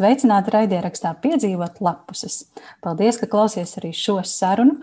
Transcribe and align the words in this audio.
Sveicināti 0.00 0.54
raidierakstā 0.54 1.10
piedzīvot 1.20 1.82
lapuses. 1.84 2.46
Paldies, 2.80 3.18
ka 3.20 3.26
klausies 3.28 3.74
arī 3.76 3.90
šo 3.92 4.22
sarunu. 4.24 4.78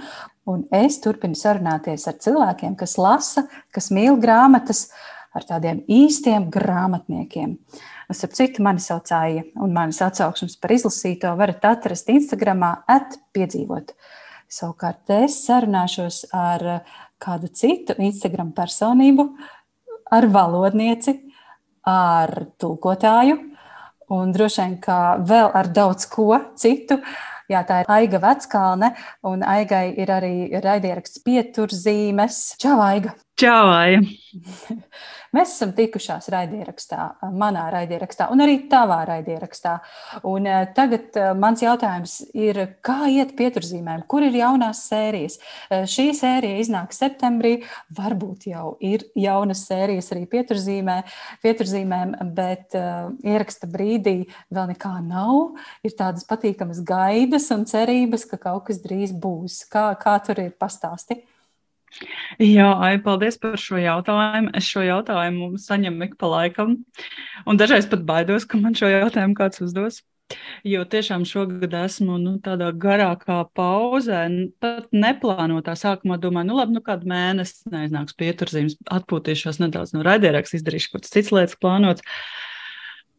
Un 0.48 0.68
es 0.70 1.00
turpinu 1.02 1.34
sarunāties 1.36 2.06
ar 2.08 2.20
cilvēkiem, 2.22 2.76
kas 2.78 2.94
lasa, 3.02 3.48
kas 3.74 3.90
mīl 3.90 4.20
grāmatas, 4.22 4.92
ar 5.34 5.48
tādiem 5.50 5.82
īstiem 5.90 6.46
grāmatniekiem. 6.54 7.58
Starp 8.14 8.38
citu, 8.38 8.62
mani 8.64 8.84
sauc 8.84 9.10
Aija, 9.18 9.42
un 9.58 9.74
manas 9.74 10.04
atsauksmes 10.06 10.54
par 10.62 10.76
izlasīto 10.78 11.34
varat 11.40 11.66
atrast 11.66 12.14
Instagramā, 12.14 12.76
atpiedzīvot. 12.86 13.96
Savukārt 14.54 15.18
es 15.18 15.42
sarunāšos 15.48 16.28
ar 16.38 16.68
kādu 17.18 17.50
citu 17.50 17.98
Instagram 17.98 18.54
personību, 18.56 19.32
ar 20.14 20.30
valodnieci, 20.32 21.18
ar 21.90 22.38
tulkotāju, 22.62 23.57
un 24.14 24.32
droši 24.36 24.62
vien 24.64 24.78
kā 24.84 25.00
vēl 25.20 25.52
ar 25.58 25.72
daudz 25.76 26.08
ko 26.12 26.30
citu. 26.60 27.00
Jā, 27.48 27.62
tā 27.64 27.84
ir 27.84 27.92
Aiga 27.92 28.20
Veckalne, 28.20 28.92
un 29.28 29.46
Aigai 29.48 29.94
ir 29.96 30.12
arī 30.12 30.34
raidieraksts 30.64 31.24
pieturzīmes. 31.24 32.42
Čau, 32.60 32.82
Aiga! 32.84 33.16
Čau, 33.38 33.68
Aija! 33.70 34.00
Mēs 35.36 35.52
esam 35.52 35.70
tikušās 35.78 36.26
raidierakstā, 36.34 37.04
manā 37.38 37.68
raidierakstā, 37.70 38.32
un 38.34 38.42
arī 38.42 38.56
tavā 38.72 39.04
raidierakstā. 39.06 39.76
Un 40.26 40.48
eh, 40.50 40.64
tagad 40.74 41.20
eh, 41.20 41.28
mans 41.38 41.62
jautājums 41.62 42.16
ir, 42.34 42.58
kā 42.82 43.12
iet 43.14 43.36
pieturzīmēm, 43.38 44.08
kur 44.10 44.26
ir 44.26 44.40
jaunās 44.40 44.82
sērijas? 44.90 45.38
Eh, 45.70 45.86
šī 45.86 46.08
sērija 46.18 46.64
iznāk 46.64 46.98
septembrī, 46.98 47.54
varbūt 48.00 48.50
jau 48.50 48.74
ir 48.82 49.06
jaunas 49.14 49.68
sērijas 49.70 50.10
arī 50.18 50.26
pieturzīmē, 50.34 50.98
pieturzīmēm, 51.46 52.18
bet 52.34 52.74
uh, 52.80 53.12
ieraksta 53.22 53.70
brīdī 53.70 54.18
vēl 54.50 54.74
nekā 54.74 54.98
nav. 55.06 55.60
Ir 55.86 55.94
tādas 56.00 56.26
patīkamas 56.26 56.82
gaidas 56.82 57.52
un 57.54 57.70
cerības, 57.70 58.26
ka 58.34 58.42
kaut 58.50 58.72
kas 58.72 58.82
drīz 58.82 59.14
būs. 59.14 59.68
Kā, 59.70 59.92
kā 60.02 60.18
tur 60.26 60.48
ir 60.48 60.56
pastāstīt? 60.58 61.28
Jā, 62.42 62.68
ai, 62.84 62.98
paldies 63.02 63.40
par 63.42 63.58
šo 63.62 63.80
jautājumu. 63.82 64.52
Es 64.58 64.68
šo 64.70 64.84
jautājumu 64.86 65.56
saņemu 65.62 66.10
ik 66.10 66.20
pa 66.22 66.30
laikam, 66.30 66.78
un 67.48 67.60
dažreiz 67.60 67.90
pat 67.90 68.06
baidos, 68.06 68.46
ka 68.46 68.60
man 68.62 68.78
šo 68.78 68.92
jautājumu 68.92 69.38
kāds 69.38 69.64
uzdos. 69.66 70.04
Jo 70.68 70.82
tiešām 70.84 71.24
šogad 71.24 71.72
esmu 71.86 72.18
nu, 72.20 72.34
tādā 72.44 72.68
garākā 72.76 73.38
pauzē, 73.56 74.26
pat 74.60 74.90
neplānotā 74.92 75.78
sākumā 75.80 76.18
domāju, 76.20 76.50
nu 76.50 76.58
labi, 76.58 76.76
nu 76.76 76.84
kādu 76.84 77.08
mēnesi 77.08 77.72
neiznāks 77.72 78.18
pieturzīmes, 78.20 78.76
atpūtīšos 78.92 79.62
nedaudz 79.64 79.96
no 79.96 80.04
raidieraksta, 80.08 80.60
izdarīšu 80.60 80.92
kaut 80.92 81.00
kādas 81.00 81.16
citas 81.16 81.34
lietas 81.38 81.60
plānotas. 81.64 82.20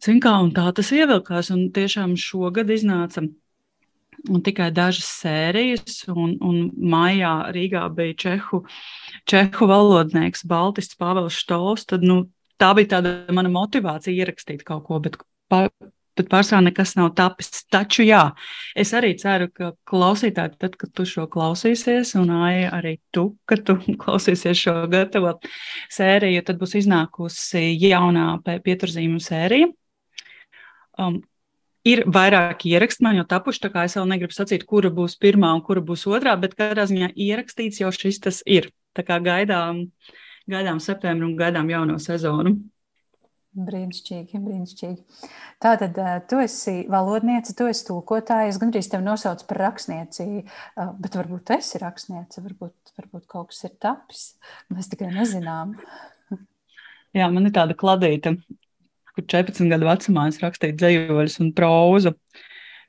Zin 0.04 0.20
kā, 0.22 0.34
un 0.44 0.52
tā 0.54 0.68
tas 0.76 0.92
ievilkās, 0.94 1.48
un 1.54 1.70
tiešām 1.74 2.12
šogad 2.20 2.68
iznāca 2.76 3.24
un 4.26 4.42
tikai 4.44 4.70
dažas 4.74 5.08
sērijas. 5.20 6.02
Un, 6.12 6.36
un 6.44 6.64
maijā 6.74 7.34
Rīgā 7.54 7.84
bija 7.94 8.16
čehu, 8.24 8.64
čehu 9.28 9.68
valodnieks 9.70 10.46
Baltists 10.48 10.98
Pāvils 10.98 11.38
Štovs. 11.38 11.86
Tad, 11.88 12.06
nu, 12.06 12.24
tā 12.60 12.72
bija 12.78 12.96
tāda 12.96 13.14
mana 13.34 13.52
motivācija 13.52 14.14
ierakstīt 14.14 14.64
kaut 14.66 14.86
ko, 14.88 14.98
bet, 15.04 15.18
pa, 15.50 15.66
bet 16.18 16.30
pārsvarā 16.32 16.64
nekas 16.66 16.96
nav 16.98 17.12
tapis. 17.18 17.64
Taču 17.70 18.06
jā, 18.06 18.24
es 18.78 18.92
arī 18.96 19.14
ceru, 19.20 19.50
ka 19.54 19.72
klausītāji, 19.88 20.58
tad, 20.60 20.76
kad 20.80 20.92
tu 20.96 21.06
šo 21.08 21.28
klausīsies, 21.30 22.16
un 22.20 22.34
Aija, 22.40 22.72
arī 22.80 22.98
tu, 23.14 23.30
kad 23.48 23.64
tu 23.68 23.78
klausīsies 24.02 24.66
šo 24.66 24.76
gatavo 24.92 25.36
sēriju, 25.94 26.44
tad 26.46 26.60
būs 26.60 26.78
iznākusi 26.82 27.70
jaunā 27.86 28.30
pieturzīmu 28.46 29.22
sērija. 29.22 29.72
Um, 30.98 31.20
Ir 31.86 32.02
vairāki 32.10 32.72
ieraksti, 32.74 33.04
man 33.06 33.20
jau 33.20 33.26
tapuši, 33.28 33.60
tā 33.62 33.70
kā 33.72 33.84
es 33.86 33.94
vēl 33.96 34.08
negribu 34.10 34.34
sacīt, 34.34 34.64
kura 34.66 34.90
būs 34.94 35.14
pirmā 35.22 35.52
un 35.54 35.62
kura 35.64 35.82
būs 35.84 36.08
otrā, 36.10 36.34
bet 36.40 36.56
katrā 36.58 36.88
ziņā 36.90 37.12
ierakstīts 37.14 37.82
jau 37.82 37.92
šis 37.94 38.18
tas 38.24 38.40
ir. 38.46 38.72
Tā 38.98 39.04
kā 39.06 39.20
gaidām, 39.22 39.84
gaidām 40.50 40.82
septembru 40.82 41.28
un 41.28 41.36
gaidām 41.38 41.70
jauno 41.70 42.00
sezonu. 42.02 42.56
Brīnišķīgi, 43.58 44.38
brīnišķīgi. 44.42 45.24
Tātad, 45.62 45.96
eh, 45.98 46.20
tu 46.30 46.38
esi 46.42 46.84
valodniece, 46.90 47.54
tu 47.56 47.66
esi 47.66 47.86
tulkotāja. 47.86 48.50
Es 48.50 48.58
gandrīz 48.58 48.90
tevi 48.90 49.06
nosaucu 49.06 49.46
par 49.48 49.58
rakstnieci, 49.64 50.44
eh, 50.44 50.92
bet 51.00 51.16
varbūt 51.18 51.44
tu 51.44 51.54
esi 51.54 51.78
rakstniece, 51.78 52.42
varbūt, 52.44 52.94
varbūt 52.98 53.26
kaut 53.26 53.48
kas 53.48 53.64
ir 53.64 53.70
tapis. 53.80 54.34
Mēs 54.70 54.90
tikai 54.90 55.10
nezinām. 55.14 55.78
Jā, 57.14 57.32
man 57.32 57.46
ir 57.46 57.52
tāda 57.52 57.74
kladīta 57.74 58.36
kur 59.18 59.26
14 59.26 59.66
gadu 59.72 59.88
vecumā 59.88 60.28
es 60.30 60.38
rakstīju 60.42 60.78
dzējoļus 60.78 61.40
un 61.42 61.50
prózu. 61.56 62.14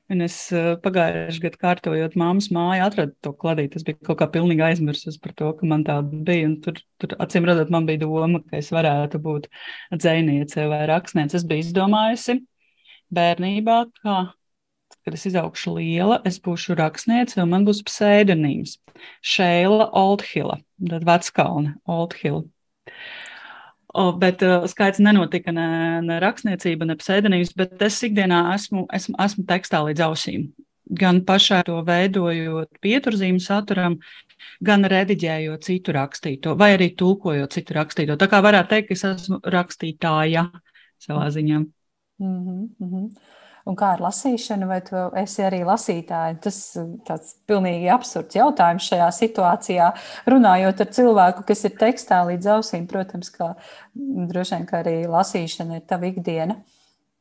Un 0.09 0.23
es 0.25 0.35
eh, 0.57 0.71
pagājušajā 0.81 1.43
gadā 1.43 1.59
kārtojot 1.61 2.15
māmas 2.17 2.47
māju, 2.53 2.81
atradu 2.87 3.13
to 3.21 3.33
kladīti. 3.37 3.77
Es 3.77 3.85
biju 3.85 3.99
kaut 4.07 4.17
kā 4.21 4.27
pilnīgi 4.33 4.63
aizmirsis 4.65 5.19
par 5.21 5.35
to, 5.37 5.51
ka 5.57 5.69
man 5.69 5.83
tāda 5.85 6.21
bija. 6.25 6.47
Un 6.49 6.55
tur, 6.65 6.79
tur 7.01 7.13
acīm 7.21 7.45
redzot, 7.45 7.69
man 7.73 7.85
bija 7.85 8.01
doma, 8.05 8.41
ka 8.41 8.57
es 8.57 8.71
varētu 8.73 9.21
būt 9.21 9.45
dzēniece 9.93 10.65
vai 10.71 10.81
rakstniece. 10.89 11.37
Es 11.37 11.45
biju 11.49 11.67
izdomājusi 11.67 12.39
bērnībā, 13.13 13.77
ka, 14.01 14.17
kad 15.05 15.17
es 15.17 15.29
izaugšu 15.29 15.77
liela, 15.77 16.19
es 16.25 16.41
būšu 16.41 16.77
rakstniece 16.81 17.41
un 17.43 17.53
man 17.53 17.69
būs 17.69 17.83
pseidonīms 17.85 18.79
Šeila 19.21 19.91
Oldhila, 19.97 20.57
tad 20.89 21.05
Veckalne 21.05 21.77
Oldhila. 21.85 22.47
O, 23.93 24.11
bet 24.21 24.43
uh, 24.45 24.67
skaits 24.69 25.01
nenotika 25.01 25.51
ne, 25.55 25.67
ne 26.05 26.19
rakstniecība, 26.21 26.85
ne 26.85 26.95
pseidonīms, 26.99 27.55
bet 27.57 27.81
es 27.81 27.97
ikdienā 28.05 28.43
esmu, 28.53 28.83
esmu, 28.93 29.15
esmu 29.25 29.45
tekstā 29.49 29.81
līdz 29.87 30.03
ausīm. 30.05 30.49
Gan 30.99 31.23
pašai 31.25 31.63
to 31.65 31.79
veidojot 31.85 32.69
pieturzīmu 32.85 33.41
saturam, 33.41 33.97
gan 34.65 34.85
rediģējot 34.93 35.65
citu 35.65 35.93
rakstīto, 35.97 36.53
vai 36.57 36.75
arī 36.75 36.91
tulkojot 36.97 37.57
citu 37.57 37.77
rakstīto. 37.77 38.17
Tā 38.17 38.29
kā 38.29 38.43
varētu 38.45 38.75
teikt, 38.75 38.91
ka 38.91 38.97
es 38.97 39.05
esmu 39.09 39.41
rakstītāja 39.57 40.45
savā 41.01 41.29
ziņā. 41.33 41.59
Mm 42.19 42.39
-hmm, 42.45 42.63
mm 42.79 42.93
-hmm. 42.93 43.09
Un 43.69 43.77
kā 43.77 43.91
ar 43.93 44.01
lasīšanu, 44.01 44.65
vai 44.69 44.79
tu 44.85 44.97
esi 45.21 45.43
arī 45.45 45.59
lasītāja? 45.67 46.39
Tas 46.41 46.57
ir 46.79 47.27
pilnīgi 47.49 47.91
absurds 47.93 48.37
jautājums 48.39 48.87
šajā 48.89 49.09
situācijā. 49.19 49.91
Runājot 50.33 50.81
ar 50.85 50.91
cilvēku, 50.97 51.45
kas 51.51 51.61
ir 51.69 51.75
tekstā 51.77 52.23
līdz 52.31 52.49
ausīm, 52.55 52.87
protams, 52.89 53.29
ka 53.35 53.53
droši 53.93 54.55
vien 54.55 54.67
ka 54.69 54.81
arī 54.81 54.95
lasīšana 55.11 55.77
ir 55.77 55.87
tava 55.89 56.09
ikdiena, 56.09 56.57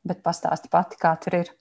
bet 0.09 0.25
pastāsti 0.25 0.73
pati, 0.73 1.01
kā 1.03 1.13
tur 1.21 1.43
ir. 1.43 1.53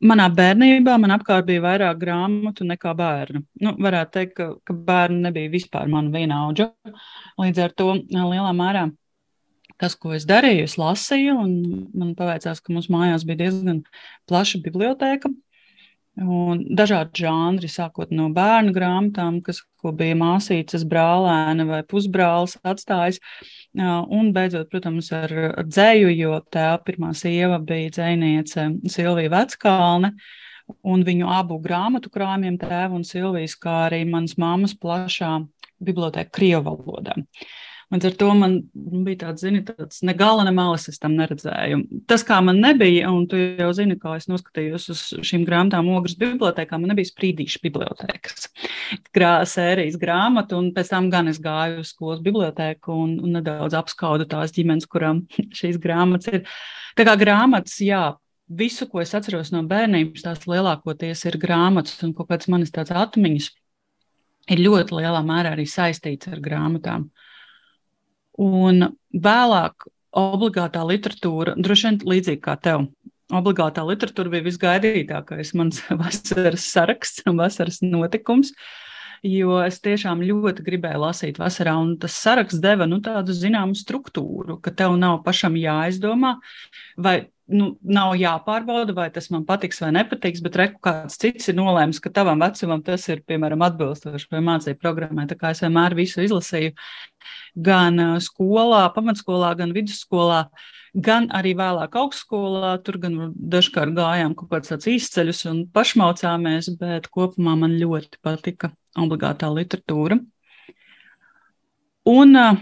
Manā 0.00 0.30
bērnībā 0.32 0.94
man 0.96 1.12
apkārt 1.18 1.44
bija 1.50 1.60
vairāk 1.66 1.98
grāmatu 2.00 2.64
nekā 2.64 2.94
bērnu. 2.96 3.42
Nu, 3.66 3.74
varētu 3.84 4.14
teikt, 4.14 4.32
ka, 4.38 4.46
ka 4.64 4.76
bērni 4.86 5.26
nebija 5.26 5.50
vispār 5.52 5.90
mana 5.92 6.08
vienaudža. 6.14 6.70
Līdz 7.42 7.66
ar 7.66 7.74
to 7.76 7.92
lielā 8.14 8.54
mērā 8.56 8.86
tas, 9.80 9.96
ko 9.96 10.14
es 10.16 10.26
darīju, 10.28 10.66
es 10.68 10.76
lasīju, 10.80 11.36
un 11.40 11.52
man 11.96 12.16
paveicās, 12.18 12.60
ka 12.60 12.74
mums 12.74 12.90
mājās 12.92 13.24
bija 13.28 13.46
diezgan 13.46 13.84
plaša 14.28 14.60
biblioteka. 14.64 15.32
Un 16.20 16.64
dažādi 16.76 17.22
žanri, 17.22 17.68
sākot 17.70 18.10
no 18.12 18.26
bērnu 18.34 18.74
grāmatām, 18.76 19.38
kas 19.46 19.62
bija 19.96 20.16
māsīcas, 20.20 20.82
brālēna 20.90 21.64
vai 21.68 21.78
pusbrālis 21.88 22.58
atstājis, 22.66 23.20
un 23.78 24.32
beidzot, 24.36 24.68
protams, 24.72 25.08
ar, 25.16 25.32
ar 25.62 25.70
dzēju, 25.70 26.10
jo 26.18 26.34
tā 26.52 26.74
pirmā 26.84 27.14
sieva 27.16 27.60
bija 27.62 27.94
dzēniece 27.94 28.66
Silvija 28.90 29.32
Veckalne, 29.32 30.12
un 30.84 31.06
viņu 31.06 31.30
abu 31.30 31.56
grāmatu 31.62 32.12
krājumiem, 32.12 32.58
tēva 32.60 32.98
un 32.98 33.06
Silvijas, 33.06 33.56
kā 33.56 33.86
arī 33.86 34.02
manas 34.10 34.36
mammas 34.36 34.76
plašā 34.76 35.38
biblioteka 35.80 36.34
Krievu 36.36 36.74
valodā. 36.74 37.16
Uh, 37.16 37.48
Līdz 37.90 38.06
ar 38.06 38.12
to 38.20 38.26
man 38.38 38.52
bija 39.02 39.18
tāds, 39.24 39.42
zini, 39.42 39.64
tāds 39.66 40.04
ne 40.06 40.12
gala, 40.14 40.44
ne 40.46 40.52
malas, 40.54 40.84
es 40.92 41.00
tam 41.02 41.16
neredzēju. 41.18 41.80
Tas, 42.10 42.22
kā 42.26 42.36
man 42.46 42.60
nebija, 42.62 43.10
un 43.10 43.24
tu 43.30 43.40
jau 43.40 43.70
zini, 43.74 43.96
kā 43.98 44.12
es 44.14 44.28
noskatījos 44.30 44.86
uz 44.94 45.02
šīm 45.26 45.42
grāmatām 45.48 45.88
ogres 45.96 46.14
bibliotekā, 46.20 46.78
man 46.78 46.92
nebija 46.92 47.10
sprīdīša 47.10 47.62
bibliotekas 47.64 48.46
grā, 49.16 49.32
sērijas 49.42 49.98
grāmatu, 49.98 50.60
un 50.62 50.70
pēc 50.76 50.92
tam 50.92 51.10
gan 51.10 51.32
es 51.32 51.42
gāju 51.42 51.82
uz 51.82 51.90
skolas 51.90 52.22
biblioteku 52.22 52.94
un, 52.94 53.16
un 53.24 53.38
nedaudz 53.40 53.74
apskaudu 53.80 54.28
tās 54.30 54.54
ģimenes, 54.54 54.86
kurām 54.90 55.24
šīs 55.58 55.80
grāmatas 55.82 56.30
ir. 56.30 56.44
Tā 56.94 57.06
kā 57.08 57.16
grāmatas, 57.18 57.74
jā, 57.82 58.04
visu, 58.46 58.86
ko 58.90 59.02
es 59.02 59.16
atceros 59.18 59.50
no 59.54 59.64
bērnības, 59.66 60.26
tās 60.28 60.46
lielākoties 60.46 61.26
ir 61.26 61.38
grāmatas 61.42 61.98
un 62.06 62.14
kaut 62.14 62.30
kādas 62.30 62.50
manas 62.54 62.70
tādas 62.74 62.94
atmiņas 63.02 63.50
ir 64.50 64.62
ļoti 64.64 64.96
lielā 64.98 65.20
mērā 65.26 65.54
arī 65.54 65.66
saistīts 65.68 66.30
ar 66.30 66.40
grāmatām. 66.42 67.08
Un 68.40 68.86
vēlāk 69.12 69.88
obligātā 70.16 70.82
literatūra, 70.86 71.54
droši 71.60 71.88
vien 71.88 71.98
līdzīgi 72.12 72.42
kā 72.44 72.56
tev. 72.62 72.88
Obligātā 73.30 73.84
literatūra 73.86 74.32
bija 74.32 74.46
visgaidītākais 74.48 75.52
mans 75.58 75.82
vasaras 76.02 76.66
saraksts 76.72 77.26
un 77.30 77.38
vasaras 77.42 77.82
notikums. 77.84 78.54
Jo 79.26 79.58
es 79.64 79.80
tiešām 79.84 80.22
ļoti 80.24 80.64
gribēju 80.66 81.02
lasīt 81.02 81.40
vasarā, 81.40 81.74
un 81.80 81.96
tas 82.00 82.16
saraksts 82.16 82.62
deva 82.62 82.88
nu, 82.88 83.00
tādu 83.04 83.36
zināmu 83.36 83.76
struktūru, 83.78 84.60
ka 84.64 84.72
tev 84.72 84.96
nav 85.00 85.20
pašam 85.26 85.58
jāizdomā, 85.60 86.36
vai 86.96 87.18
nu, 87.50 87.70
nav 87.82 88.14
jāpārbauda, 88.18 88.94
vai 88.96 89.08
tas 89.12 89.28
man 89.34 89.44
patiks 89.48 89.80
vai 89.82 89.90
nepatiks, 89.98 90.42
bet 90.44 90.56
reku 90.60 90.80
kāds 90.84 91.18
cits 91.20 91.50
ir 91.50 91.58
nolēmis, 91.58 92.00
ka 92.02 92.12
tavam 92.14 92.40
vecumam 92.42 92.82
tas 92.86 93.06
ir, 93.10 93.24
piemēram, 93.28 93.64
atbilstoši 93.66 94.30
vai 94.32 94.42
mācību 94.46 94.80
programmai. 94.80 95.26
Tā 95.30 95.38
kā 95.38 95.52
es 95.54 95.62
vienmēr 95.64 95.96
visu 95.98 96.24
izlasīju 96.24 96.74
gan 97.68 97.98
skolā, 98.22 98.84
pamatskolā, 98.94 99.54
gan 99.58 99.74
vidusskolā. 99.76 100.44
Gan 100.90 101.28
arī 101.30 101.52
vēlāk 101.54 101.94
augstskolā. 102.00 102.72
Tur 102.82 102.98
gan 103.02 103.18
dažkārt 103.30 103.94
gājām 103.94 104.34
kaut 104.34 104.50
kādus 104.50 104.72
tādus 104.72 104.90
izceļus 104.90 105.44
un 105.46 105.60
pašmaucāmies, 105.70 106.72
bet 106.80 107.06
kopumā 107.14 107.54
man 107.60 107.76
ļoti 107.78 108.18
patika 108.26 108.72
obligātā 108.98 109.50
literatūra. 109.54 110.18
Un 112.10 112.38
uh, 112.38 112.58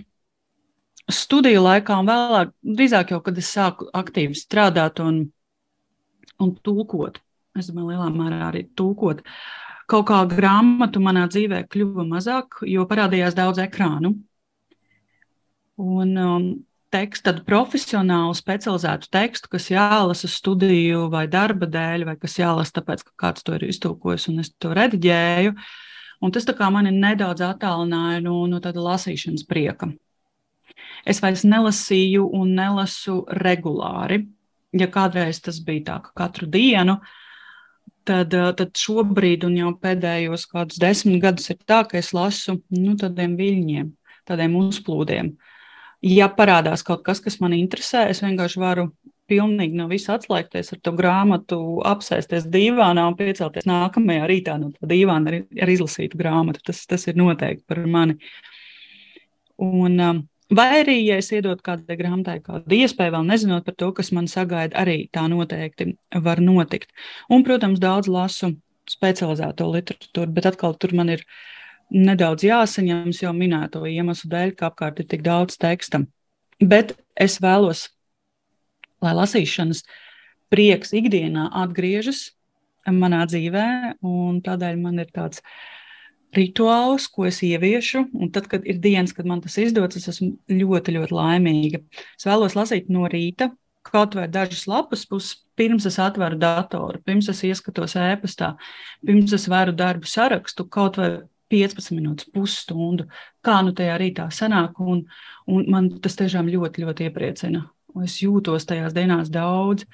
studiju 1.09 1.63
laikā 1.65 1.99
vēlāk, 2.05 2.53
drīzāk 2.63 3.15
jau, 3.15 3.23
kad 3.25 3.39
es 3.41 3.51
sāku 3.55 3.89
aktīvi 3.97 4.37
strādāt 4.37 5.01
un, 5.05 5.23
un 6.43 6.55
tulkot, 6.65 7.21
es 7.59 7.71
domāju, 7.71 7.95
lielā 7.95 8.09
mērā 8.13 8.43
arī 8.51 8.67
tulkot, 8.79 9.23
kaut 9.89 10.09
kā 10.11 10.23
grāmatu 10.29 11.01
manā 11.01 11.27
dzīvē 11.33 11.65
kļuva 11.73 12.05
mazāk, 12.09 12.61
jo 12.69 12.85
parādījās 12.89 13.37
daudz 13.39 13.63
ekrānu. 13.65 14.13
Un 15.79 16.17
um, 16.19 16.49
tekstu, 16.93 17.29
tādu 17.31 17.45
profesionālu, 17.47 18.35
specializētu 18.37 19.11
tekstu, 19.15 19.51
kas 19.55 19.69
jālasa 19.73 20.29
studiju 20.31 21.07
vai 21.13 21.27
darba 21.31 21.69
dēļ, 21.71 22.05
vai 22.09 22.17
kas 22.21 22.39
jālasa 22.41 22.81
tāpēc, 22.81 23.05
ka 23.07 23.15
kāds 23.27 23.47
to 23.47 23.57
ir 23.57 23.69
iztulkojis 23.69 24.29
un 24.33 24.43
es 24.43 24.53
to 24.61 24.75
rediģēju. 24.77 25.55
Un 26.21 26.35
tas 26.35 26.47
mani 26.75 26.91
nedaudz 26.91 27.45
attālināja 27.47 28.21
no, 28.25 28.47
no 28.51 28.59
tāda 28.61 28.83
lasīšanas 28.83 29.47
prieka. 29.47 29.93
Es 31.07 31.23
vairs 31.23 31.45
nelasīju 31.47 32.27
un 32.35 32.55
nelasu 32.59 33.23
regulāri. 33.45 34.27
Ja 34.77 34.89
kādreiz 34.93 35.41
tas 35.41 35.61
bija 35.65 35.85
tā, 35.85 35.97
ka 36.05 36.11
katru 36.25 36.47
dienu, 36.51 36.99
tad, 38.05 38.35
tad 38.59 38.75
šobrīd, 38.77 39.47
un 39.49 39.57
jau 39.57 39.71
pēdējos 39.81 40.45
kādus 40.51 40.81
desmit 40.83 41.23
gadus, 41.23 41.49
ir 41.55 41.63
tā, 41.65 41.85
ka 41.89 41.97
es 42.01 42.13
lasu 42.13 42.59
nu, 42.75 42.97
tādiem 43.01 43.37
viļņiem, 43.39 43.89
tādiem 44.29 44.59
uzplūdiem. 44.61 45.33
Ja 46.05 46.29
parādās 46.29 46.85
kaut 46.87 47.01
kas, 47.07 47.23
kas 47.25 47.39
man 47.41 47.57
interesē, 47.57 48.05
es 48.13 48.21
vienkārši 48.23 48.61
varu 48.61 48.91
pilnīgi 49.29 49.77
no 49.79 49.89
visa 49.91 50.17
atslēgties 50.17 50.73
ar 50.75 50.81
to 50.85 50.93
grāmatu, 50.97 51.59
apsēsties 51.89 52.49
dīvānā 52.53 53.05
un 53.11 53.17
piecelties 53.19 53.69
nākamajā 53.69 54.29
rītā 54.31 54.57
no 54.61 54.73
tā 54.75 54.89
dīvāna 54.91 55.33
ar, 55.33 55.39
ar 55.65 55.73
izlasītu 55.75 56.21
grāmatu. 56.21 56.65
Tas, 56.71 56.85
tas 56.89 57.07
ir 57.11 57.19
noteikti 57.21 57.65
par 57.69 57.83
mani. 57.87 58.19
Un, 59.59 59.99
um, 59.99 60.23
vai 60.55 60.69
arī, 60.81 60.97
ja 61.07 61.19
es 61.21 61.33
iedodu 61.35 61.65
kādai 61.67 61.99
grāmatai 61.99 62.39
kādu 62.45 62.79
iespēju, 62.79 63.17
vēl 63.17 63.29
nezinot 63.29 63.67
par 63.67 63.77
to, 63.79 63.91
kas 63.97 64.13
man 64.17 64.31
sagaida, 64.31 64.79
arī 64.81 65.01
tā 65.13 65.27
noteikti 65.31 65.93
var 66.25 66.43
notikt. 66.45 66.93
Un, 67.29 67.45
protams, 67.47 67.83
daudz 67.83 68.11
lasu 68.13 68.55
specializēto 68.89 69.69
literatūru, 69.75 70.33
bet 70.33 70.49
atkal 70.53 70.77
tur 70.81 70.95
man 70.97 71.13
ir 71.13 71.25
nedaudz 71.93 72.45
jāsaņemas 72.47 73.23
jau 73.23 73.35
minēto 73.37 73.85
iemeslu 73.89 74.31
dēļ, 74.33 74.55
ka 74.57 74.71
apkārt 74.71 75.03
ir 75.03 75.09
tik 75.11 75.25
daudz 75.27 75.59
teksta. 75.61 76.05
Bet 76.59 76.97
es 77.17 77.39
vēlos, 77.43 77.89
lai 79.05 79.15
lasīšanas 79.17 79.85
prieks 80.53 80.95
ikdienā 80.97 81.49
atgriežas 81.63 82.31
manā 82.89 83.25
dzīvē, 83.29 83.67
un 84.07 84.41
tādēļ 84.45 84.79
man 84.81 85.03
ir 85.03 85.11
tāds 85.13 85.43
rituāls, 86.37 87.09
ko 87.13 87.27
es 87.29 87.41
ieviešu. 87.45 88.05
Un 88.17 88.33
tad, 88.33 88.49
kad 88.51 88.67
ir 88.69 88.81
dienas, 88.83 89.15
kad 89.17 89.29
man 89.29 89.43
tas 89.45 89.59
izdodas, 89.61 90.01
es 90.01 90.09
esmu 90.15 90.35
ļoti, 90.53 90.95
ļoti 90.97 91.17
laimīga. 91.17 91.83
Es 92.17 92.29
vēlos 92.29 92.57
lasīt 92.59 92.89
no 92.93 93.09
rīta, 93.11 93.51
kaut 93.89 94.17
vai 94.19 94.29
dažas 94.29 94.67
lapas 94.69 95.07
puses, 95.09 95.39
pirms 95.59 95.87
es 95.89 95.99
atveru 96.01 96.39
datoru, 96.39 97.01
pirms 97.05 97.31
es 97.33 97.43
ieskatos 97.49 97.97
ēpastā, 97.99 98.53
pirms 99.07 99.35
es 99.35 99.49
varu 99.51 99.75
darbu 99.77 100.09
sarakstu, 100.09 100.69
kaut 100.69 101.01
vai 101.01 101.11
15 101.53 101.95
minūtes, 101.97 102.29
pusstundu, 102.35 103.09
kā 103.45 103.59
nu 103.65 103.73
tajā 103.77 103.97
rītā 104.01 104.29
sanāk. 104.35 104.77
Un, 104.85 105.07
un 105.49 105.69
man 105.73 105.89
tas 106.05 106.19
tiešām 106.21 106.51
ļoti, 106.53 106.85
ļoti 106.85 107.09
iepriecina. 107.09 107.65
Es 108.05 108.19
jūtos 108.23 108.67
tajās 108.69 108.95
dienās 108.97 109.31
daudz 109.33 109.87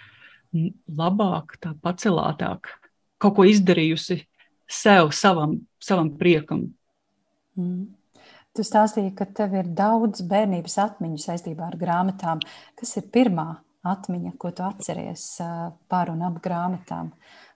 labāk, 0.55 1.57
tā 1.63 1.73
pacelātāk, 1.83 2.71
kaut 3.19 3.37
ko 3.39 3.47
izdarījusi 3.49 4.21
sev, 4.71 5.11
savam, 5.17 5.61
savam 5.83 6.13
priekam. 6.19 6.69
Mm. 7.59 7.93
Tu 8.55 8.63
stāstīji, 8.63 9.11
ka 9.19 9.27
tev 9.27 9.57
ir 9.59 9.71
daudz 9.75 10.23
bērnības 10.31 10.77
atmiņu 10.79 11.19
saistībā 11.19 11.67
ar 11.67 11.79
grāmatām. 11.79 12.43
Kas 12.79 12.93
ir 13.01 13.09
pirmā 13.11 13.49
atmiņa, 13.91 14.37
ko 14.39 14.53
tu 14.55 14.63
atceries 14.63 15.25
par 15.91 16.13
un 16.13 16.23
ap 16.23 16.39
grāmatām? 16.45 17.11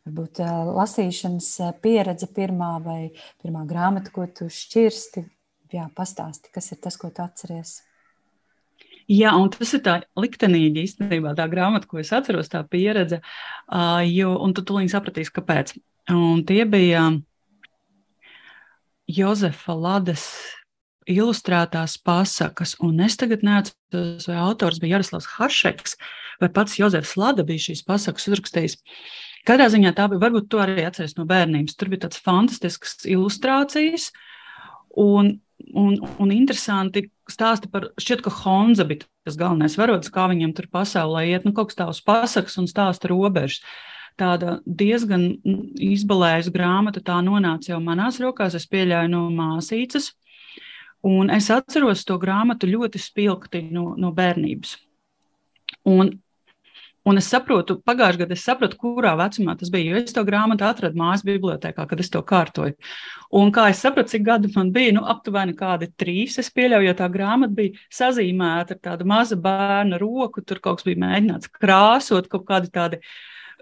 Varbūt 0.08 0.40
lasīšanas 0.75 1.52
pieredze 1.85 2.26
pirmā 2.35 2.73
vai 2.82 3.12
pirmā 3.43 3.62
grāmata, 3.69 4.11
ko 4.11 4.26
tu 4.26 4.49
šķirsti. 4.50 5.23
Jā, 5.76 5.87
pastāsti, 5.94 6.50
kas 6.50 6.73
ir 6.75 6.82
tas, 6.82 6.99
ko 6.99 7.12
tu 7.14 7.23
atceries. 7.23 7.76
Jā, 9.08 9.32
un 9.40 9.49
tas 9.52 9.70
ir 9.72 9.81
tā 9.84 9.94
liktenīgi 10.20 10.84
īstenībā, 10.84 11.32
tā 11.37 11.46
grāmata, 11.49 11.88
ko 11.88 12.00
es 12.02 12.12
atceros, 12.12 12.50
tā 12.52 12.60
pieredze, 12.69 13.22
jo, 14.10 14.34
un 14.44 14.52
tu 14.52 14.64
tūlīt 14.69 14.93
sapratīsi, 14.93 15.32
kāpēc. 15.38 15.72
Un 16.12 16.43
tie 16.49 16.64
bija 16.69 17.06
Jozefa 19.08 19.76
Lades 19.76 20.26
ilustrētās 21.08 21.96
pasakas, 22.05 22.75
un 22.84 23.00
es 23.06 23.16
tagad 23.16 23.46
neatceros, 23.49 24.28
vai 24.28 24.37
autors 24.44 24.82
bija 24.82 24.99
Jaroslavs 24.99 25.31
Hašeks, 25.38 25.96
vai 26.43 26.52
pats 26.52 26.76
Jozefs 26.76 27.16
Lada 27.16 27.49
bija 27.49 27.70
šīs 27.70 27.87
pasakas 27.88 28.28
uzrakstījis. 28.28 28.76
Uh, 28.76 29.28
Katrā 29.49 29.69
ziņā 29.72 29.94
tā 29.96 30.04
bija, 30.12 30.20
varbūt 30.20 30.50
to 30.52 30.61
arī 30.61 30.82
atceries 30.84 31.14
no 31.16 31.25
bērnības. 31.28 31.76
Tur 31.78 31.88
bija 31.93 32.04
tāds 32.04 32.20
fantastisks 32.20 33.06
ilustrācijas. 33.08 34.11
Un, 35.00 35.38
un, 35.75 35.99
un 36.19 36.32
interesanti 36.32 37.08
stāsti 37.31 37.70
par, 37.72 37.90
šķiet, 38.00 38.22
ka 38.25 38.32
Honza 38.43 38.87
bija 38.88 39.06
tas 39.26 39.37
galvenais 39.38 39.76
varonis, 39.78 40.10
kā 40.12 40.28
viņam 40.31 40.55
tur 40.56 40.69
pasaulē 40.72 41.26
iet, 41.28 41.46
nu, 41.46 41.52
kaut 41.56 41.70
kas 41.70 41.78
tāds 41.81 42.02
pasakas 42.05 42.58
un 42.60 42.69
stāsta 42.70 43.10
robežas. 43.10 43.62
Tāda 44.19 44.56
diezgan 44.66 45.28
izbalējusi 45.78 46.50
grāmata, 46.50 47.02
tā 47.05 47.20
nonāca 47.22 47.70
jau 47.70 47.78
manās 47.82 48.19
rokās, 48.19 48.56
es 48.58 48.66
pieļauju 48.66 49.12
no 49.12 49.28
māsīcas. 49.31 50.10
Un 51.06 51.31
es 51.31 51.46
atceros 51.55 52.02
to 52.06 52.16
grāmatu 52.19 52.66
ļoti 52.66 52.99
spilgti 52.99 53.62
no, 53.70 53.93
no 53.94 54.11
bērnības. 54.16 54.75
Un 55.87 56.16
Un 57.09 57.21
es 57.21 57.29
saprotu, 57.33 57.79
pagājušajā 57.88 58.21
gadā 58.21 58.37
es 58.37 58.43
sapratu, 58.45 58.77
kurā 58.81 59.15
vecumā 59.17 59.55
tas 59.57 59.71
bija. 59.73 59.95
Jo 59.95 60.00
es 60.03 60.12
to 60.17 60.25
grāmatu 60.29 60.67
atradu 60.69 60.99
mājas 61.00 61.23
bibliotekā, 61.25 61.87
kad 61.88 62.03
es 62.03 62.11
to 62.12 62.21
kārtoju. 62.27 62.75
Un 63.41 63.53
kā 63.55 63.69
es 63.73 63.81
sapratu, 63.85 64.12
cik 64.12 64.27
gadi 64.27 64.50
man 64.55 64.73
bija, 64.75 64.93
nu, 64.97 65.05
aptuveni 65.09 65.55
kādi 65.57 65.88
trīs. 66.00 66.37
Es 66.43 66.50
pieļauju, 66.53 66.91
jo 66.91 66.95
tā 66.99 67.09
grāmata 67.12 67.57
bija 67.57 67.81
sazīmēta 68.00 68.77
ar 68.77 68.83
tādu 68.91 69.09
mazu 69.09 69.38
bērnu 69.41 70.00
roku. 70.03 70.45
Tur 70.45 70.61
kaut 70.65 70.83
kas 70.83 70.88
bija 70.88 71.00
mēģināts 71.07 71.53
krāsot, 71.55 72.29
kaut 72.33 72.45
kādi 72.50 72.73
tādi 72.75 73.00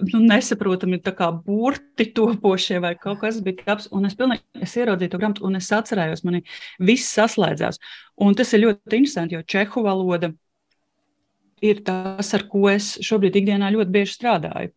nu, 0.00 0.22
nesaprotami 0.26 0.98
burti 1.44 2.08
topošie 2.16 2.80
vai 2.80 2.94
kaut 2.98 3.20
kas 3.20 3.38
bija 3.44 3.62
tāds. 3.66 3.86
Un 3.92 4.10
es 4.10 4.16
pilnīgi 4.18 4.42
es 4.66 4.74
ieraudzīju 4.74 5.12
to 5.12 5.20
grāmatu, 5.22 5.46
un 5.46 5.60
es 5.60 5.70
atcerējos, 5.70 6.24
man 6.24 6.42
viss 6.78 7.14
saslēdzās. 7.14 7.78
Un 8.16 8.34
tas 8.34 8.52
ir 8.52 8.64
ļoti 8.66 9.02
interesanti, 9.02 9.38
jo 9.38 9.42
čehu 9.46 9.86
valoda 9.86 10.32
ir 11.64 11.82
tas, 11.86 12.32
ar 12.36 12.46
ko 12.50 12.66
es 12.70 12.94
šobrīd 13.04 13.36
ikdienā 13.40 13.70
ļoti 13.74 13.94
bieži 13.94 14.16
strādāju. 14.16 14.72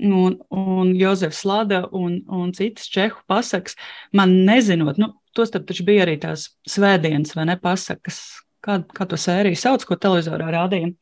Un, 0.00 0.38
un 0.48 0.94
Jozefs 0.96 1.42
Lada 1.44 1.82
un, 1.92 2.22
un 2.32 2.54
citas 2.56 2.88
čehu 2.88 3.20
pasakas, 3.28 3.76
man 4.16 4.32
nezinot, 4.48 4.96
nu, 5.00 5.12
tos 5.36 5.52
taču 5.52 5.84
bija 5.84 6.06
arī 6.06 6.16
tās 6.22 6.48
svētdienas 6.68 7.36
vai 7.36 7.44
ne 7.50 7.58
pasakas, 7.60 8.22
kā, 8.64 8.80
kā 8.96 9.06
to 9.06 9.20
sēriju 9.20 9.60
sauc, 9.60 9.84
ko 9.84 10.00
televizorā 10.00 10.48
rādīja. 10.56 10.94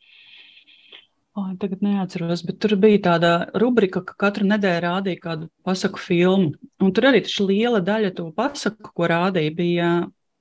O, 1.39 1.45
tagad 1.63 1.85
neatceros, 1.87 2.43
bet 2.43 2.59
tur 2.59 2.75
bija 2.83 2.99
tāda 3.13 3.33
rubrika, 3.63 4.03
ka 4.03 4.17
katru 4.19 4.49
nedēļu 4.51 4.83
rādīja 4.83 5.23
kādu 5.23 5.47
pasaku 5.63 6.03
filmu. 6.03 6.57
Un 6.83 6.91
tur 6.91 7.13
arī 7.13 7.23
liela 7.47 7.79
daļa 7.79 8.11
to 8.19 8.27
pasaku, 8.35 8.91
ko 8.91 9.07
rādīja, 9.07 9.55
bija 9.55 9.91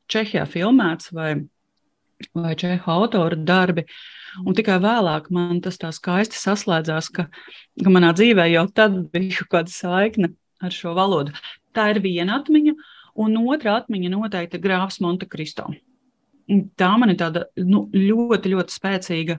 Čehijā 0.10 0.48
filmēts 0.50 1.14
vai, 1.14 1.36
vai 2.34 2.58
Čehu 2.58 2.90
autora 2.90 3.38
darbi. 3.38 3.86
Uh, 3.86 4.17
Un 4.44 4.58
tikai 4.58 4.78
vēlāk 4.84 5.30
man 5.34 5.62
tas 5.64 5.80
tā 5.82 5.92
skaisti 5.96 6.40
saslēdzās, 6.40 7.10
ka, 7.14 7.28
ka 7.84 7.94
manā 7.94 8.14
dzīvē 8.18 8.48
jau 8.54 8.68
tad 8.74 9.00
bija 9.14 9.48
kāda 9.52 9.74
saikne 9.74 10.32
ar 10.64 10.74
šo 10.74 10.94
valodu. 10.98 11.36
Tā 11.76 11.92
ir 11.94 12.02
viena 12.04 12.40
atmiņa, 12.42 12.74
un 13.24 13.38
otra 13.44 13.78
atmiņa 13.82 14.14
noteikti 14.14 14.62
grāfs 14.62 15.02
Monte 15.04 15.30
Cristo. 15.30 15.70
Tā 16.80 16.90
man 17.00 17.12
ir 17.12 17.20
tāda 17.20 17.46
nu, 17.60 17.86
ļoti, 17.92 18.54
ļoti 18.54 18.74
spēcīga 18.74 19.38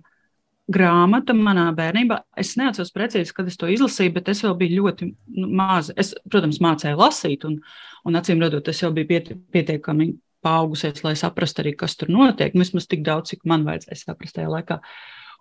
grāmata 0.69 1.33
manā 1.33 1.71
bērnībā. 1.77 2.21
Es 2.37 2.53
neatceros 2.61 2.93
precīzi, 2.93 3.33
kad 3.35 3.49
es 3.49 3.57
to 3.57 3.71
izlasīju, 3.73 4.13
bet 4.19 4.29
es 4.29 4.43
vēl 4.45 4.57
biju 4.61 4.83
ļoti 4.83 5.09
nu, 5.39 5.49
maza. 5.49 5.95
Es, 5.97 6.13
protams, 6.29 6.61
mācīju 6.65 7.01
lasīt, 7.01 7.47
un, 7.49 7.57
un 8.05 8.21
acīm 8.21 8.43
redzot, 8.45 8.69
es 8.69 8.83
jau 8.85 8.93
biju 8.95 9.09
piet, 9.09 9.33
pietiekami 9.55 10.11
paaugusies, 10.49 11.05
lai 11.05 11.15
saprastu 11.19 11.63
arī, 11.63 11.77
kas 11.77 11.97
tur 12.01 12.11
notiek. 12.13 12.57
Nu, 12.57 12.65
vismaz 12.65 12.89
tik 12.89 13.05
daudz, 13.07 13.35
cik 13.35 13.45
man 13.49 13.69
vajadzēja 13.69 14.03
saprast 14.07 14.39
tajā 14.39 14.51
laikā. 14.53 14.81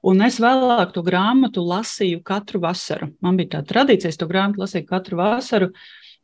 Un 0.08 0.22
es 0.22 0.38
vēlāk 0.42 0.92
to 0.94 1.02
grāmatu 1.06 1.64
lasīju 1.66 2.22
katru 2.26 2.62
vasaru. 2.62 3.10
Man 3.24 3.40
bija 3.40 3.56
tā 3.56 3.64
tradīcija, 3.72 4.12
es 4.14 4.20
to 4.20 4.28
grāmatu 4.30 4.62
lasīju 4.62 4.86
katru 4.90 5.18
vasaru. 5.20 5.72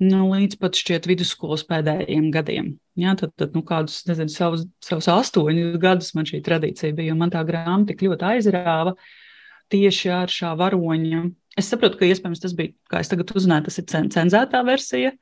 Nu, 0.03 0.27
līdz 0.29 0.57
pat 0.61 0.77
šķiet 0.77 1.07
vidusskolas 1.09 1.63
pēdējiem 1.69 2.29
gadiem. 2.33 2.73
Jā, 2.99 3.15
tad, 3.17 3.33
tad 3.39 3.53
nu, 3.57 3.63
kādus, 3.65 4.01
nezinu, 4.09 4.29
savus, 4.33 4.65
savus 4.83 5.09
astoņus 5.09 5.77
gadus 5.81 6.11
man 6.17 6.27
šī 6.29 6.41
tradīcija 6.45 6.95
bija, 6.97 7.13
un 7.15 7.21
man 7.23 7.33
tā 7.33 7.41
grāmata 7.47 7.93
tik 7.93 8.03
ļoti 8.05 8.27
aizrāva 8.33 8.93
tieši 9.73 10.11
ar 10.13 10.33
šā 10.33 10.53
varoņa. 10.59 11.23
Es 11.57 11.69
saprotu, 11.69 11.99
ka 11.99 12.09
iespējams 12.09 12.41
tas 12.43 12.53
bija, 12.57 12.73
kā 12.89 13.01
es 13.01 13.09
tagad 13.09 13.33
uzzināju, 13.33 13.69
tas 13.69 13.79
ir 13.81 14.09
cenzētā 14.13 14.61
versija, 14.65 15.13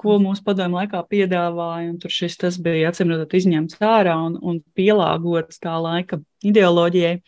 ko 0.00 0.16
mūsu 0.22 0.44
padomju 0.46 0.80
laikā 0.80 1.02
piedāvāja. 1.10 1.96
Tur 2.02 2.12
šis 2.12 2.58
bija 2.62 2.90
atcīmredzot 2.92 3.36
izņemts 3.38 3.80
ārā 3.84 4.16
un, 4.28 4.38
un 4.42 4.60
pielāgots 4.76 5.60
tā 5.62 5.76
laika 5.82 6.20
ideoloģijai. 6.46 7.20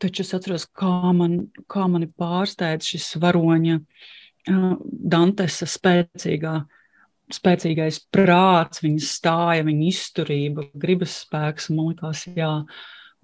Taču 0.00 0.24
es 0.24 0.32
atceros, 0.32 0.64
kā, 0.72 1.12
man, 1.12 1.50
kā 1.68 1.84
mani 1.92 2.08
pārsteidz 2.08 2.94
šis 2.94 3.10
varoņa 3.20 3.76
uh, 3.76 4.76
Dantesa 4.88 5.68
spēcīgā, 5.68 6.54
spēcīgais 7.30 8.00
prāts, 8.12 8.80
viņa 8.84 9.04
stāja, 9.04 9.66
viņa 9.66 9.84
izturība, 9.90 10.64
gribas 10.80 11.20
spēks. 11.26 11.68
Man 11.74 11.92
liekas, 11.92 12.24
jā, 12.32 12.54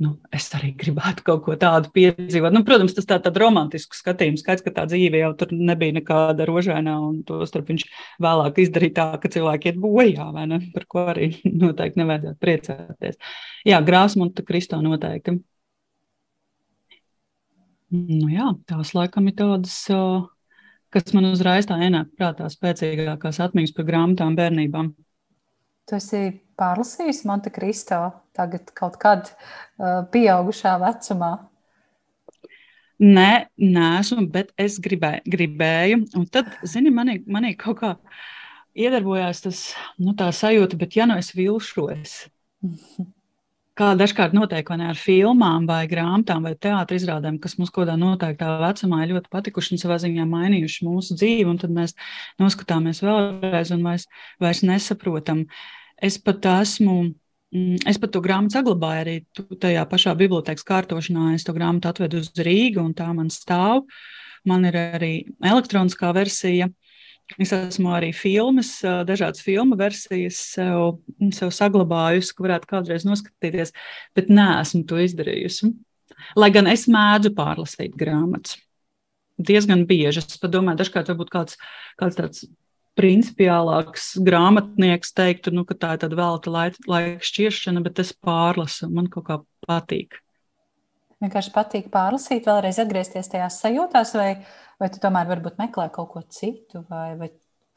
nu, 0.03 0.13
es 0.35 0.47
arī 0.57 0.73
gribētu 0.77 1.25
kaut 1.25 1.43
ko 1.47 1.55
tādu 1.61 1.89
piedzīvot. 1.95 2.53
Nu, 2.53 2.63
protams, 2.67 2.93
tas 2.97 3.09
tā, 3.09 3.17
tāds 3.23 3.41
romantisks 3.41 4.03
skatījums, 4.03 4.43
skaidrs, 4.45 4.65
ka 4.67 4.75
tā 4.77 4.85
dzīve 4.91 5.23
jau 5.23 5.33
tur 5.41 5.55
nebija 5.57 5.97
nekāda 5.97 6.47
rožainā, 6.49 6.99
un 7.01 7.23
to 7.27 7.41
starp 7.49 7.73
viņš 7.73 7.87
vēlāk 8.23 8.61
izdarīja 8.67 8.97
tā, 8.99 9.09
ka 9.23 9.33
cilvēki 9.33 9.73
iet 9.73 9.81
bojā, 9.81 10.29
vai 10.37 10.47
ne, 10.53 10.61
par 10.75 10.87
ko 10.93 11.07
arī 11.15 11.31
noteikti 11.63 12.03
nevajadzētu 12.03 12.41
priecāties. 12.45 13.21
Jā, 13.69 13.81
Grāsmunta 13.87 14.45
Kristā 14.47 14.83
noteikti. 14.85 15.39
Nu 17.97 18.29
jā, 18.29 18.51
tās 18.69 18.93
laikam 18.99 19.31
ir 19.31 19.37
tādas, 19.39 19.79
kas 20.93 21.13
man 21.17 21.31
uzreiz 21.31 21.69
tā 21.71 21.79
ienāk 21.87 22.13
prātā 22.19 22.51
spēcīgākās 22.53 23.41
atmiņas 23.47 23.77
par 23.77 23.87
grāmatām 23.89 24.37
bērnībām. 24.37 24.91
Tu 25.87 25.97
esi 25.97 26.25
pārlasījusi 26.61 27.29
Monte 27.29 27.53
Cristo 27.55 28.01
tagad 28.37 28.71
kaut 28.77 28.97
kad 29.03 29.31
uh, 29.33 30.05
pieaugušā 30.13 30.77
vecumā? 30.83 31.35
Nē, 32.97 33.49
nesmu, 33.61 34.25
bet 34.33 34.55
es 34.57 34.79
gribēju. 34.81 35.27
gribēju 35.29 35.99
un 36.17 36.25
tad, 36.33 36.49
zini, 36.65 36.93
manī, 36.95 37.19
manī 37.29 37.53
kaut 37.61 37.83
kā 37.83 37.91
iedarbojās 38.77 39.43
tas, 39.45 39.61
nu, 40.01 40.15
tā 40.17 40.31
sajūta, 40.33 40.79
bet 40.81 40.97
ja 40.97 41.05
nu 41.09 41.19
es 41.21 41.35
vilšos, 41.37 42.17
kā 43.77 43.93
dažkārt 44.01 44.33
notiek 44.37 44.71
ne, 44.81 44.89
ar 44.95 44.99
filmām, 45.01 45.67
vai 45.69 45.83
grāmatām, 45.91 46.47
vai 46.49 46.55
teātris 46.57 47.05
izrādēm, 47.05 47.37
kas 47.43 47.59
mums 47.61 47.73
kādā 47.75 47.99
noteiktā 48.01 48.55
vecumā 48.63 49.03
ir 49.05 49.13
ļoti 49.13 49.33
patikuši 49.33 49.77
un 49.77 49.83
savā 49.83 49.99
ziņā 50.01 50.25
mainījuši 50.31 50.87
mūsu 50.89 51.17
dzīvi, 51.21 51.49
un 51.53 51.61
tad 51.61 51.75
mēs 51.77 51.93
noskatāmies 52.41 53.03
vēlreiz 53.05 53.75
un 53.77 53.85
vairs, 53.85 54.09
vairs 54.41 54.65
nesaprotam. 54.65 55.45
Es 56.03 56.19
pat 56.21 56.45
esmu. 56.61 56.97
Mm, 57.55 57.79
es 57.89 57.99
pat 58.03 58.11
to 58.13 58.21
grāmatu 58.21 58.59
saglabāju 58.59 59.03
arī 59.05 59.17
tajā 59.63 59.85
pašā 59.89 60.17
bibliotekas 60.19 60.67
kārtošanā. 60.67 61.33
Es 61.37 61.47
to 61.47 61.55
grāmatu 61.57 61.93
atvedu 61.93 62.21
uz 62.21 62.33
Rīgu, 62.37 62.83
un 62.83 62.93
tā 62.97 63.07
man 63.15 63.31
stāv. 63.33 63.87
Man 64.47 64.67
ir 64.69 64.77
arī 64.79 65.15
elektroniskā 65.43 66.13
versija, 66.15 66.69
Es 67.43 67.51
esmu 67.51 67.91
arī 67.91 68.13
filmas, 68.15 68.69
dažādas 69.07 69.43
filmu 69.43 69.75
versijas 69.79 70.39
sev, 70.55 71.01
sev 71.35 71.51
saglabājusi, 71.51 72.35
ka 72.37 72.45
varētu 72.47 72.69
kādreiz 72.71 73.07
noskatīties, 73.07 73.73
bet 74.15 74.31
neesmu 74.31 74.85
to 74.87 75.01
izdarījusi. 75.03 75.73
Lai 76.39 76.53
gan 76.55 76.71
es 76.71 76.87
mēdzu 76.87 77.35
pārlasīt 77.37 77.97
grāmatas. 77.99 78.61
Diezgan 79.37 79.83
bieži. 79.91 80.23
Es 80.23 80.39
domāju, 80.39 80.79
dažkārt 80.81 81.11
varbūt 81.11 81.33
kāds, 81.35 81.59
kāds 81.99 82.17
tāds 82.17 82.47
principiālāks 82.97 84.15
grāmatnieks 84.25 85.13
teiktu, 85.17 85.53
nu, 85.55 85.67
ka 85.69 85.77
tā 85.77 85.95
ir 85.97 86.05
tāda 86.05 86.19
velta 86.19 86.53
laika, 86.53 86.81
laika 86.91 87.29
šķiešana, 87.29 87.83
bet 87.85 88.01
es 88.03 88.15
pārlasu. 88.17 88.89
Man 88.93 89.11
kaut 89.13 89.27
kā 89.29 89.41
patīk. 89.67 90.21
Vienkārši 91.23 91.53
patīk 91.55 91.87
pārlasīt, 91.93 92.49
vēlreiz 92.49 92.81
atgriezties 92.83 93.31
tajās 93.33 93.61
sajūtās, 93.63 94.13
vai, 94.19 94.31
vai 94.81 94.89
tu 94.93 95.01
tomēr 95.01 95.29
varbūt 95.31 95.61
meklē 95.61 95.89
kaut 95.93 96.11
ko 96.13 96.25
citu, 96.29 96.85
vai, 96.91 97.15
vai, 97.21 97.31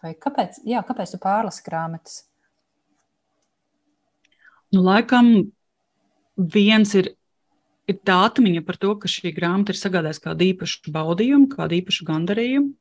vai 0.03 0.11
kāpēc, 0.19 0.59
jā, 0.67 0.81
kāpēc 0.87 1.15
tu 1.15 1.21
pārlasi 1.23 1.63
grāmatas? 1.67 2.17
Nu, 4.75 4.83
laikam 4.85 5.31
viens 6.35 6.91
ir, 6.99 7.13
ir 7.89 8.01
tā 8.05 8.19
atmiņa 8.27 8.63
par 8.67 8.77
to, 8.81 8.91
ka 8.99 9.09
šī 9.11 9.31
grāmata 9.35 9.73
ir 9.73 9.79
sagādājusi 9.79 10.25
kādu 10.27 10.47
īpašu 10.51 10.93
baudījumu, 10.95 11.49
kādu 11.55 11.79
īpašu 11.79 12.05
gandarījumu. 12.11 12.75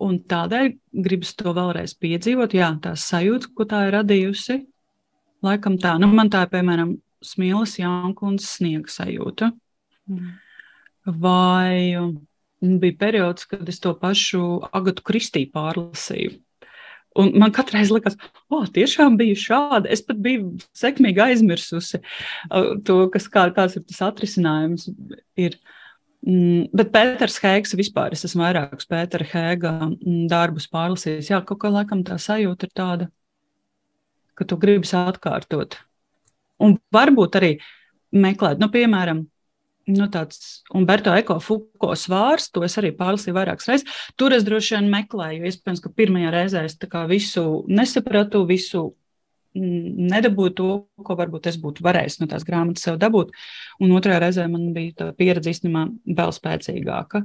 Un 0.00 0.16
tādēļ 0.24 0.70
gribas 1.04 1.34
to 1.36 1.52
vēlreiz 1.56 1.92
piedzīvot, 2.00 2.54
jā, 2.56 2.70
tā 2.80 2.94
sajūta, 2.96 3.50
ko 3.56 3.66
tā 3.68 3.84
ir 3.88 3.96
radījusi. 3.98 4.62
Laikam 5.44 5.76
tā, 5.80 5.94
nu, 6.00 6.08
man 6.12 6.30
tā 6.32 6.46
ir, 6.46 6.52
piemēram, 6.54 6.94
Smīlas 7.24 7.76
Jankunas 7.76 8.46
sniega 8.56 8.88
sajūta. 8.92 9.50
Mm. 10.08 10.30
Vai 11.20 11.98
bija 12.60 12.96
periods, 13.00 13.44
kad 13.48 13.68
es 13.68 13.80
to 13.80 13.92
pašu 13.96 14.44
Agatu 14.72 15.04
Kristī 15.04 15.44
pārlasīju. 15.52 16.38
Un 17.20 17.32
man 17.42 17.52
katru 17.52 17.76
reizi 17.76 17.92
likās, 17.92 18.16
o, 18.46 18.60
oh, 18.60 18.68
tiešām 18.70 19.18
bija 19.20 19.36
šāda. 19.36 19.90
Es 19.90 20.04
pat 20.06 20.20
biju 20.22 20.54
sekmīgi 20.76 21.24
aizmirsusi 21.24 21.98
uh, 22.00 22.76
to, 22.86 23.02
kas, 23.12 23.26
kā, 23.32 23.48
kāds 23.56 23.76
ir 23.76 23.84
tas 23.88 24.00
atrisinājums. 24.08 24.88
Ir. 25.40 25.58
Mm, 25.58 25.76
bet 26.20 26.92
Pēters 26.92 27.38
Hēgs 27.40 27.72
vispār, 27.78 28.12
es 28.12 28.26
esmu 28.28 28.44
vairākus 28.44 28.88
Pētera 28.90 29.26
Hēga 29.30 29.72
mm, 29.86 30.26
darbus 30.28 30.68
pārlasījis. 30.72 31.30
Jā, 31.32 31.40
kaut 31.46 31.62
kā 31.62 31.72
laikam 31.72 32.04
tā 32.04 32.18
sajūta 32.20 32.68
ir 32.68 32.74
tāda, 32.76 33.08
ka 34.36 34.44
tu 34.48 34.58
gribas 34.60 34.92
atkārtot. 34.98 35.78
Un 36.60 36.76
varbūt 36.92 37.40
arī 37.40 37.54
meklēt, 38.12 38.60
nu, 38.60 38.68
piemēram, 38.72 39.24
nu, 39.90 40.08
tāds 40.12 40.60
Umberto 40.76 41.14
Eko 41.16 41.38
Fuko 41.40 41.94
svārs, 41.96 42.50
to 42.52 42.66
es 42.66 42.76
arī 42.80 42.92
pārlasīju 42.96 43.36
vairākas 43.36 43.70
reizes. 43.70 44.00
Tur 44.20 44.36
es 44.36 44.44
droši 44.44 44.76
vien 44.76 44.90
meklēju, 44.92 45.46
iespējams, 45.48 45.82
ka 45.84 45.92
pirmajā 45.96 46.34
reizē 46.36 46.64
es 46.68 46.76
visu 47.08 47.46
nesapratu, 47.68 48.44
visu 48.48 48.90
mm, 48.90 48.99
nedabūju 49.54 50.54
to, 50.58 50.68
ko 51.06 51.16
varbūt 51.18 51.48
es 51.50 51.58
būtu 51.60 51.84
varējis 51.86 52.20
no 52.20 52.28
tās 52.30 52.44
grāmatas 52.46 52.86
sev 52.86 52.98
dabūt. 53.02 53.32
Un 53.82 53.94
otrajā 53.96 54.20
reizē 54.24 54.46
man 54.50 54.68
bija 54.76 54.96
tā 54.98 55.08
pieredze 55.16 55.54
īstenībā 55.54 55.86
vēl 56.18 56.34
spēcīgāka. 56.36 57.24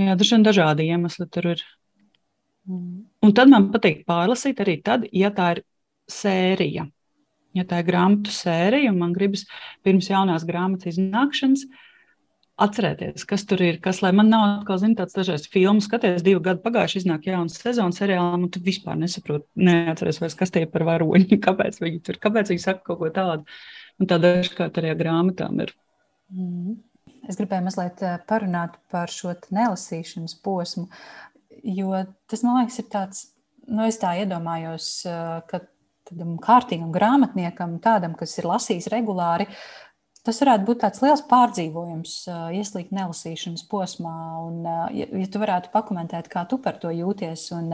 Jā, 0.00 0.16
daži 0.16 0.40
dažādi 0.42 0.88
iemesli 0.88 1.28
tur 1.30 1.52
ir. 1.52 1.62
Mm. 2.66 3.04
Un 3.22 3.36
tad 3.36 3.50
man 3.52 3.70
patīk 3.74 4.02
pārlasīt 4.08 4.62
arī 4.64 4.80
tad, 4.82 5.06
ja 5.12 5.30
tā 5.34 5.52
ir 5.56 5.64
sērija 6.10 6.88
ja 7.56 7.64
tā 7.68 7.80
ir 7.82 7.88
grāmatu 7.88 8.32
sērija, 8.32 8.92
un 8.92 9.00
man 9.00 9.14
gribas 9.16 9.44
pirms 9.84 10.08
jaunās 10.10 10.46
grāmatas 10.48 10.94
iznākšanas 10.94 11.66
atcerēties, 12.60 13.24
kas 13.28 13.44
tur 13.48 13.62
ir. 13.64 13.78
Kas, 13.82 14.02
lai 14.04 14.12
man 14.16 14.28
nav 14.32 14.44
atkal, 14.48 14.78
zini, 14.82 14.96
tāds 14.98 15.16
dažreiz 15.16 15.46
filmu 15.50 15.82
skaties, 15.84 16.22
divi 16.24 16.42
gadi 16.44 16.62
pagājuši, 16.64 17.02
iznāk 17.02 17.26
jauns 17.30 17.58
sezonas 17.62 17.98
seriālam, 18.00 18.46
un 18.46 18.52
tu 18.52 18.62
vispār 18.64 18.98
nesaproti, 19.00 19.48
neatceries 19.56 20.20
vairs, 20.22 20.36
kas 20.38 20.52
tie 20.54 20.66
par 20.70 20.86
varoņi, 20.88 21.40
kāpēc 21.46 21.80
viņi 21.82 22.00
tur, 22.06 22.20
kāpēc 22.22 22.52
viņi 22.52 22.64
saka 22.64 22.84
kaut 22.86 23.02
ko 23.02 23.12
tādu. 23.14 23.46
Un 24.00 24.08
tā 24.10 24.18
dažkārt 24.20 24.80
arī 24.80 24.94
grāmatām 24.98 25.60
ir. 25.64 25.74
Mm. 26.32 26.80
Es 27.28 27.38
gribēju 27.38 27.66
mazliet 27.68 28.00
eh, 28.02 28.16
parunāt 28.26 28.78
par 28.90 29.10
šo 29.12 29.34
nelasīšanas 29.54 30.34
posmu, 30.42 30.88
jo 31.62 31.92
tas, 32.30 32.42
man 32.42 32.62
liekas, 32.62 32.80
ir 32.82 32.88
tāds, 32.90 33.20
nu, 33.68 33.84
es 33.86 34.00
tā 34.02 34.16
iedomājos, 34.18 34.88
eh, 35.06 35.36
ka 35.46 35.62
tādam 36.08 36.34
kārtīgam 36.42 36.90
grāmatniekam, 36.94 37.78
tādam, 37.84 38.16
kas 38.18 38.34
ir 38.40 38.48
lasījis 38.50 38.90
regulāri, 38.92 39.46
tas 40.26 40.38
varētu 40.42 40.66
būt 40.68 40.80
tāds 40.84 41.02
liels 41.02 41.22
pārdzīvojums, 41.30 42.14
ieslīgt 42.58 42.94
nelasīšanas 42.94 43.64
posmā. 43.70 44.14
Un, 44.46 44.60
ja, 44.94 45.06
ja 45.06 45.28
tu 45.30 45.42
varētu 45.42 45.72
pakomentēt, 45.74 46.28
kā 46.32 46.44
tu 46.50 46.58
par 46.62 46.78
to 46.82 46.92
jūties 46.94 47.48
un 47.56 47.72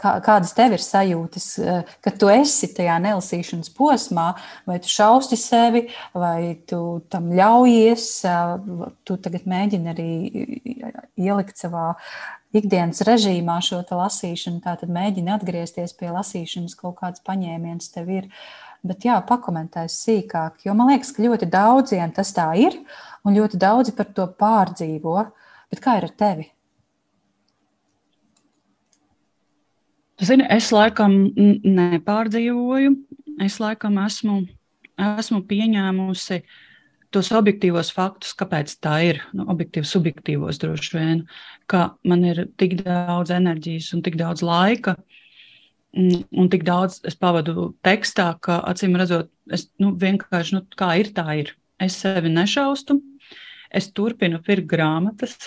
kā, 0.00 0.16
kādas 0.26 0.54
tev 0.56 0.76
ir 0.76 0.82
sajūtas, 0.82 1.48
kad 2.04 2.18
tu 2.20 2.30
esi 2.32 2.72
tajā 2.74 2.98
nelasīšanas 3.06 3.70
posmā, 3.76 4.32
vai 4.66 4.80
tu 4.82 4.90
šausti 4.90 5.38
sevi, 5.40 5.86
vai 6.16 6.56
tu 6.68 6.82
tam 7.12 7.30
ļaujies, 7.36 8.08
tu 9.06 9.20
tagad 9.22 9.46
mēģini 9.46 9.94
arī 9.94 10.10
ielikt 11.16 11.62
savā 11.62 11.92
ikdienas 12.56 13.02
režīmā 13.06 13.58
šo 13.64 13.82
lasīšanu, 13.86 14.62
tad 14.64 14.84
mēģini 14.90 15.34
atgriezties 15.34 15.94
pie 15.98 16.10
lasīšanas, 16.14 16.76
kaut 16.78 16.98
kāds 17.00 17.22
paņēmiens 17.26 17.92
tev 17.94 18.10
ir. 18.12 18.30
Bet 18.86 19.06
jā, 19.08 19.16
pakomentēs 19.26 19.96
sīkāk, 20.04 20.60
jo 20.66 20.74
man 20.78 20.92
liekas, 20.92 21.12
ka 21.14 21.24
ļoti 21.24 21.48
daudziem 21.50 22.12
tas 22.14 22.30
tā 22.36 22.50
ir, 22.60 22.76
un 23.26 23.34
ļoti 23.34 23.58
daudzi 23.58 23.94
par 23.96 24.12
to 24.14 24.28
pārdzīvo. 24.38 25.24
Bet 25.72 25.82
kā 25.82 25.96
ir 25.98 26.06
ar 26.06 26.14
tevi? 26.14 26.46
Zini, 30.22 30.46
es 30.48 30.70
laikam 30.72 31.18
nepārdzīvoju. 31.36 32.94
Es 33.44 33.58
laikam 33.60 33.98
esmu, 34.00 34.38
esmu 34.96 35.42
pieņēmusi 35.50 36.38
tos 37.12 37.28
objektīvos 37.36 37.90
faktus, 37.92 38.32
kāpēc 38.38 38.72
tā 38.80 38.94
ir. 39.10 39.20
Nu, 39.36 39.44
objektīvos, 39.52 39.92
subjektīvos 39.92 40.60
droši 40.62 40.96
vien, 40.96 41.20
ka 41.68 41.90
man 42.08 42.24
ir 42.24 42.46
tik 42.56 42.78
daudz 42.80 43.34
enerģijas 43.34 43.92
un 43.96 44.06
tik 44.06 44.16
daudz 44.20 44.44
laika. 44.46 44.96
Un 45.96 46.48
tik 46.52 46.66
daudz 46.66 46.98
es 47.08 47.16
pavadu 47.16 47.70
tekstā, 47.86 48.34
ka 48.44 48.58
acīm 48.68 48.98
redzot, 49.00 49.30
es 49.48 49.70
nu, 49.80 49.94
vienkārši 49.96 50.58
nu, 50.58 50.64
kā 50.76 50.90
ir, 51.00 51.12
tā 51.16 51.24
ir. 51.40 51.54
Es 51.80 51.96
sevi 52.02 52.28
nešaustu, 52.32 52.98
es 53.72 53.88
turpinu 53.96 54.42
pirkt 54.44 54.68
grāmatas. 54.68 55.38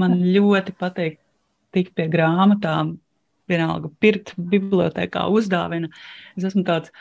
Man 0.00 0.20
ļoti 0.22 0.74
patīk 0.78 1.18
tikt 1.74 1.96
pie 1.98 2.06
grāmatām, 2.12 2.96
vienalga 3.50 3.90
pirkt 4.02 4.34
bibliotekā, 4.38 5.26
uzdāvina. 5.34 5.90
Es 6.38 6.46
esmu 6.50 6.64
tāds 6.66 6.92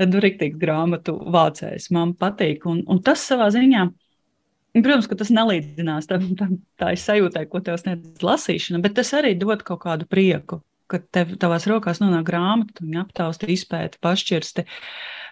nu, 0.00 0.20
rīktīgs 0.24 0.58
grāmatu 0.60 1.16
vācējs. 1.34 1.90
Man 1.94 2.14
patīk. 2.18 2.66
Un, 2.70 2.82
un 2.90 3.00
tas 3.04 3.24
savā 3.24 3.50
ziņā, 3.54 3.86
protams, 4.80 5.08
ka 5.10 5.18
tas 5.20 5.32
nelīdzinās 5.34 6.10
tam, 6.10 6.28
tam 6.40 6.58
tā 6.80 6.92
sajūtai, 7.00 7.46
ko 7.50 7.62
tev 7.64 7.80
sniedz 7.80 8.24
lasīšana, 8.24 8.82
bet 8.84 8.96
tas 8.98 9.12
arī 9.16 9.34
dod 9.38 9.64
kaut 9.66 9.84
kādu 9.86 10.08
prieku. 10.10 10.60
Kad 10.90 11.06
tev 11.16 11.34
tavās 11.40 11.64
rokās 11.70 12.00
nonāk 12.02 12.26
grāmata, 12.28 12.74
tu 12.76 12.84
viņu 12.84 13.00
aptausti, 13.00 13.48
izpēti, 13.54 14.00
pašķirsti, 14.04 14.66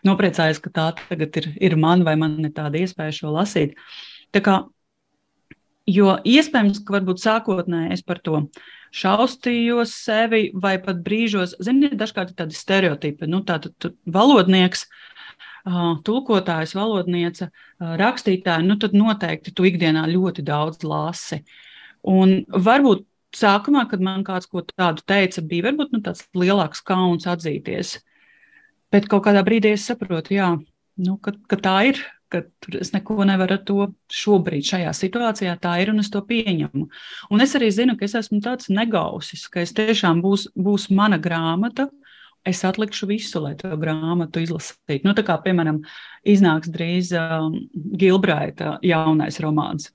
nopriecājies, 0.08 0.60
ka 0.64 0.72
tā 0.72 0.86
tagad 1.02 1.36
ir, 1.42 1.50
ir 1.60 1.76
man 1.80 2.06
vai 2.06 2.14
man 2.20 2.38
ir 2.40 2.54
tāda 2.56 2.80
iespēja 2.80 3.18
šo 3.18 3.34
lasīt. 3.34 3.76
Tā 4.32 4.40
kā, 4.44 4.54
jo 5.90 6.14
iespējams, 6.24 6.80
ka 6.86 6.96
varbūt 6.96 7.20
sākotnēji 7.20 7.98
es 7.98 8.06
par 8.06 8.22
to 8.24 8.46
šaustījos 8.92 9.92
sevi, 9.92 10.46
vai 10.54 10.76
pat 10.82 11.00
brīžos, 11.04 11.56
ziniet, 11.64 11.96
dažkārt 12.00 12.32
ir 12.32 12.40
tādi 12.42 12.56
stereotipi. 12.56 13.28
Nu, 13.30 13.40
tātad 13.48 13.92
valodnieks, 14.04 14.86
tulkotājs, 16.06 16.74
valodniece, 16.76 17.48
rakstītāji, 17.78 18.66
nu 18.66 18.76
tad 18.80 18.96
noteikti 18.96 19.54
tu 19.54 19.68
ikdienā 19.68 20.04
ļoti 20.10 20.44
daudz 20.44 20.84
lasi. 20.84 21.42
Un 22.08 22.42
varbūt 22.50 23.06
sākumā, 23.36 23.86
kad 23.90 24.02
man 24.04 24.24
kāds 24.26 24.48
ko 24.50 24.64
tādu 24.66 25.04
teica, 25.08 25.44
bija 25.44 25.68
varbūt 25.70 25.94
nu, 25.94 26.02
tāds 26.04 26.26
lielāks 26.36 26.82
kauns 26.86 27.28
atzīties. 27.30 27.98
Bet 28.92 29.08
kaut 29.08 29.24
kādā 29.26 29.44
brīdī 29.46 29.72
es 29.76 29.86
saprotu, 29.88 30.34
jā, 30.36 30.50
nu, 31.00 31.16
ka, 31.22 31.32
ka 31.48 31.58
tā 31.60 31.76
ir, 31.92 32.02
ka 32.32 32.42
es 32.80 32.92
neko 32.94 33.24
nevaru 33.28 33.56
ar 33.56 33.64
to 33.68 33.86
šobrīd, 34.12 34.64
šajā 34.68 34.92
situācijā. 34.96 35.56
Tā 35.60 35.76
ir 35.82 35.92
un 35.92 36.02
es 36.02 36.10
to 36.12 36.22
pieņemu. 36.28 36.86
Un 37.32 37.44
es 37.44 37.56
arī 37.58 37.70
zinu, 37.74 37.96
ka 37.98 38.08
es 38.08 38.16
esmu 38.20 38.40
tāds 38.44 38.70
negausis, 38.72 39.48
ka 39.52 39.64
es 39.64 39.74
tiešām 39.76 40.22
būs, 40.24 40.48
būs 40.56 40.88
mana 40.94 41.20
grāmata. 41.22 41.88
Es 42.48 42.64
atlikšu 42.66 43.06
visu, 43.06 43.38
lai 43.44 43.52
to 43.54 43.70
grāmatu 43.78 44.40
izlasītu. 44.42 45.04
Nu, 45.06 45.12
tā 45.14 45.22
kā, 45.22 45.36
piemēram, 45.44 45.78
iznāks 46.26 46.72
drīz 46.74 47.12
um, 47.14 47.54
Gilbraita 48.00 48.80
jaunais 48.82 49.38
romāns. 49.44 49.92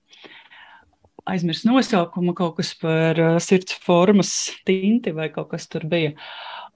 Aizmirst 1.28 1.66
nosaukumu, 1.68 2.34
kaut 2.38 2.56
kas 2.60 2.72
par 2.80 3.20
uh, 3.20 3.38
sirds 3.44 3.76
formas 3.84 4.34
tinti 4.68 5.12
vai 5.16 5.28
kaut 5.34 5.50
kas 5.52 5.68
tur 5.68 5.84
bija. 5.90 6.14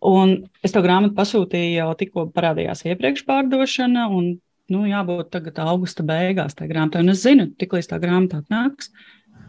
Un 0.02 0.34
es 0.66 0.74
to 0.74 0.82
grāmatu 0.84 1.16
pasūtīju 1.18 1.78
jau 1.78 1.92
tikko 2.00 2.26
parādījās 2.36 2.84
iepriekš 2.90 3.24
pārdošana, 3.28 4.08
un 4.10 4.34
nu, 4.72 4.84
jābūt 4.90 5.30
tagad 5.36 5.62
augusta 5.62 6.04
beigās 6.08 6.58
tajā 6.58 6.72
grāmatā. 6.72 7.04
Un 7.04 7.14
es 7.14 7.24
zinu, 7.24 7.52
tiklīdz 7.62 7.92
tā 7.92 8.02
grāmata 8.02 8.42
atnāks, 8.42 8.92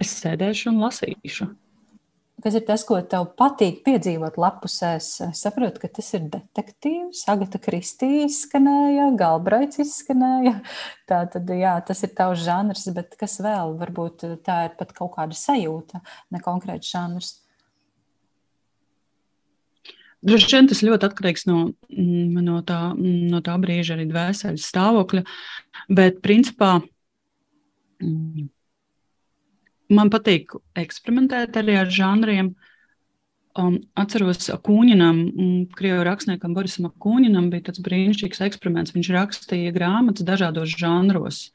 es 0.02 0.12
sēdēšu 0.22 0.70
un 0.74 0.82
lasīšu. 0.84 1.48
Kas 2.42 2.56
ir 2.58 2.64
tas, 2.66 2.82
ko 2.82 2.96
tev 3.06 3.28
patīk 3.38 3.84
piedzīvot 3.86 4.34
lapusēs? 4.40 5.08
Es 5.28 5.42
saprotu, 5.44 5.78
ka 5.84 5.90
tas 5.98 6.08
ir 6.18 6.24
detektīvs, 6.32 7.20
Agata 7.30 7.60
Kristija 7.62 8.24
izskanēja, 8.26 9.12
Galbraits 9.18 9.78
izskanēja. 9.84 10.56
Tā 11.06 11.20
tad, 11.30 11.52
jā, 11.54 11.76
tas 11.86 12.02
ir 12.02 12.10
tavs 12.18 12.42
žanrs, 12.42 12.88
bet 12.96 13.14
kas 13.20 13.38
vēl? 13.44 13.76
Varbūt 13.78 14.26
tā 14.42 14.58
ir 14.66 14.74
pat 14.80 14.90
kaut 14.96 15.14
kāda 15.14 15.38
sajūta, 15.38 16.02
ne 16.34 16.42
konkrēts 16.42 16.90
žanrs. 16.90 17.36
Droši 20.22 20.50
vien 20.54 20.68
tas 20.70 20.82
ļoti 20.86 21.06
atkarīgs 21.08 21.46
no, 21.50 21.60
mm, 21.90 22.42
no, 22.46 22.60
tā, 22.66 22.80
mm, 22.94 23.30
no 23.30 23.42
tā 23.42 23.54
brīža, 23.62 23.96
arī 23.96 24.06
dvēseles 24.10 24.66
stāvokļa. 24.70 25.22
Bet, 25.90 26.20
principā, 26.22 26.76
mm, 28.02 28.50
man 29.90 30.10
patīk 30.12 30.54
eksperimentēt 30.78 31.56
arī 31.60 31.78
ar 31.80 31.90
žanriem. 31.92 32.52
Um, 33.58 33.74
atceros, 34.00 34.46
Kūņinam, 34.64 35.18
krievu 35.76 36.06
rakstniekam 36.08 36.54
Borisam 36.56 36.88
Kūņinam 36.88 37.50
bija 37.52 37.68
tāds 37.68 37.82
brīnišķīgs 37.84 38.40
eksperiments. 38.46 38.94
Viņš 38.96 39.10
rakstīja 39.12 39.74
grāmatas 39.76 40.24
dažādos 40.24 40.72
žanros. 40.72 41.50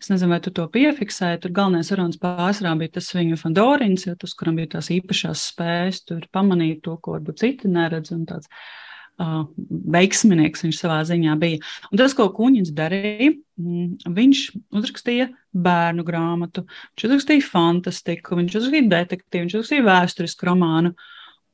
Es 0.00 0.10
nezinu, 0.10 0.34
vai 0.34 0.40
tu 0.42 0.50
to 0.52 0.66
piefiksēji. 0.72 1.44
Tur 1.44 1.54
galvenais 1.54 1.88
sarunas 1.92 2.18
pārsvarā 2.20 2.74
bija 2.80 2.96
tas 2.98 3.12
viņu 3.14 3.38
fandorins, 3.40 4.08
ja 4.08 4.16
tas, 4.18 4.34
kuram 4.36 4.58
bija 4.58 4.74
tās 4.74 4.90
īpašās 4.92 5.46
spējas, 5.52 6.02
tur 6.08 6.26
pamanīt 6.34 6.82
to, 6.84 6.98
ko 6.98 7.14
varbūt 7.14 7.40
citi 7.44 7.70
neredz. 7.70 8.10
Un 8.12 8.26
tāds 8.28 8.50
uh, 8.50 8.85
veiksminieks 9.16 10.64
viņš 10.66 10.78
savā 10.80 11.00
ziņā 11.08 11.36
bija. 11.40 11.60
Un 11.90 12.00
tas, 12.00 12.14
ko 12.16 12.28
Kuņins 12.36 12.72
darīja, 12.76 13.32
mm, 13.60 14.12
viņš 14.16 14.42
uzrakstīja 14.76 15.30
bērnu 15.56 16.04
grāmatu, 16.06 16.66
viņš 16.94 17.08
uzrakstīja 17.08 17.46
fantastiku, 17.48 18.36
viņš 18.40 18.58
uzrakstīja 18.60 18.90
detektīvu, 18.92 19.46
viņš 19.46 19.58
uzrakstīja 19.58 19.86
vēsturisku 19.88 20.50
romānu. 20.50 20.94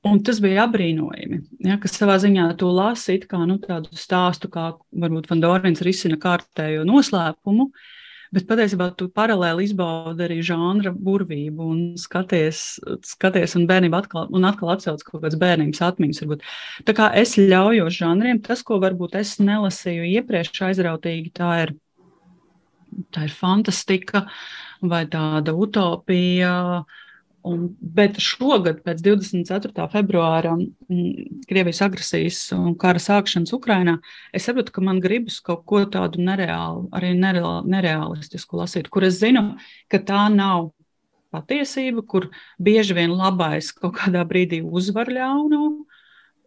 Un 0.03 0.19
tas 0.27 0.41
bija 0.43 0.65
apbrīnojami, 0.67 1.37
ja, 1.63 1.77
kas 1.79 1.95
savā 1.95 2.17
ziņā 2.19 2.49
to 2.59 2.73
lasīt 2.75 3.29
kā 3.31 3.45
nu, 3.47 3.61
tādu 3.63 3.95
stāstu, 3.95 4.51
kā 4.51 4.73
varbūt 4.91 5.29
Fandorins 5.31 5.85
risina 5.87 6.19
kārtējo 6.19 6.83
noslēpumu. 6.89 7.69
Uh, 7.69 7.91
Bet 8.33 8.47
patiesībā 8.49 8.89
tu 8.97 9.11
paralēli 9.13 9.67
izbaudi 9.69 10.25
arī 10.25 10.39
žanra 10.47 10.93
burvību 10.97 11.67
un 11.75 11.81
skaties, 12.01 12.63
skaties 13.05 13.59
un 13.59 13.67
bērnība 13.69 14.01
atkal, 14.01 14.31
un 14.33 14.49
atkal 14.49 14.73
atcauc 14.73 15.05
kaut 15.05 15.21
kādas 15.21 15.37
bērnības 15.43 15.83
atmiņas. 15.91 16.23
Varbūt. 16.25 16.47
Tā 16.89 16.97
kā 16.97 17.11
es 17.21 17.37
ļaujos 17.37 17.99
žanriem, 17.99 18.41
tas, 18.47 18.65
ko 18.65 18.81
varbūt 18.83 19.19
es 19.21 19.37
nelasīju 19.43 20.09
iepriekš 20.15 20.65
aizrautīgi, 20.71 21.35
tā 21.37 21.53
ir, 21.67 21.75
tā 23.13 23.29
ir 23.29 23.37
fantastika 23.37 24.27
vai 24.81 25.05
tāda 25.13 25.53
utopija. 25.53 26.57
Uh, 26.81 27.02
Un, 27.43 27.63
bet 27.81 28.21
šogad, 28.23 28.85
pēc 28.87 29.01
24. 29.03 29.87
februāra 29.91 30.53
mm, 30.55 31.41
Krievijas 31.51 31.81
agresijas 31.83 32.39
un 32.55 32.77
kara 32.79 33.03
sākšanas 33.03 33.51
Ukrajinā, 33.57 33.97
es 34.31 34.47
saprotu, 34.47 34.71
ka 34.77 34.85
man 34.85 35.01
gribas 35.03 35.41
kaut 35.43 35.65
ko 35.67 35.81
tādu 35.91 36.23
nereālu, 36.23 36.85
arī 36.95 37.11
nereālistisku 37.19 38.61
lasīt, 38.61 38.93
kur 38.95 39.09
es 39.09 39.19
zinu, 39.19 39.57
ka 39.91 39.99
tā 40.07 40.29
nav 40.31 40.71
patiesība, 41.35 42.07
kur 42.07 42.29
bieži 42.63 42.95
vien 42.95 43.17
labais 43.17 43.73
kaut 43.75 43.97
kādā 43.99 44.23
brīdī 44.29 44.63
uzvar 44.63 45.11
ļauno. 45.11 45.65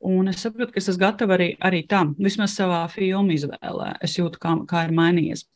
Un 0.06 0.30
es 0.30 0.40
saprotu, 0.44 0.72
ka 0.72 0.80
es 0.80 0.88
esmu 0.92 1.02
gatava 1.02 1.36
arī, 1.36 1.52
arī 1.66 1.84
tam, 1.90 2.14
vismaz 2.22 2.54
savā 2.56 2.84
filmu 2.94 3.34
izvēlē. 3.36 3.96
Es 4.06 4.16
jūtu, 4.20 4.40
kā, 4.40 4.54
kā 4.70 4.84
ir 4.86 4.96
mainījies. 4.96 5.48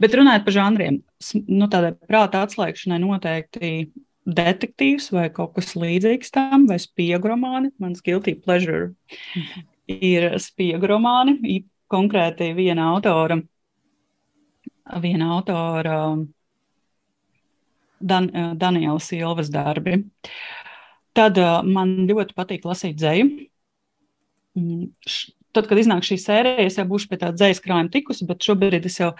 Bet 0.00 0.14
runājot 0.16 0.46
par 0.46 0.56
žanriem, 0.56 1.02
nu, 1.46 1.68
tādai 1.70 1.92
prāta 2.08 2.40
atslēgšanai 2.46 3.02
noteikti 3.02 3.74
detektīvs 4.28 5.10
vai 5.14 5.28
kaut 5.32 5.54
kas 5.56 5.74
līdzīgs 5.78 6.32
tam, 6.34 6.66
vai 6.68 6.78
spiegu 6.82 7.30
romāni. 7.32 7.72
Mans 7.80 8.02
guilty 8.04 8.36
pleasure 8.38 8.92
mhm. 9.36 9.64
ir 9.96 10.28
spiegu 10.42 10.90
romāni, 10.90 11.64
konkrēti 11.90 12.52
viena 12.56 12.90
autora, 12.94 13.40
viena 15.02 15.32
autora 15.36 15.96
Dan, 18.00 18.30
Daniela 18.56 19.00
Silvas 19.04 19.50
darbi. 19.52 19.98
Tad 21.12 21.36
uh, 21.36 21.58
man 21.66 22.06
ļoti 22.08 22.32
patīk 22.32 22.64
lasīt 22.64 22.96
dzēju. 22.96 23.26
Mm, 25.50 25.54
tad, 25.56 25.66
kad 25.68 25.78
iznāk 25.78 26.04
šī 26.06 26.16
sērija, 26.20 26.64
es 26.66 26.76
jau 26.78 26.84
būšu 26.86 27.08
pie 27.10 27.18
tā 27.18 27.30
dzīslas 27.34 27.62
krājuma 27.64 27.90
tikusi, 27.90 28.26
bet 28.26 28.42
šobrīd 28.42 28.86
es 28.86 28.98
jau 29.00 29.10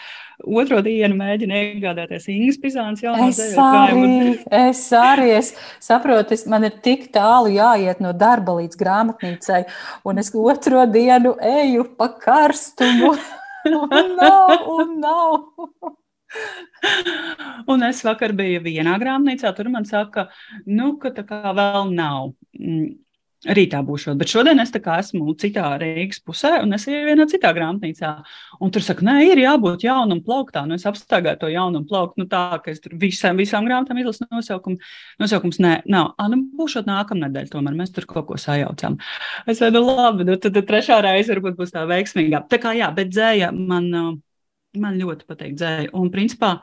otro 0.46 0.80
dienu 0.82 1.16
mēģinu 1.18 1.56
iegādāties 1.58 2.28
Ingūnas 2.30 2.60
Pizānas 2.62 3.02
jaunu 3.02 3.26
arī, 3.58 4.36
es 4.50 4.92
arī 4.92 5.30
es 5.38 5.52
saprotu, 5.82 6.34
es, 6.34 6.46
man 6.46 6.64
ir 6.68 6.78
tik 6.84 7.10
tālu 7.12 7.50
jāiet 7.54 8.00
no 8.00 8.12
darba 8.12 8.54
līdz 8.60 8.78
grāmatnīcai, 8.78 9.64
un 10.06 10.22
es 10.22 10.30
otro 10.34 10.86
dienu 10.86 11.34
eju 11.42 11.88
pa 11.98 12.12
karstumu. 12.14 13.16
un 13.66 14.14
nav, 14.16 14.68
un 14.70 14.94
nav. 15.02 15.40
Un 17.68 17.82
es 17.84 18.04
vakar 18.06 18.32
biju 18.38 18.62
vienā 18.64 18.94
grāmatnīcā, 19.02 19.50
tur 19.56 19.68
man 19.68 19.84
saka, 19.84 20.28
nu, 20.66 20.94
ka 21.02 21.10
tā 21.12 21.26
kā 21.26 21.42
vēl 21.58 21.90
nav. 21.90 22.36
Rītā 23.40 23.78
būšu, 23.80 24.12
bet 24.20 24.28
šodien 24.28 24.58
es 24.60 24.68
esmu 24.68 25.32
citā 25.40 25.70
Rīgas 25.80 26.18
pusē, 26.20 26.58
un 26.60 26.76
es 26.76 26.82
eju 26.84 27.06
vienā 27.06 27.24
citā 27.24 27.54
grāmatnīcā. 27.56 28.10
Un 28.60 28.70
tur 28.70 28.84
saka, 28.84 29.00
nē, 29.06 29.14
ir 29.30 29.40
jābūt 29.40 29.86
jaunam 29.86 30.20
plauktā. 30.20 30.66
Nu, 30.68 30.76
es 30.76 30.84
apstāgāju 30.84 31.40
to 31.40 31.48
jaunu 31.48 31.80
plauktu, 31.88 32.20
nu 32.20 32.28
tā, 32.28 32.60
ka 32.60 32.74
es 32.74 32.84
tur 32.84 32.98
visām, 33.00 33.40
visām 33.40 33.64
grāmatām 33.64 33.96
izlasu 34.02 34.28
nosaukumu. 34.28 34.76
Nosaukums 35.22 35.56
nē, 35.64 35.72
nav. 35.88 36.12
A, 36.20 36.28
nu, 36.28 36.42
būšot 36.58 36.84
nākamnedēļ, 36.90 37.48
tomēr 37.54 37.80
mēs 37.80 37.96
tur 37.96 38.04
kaut 38.12 38.28
ko 38.28 38.36
sajaucām. 38.36 39.00
Es 39.48 39.64
domāju, 39.64 39.78
nu, 39.78 39.96
labi, 40.02 40.28
nu, 40.28 40.36
tad, 40.36 40.58
tad 40.58 40.68
trešā 40.68 41.00
reize 41.08 41.32
varbūt 41.32 41.56
būs 41.62 41.72
tā 41.72 41.88
veiksmīgā. 41.88 42.44
Tā 42.52 42.60
kā 42.60 42.76
jā, 42.76 42.92
bet 42.92 43.08
dzēja 43.08 43.54
man, 43.56 43.88
man 44.76 45.00
ļoti 45.00 45.24
patīk 45.32 45.56
dzēja. 45.56 45.94
Un 45.96 46.12
principā, 46.12 46.58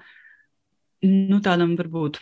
nu, 1.10 1.42
tādam 1.42 1.74
varbūt 1.82 2.22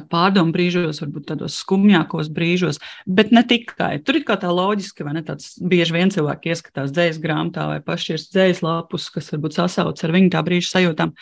pārdomu 0.00 0.54
brīžos, 0.54 1.02
varbūt 1.02 1.26
tādos 1.28 1.58
skumjākos 1.60 2.30
brīžos, 2.32 2.80
bet 3.04 3.32
ne 3.36 3.42
tikai. 3.44 3.98
Tur 4.06 4.16
ir 4.16 4.24
kā 4.28 4.38
tā 4.40 4.48
loģiski, 4.48 5.04
vai 5.04 5.12
ne? 5.18 5.22
Tāds 5.26 5.58
bieži 5.60 5.96
vien 5.98 6.12
cilvēki 6.14 6.54
ieskatās 6.54 6.94
dzējas 6.94 7.20
grāmatā 7.20 7.66
vai 7.68 7.80
pašķirs 7.84 8.30
dzējas 8.32 8.62
lapus, 8.64 9.10
kas 9.12 9.28
varbūt 9.34 9.58
sasauc 9.58 10.00
ar 10.00 10.14
viņu 10.16 10.32
tā 10.32 10.42
brīža 10.46 10.70
sajūtām. 10.78 11.12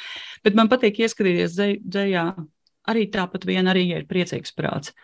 Bet 0.46 0.58
man 0.58 0.70
patīk 0.70 1.02
ieskatīties 1.02 1.58
dzējā 1.82 2.26
arī 2.90 3.06
tāpat 3.10 3.46
vien, 3.48 3.66
arī, 3.70 3.88
ja 3.90 4.00
ir 4.02 4.08
priecīgs 4.10 4.54
prāts. 4.56 4.94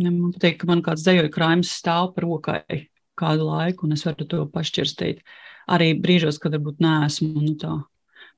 Man 0.00 0.34
patīk, 0.34 0.60
ka 0.60 0.70
man 0.70 0.82
kāds 0.86 1.04
dzējoja 1.06 1.32
krājums 1.34 1.74
stāv 1.74 2.14
par 2.14 2.26
rokai 2.28 2.84
kādu 3.18 3.46
laiku, 3.46 3.86
un 3.86 3.94
es 3.94 4.02
varu 4.06 4.26
to 4.26 4.42
pašķirstīt. 4.54 5.22
Arī 5.74 5.94
brīžos, 5.96 6.40
kad 6.42 6.54
varbūt 6.56 6.82
neesmu 6.84 7.30
nu, 7.40 7.54
tā 7.58 7.78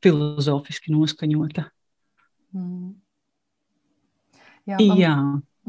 filozofiski 0.04 0.92
noskaņota. 0.94 1.66
Mm. 2.54 2.94
Jā, 4.66 4.79
man, 4.81 4.98
Jā. 4.98 5.12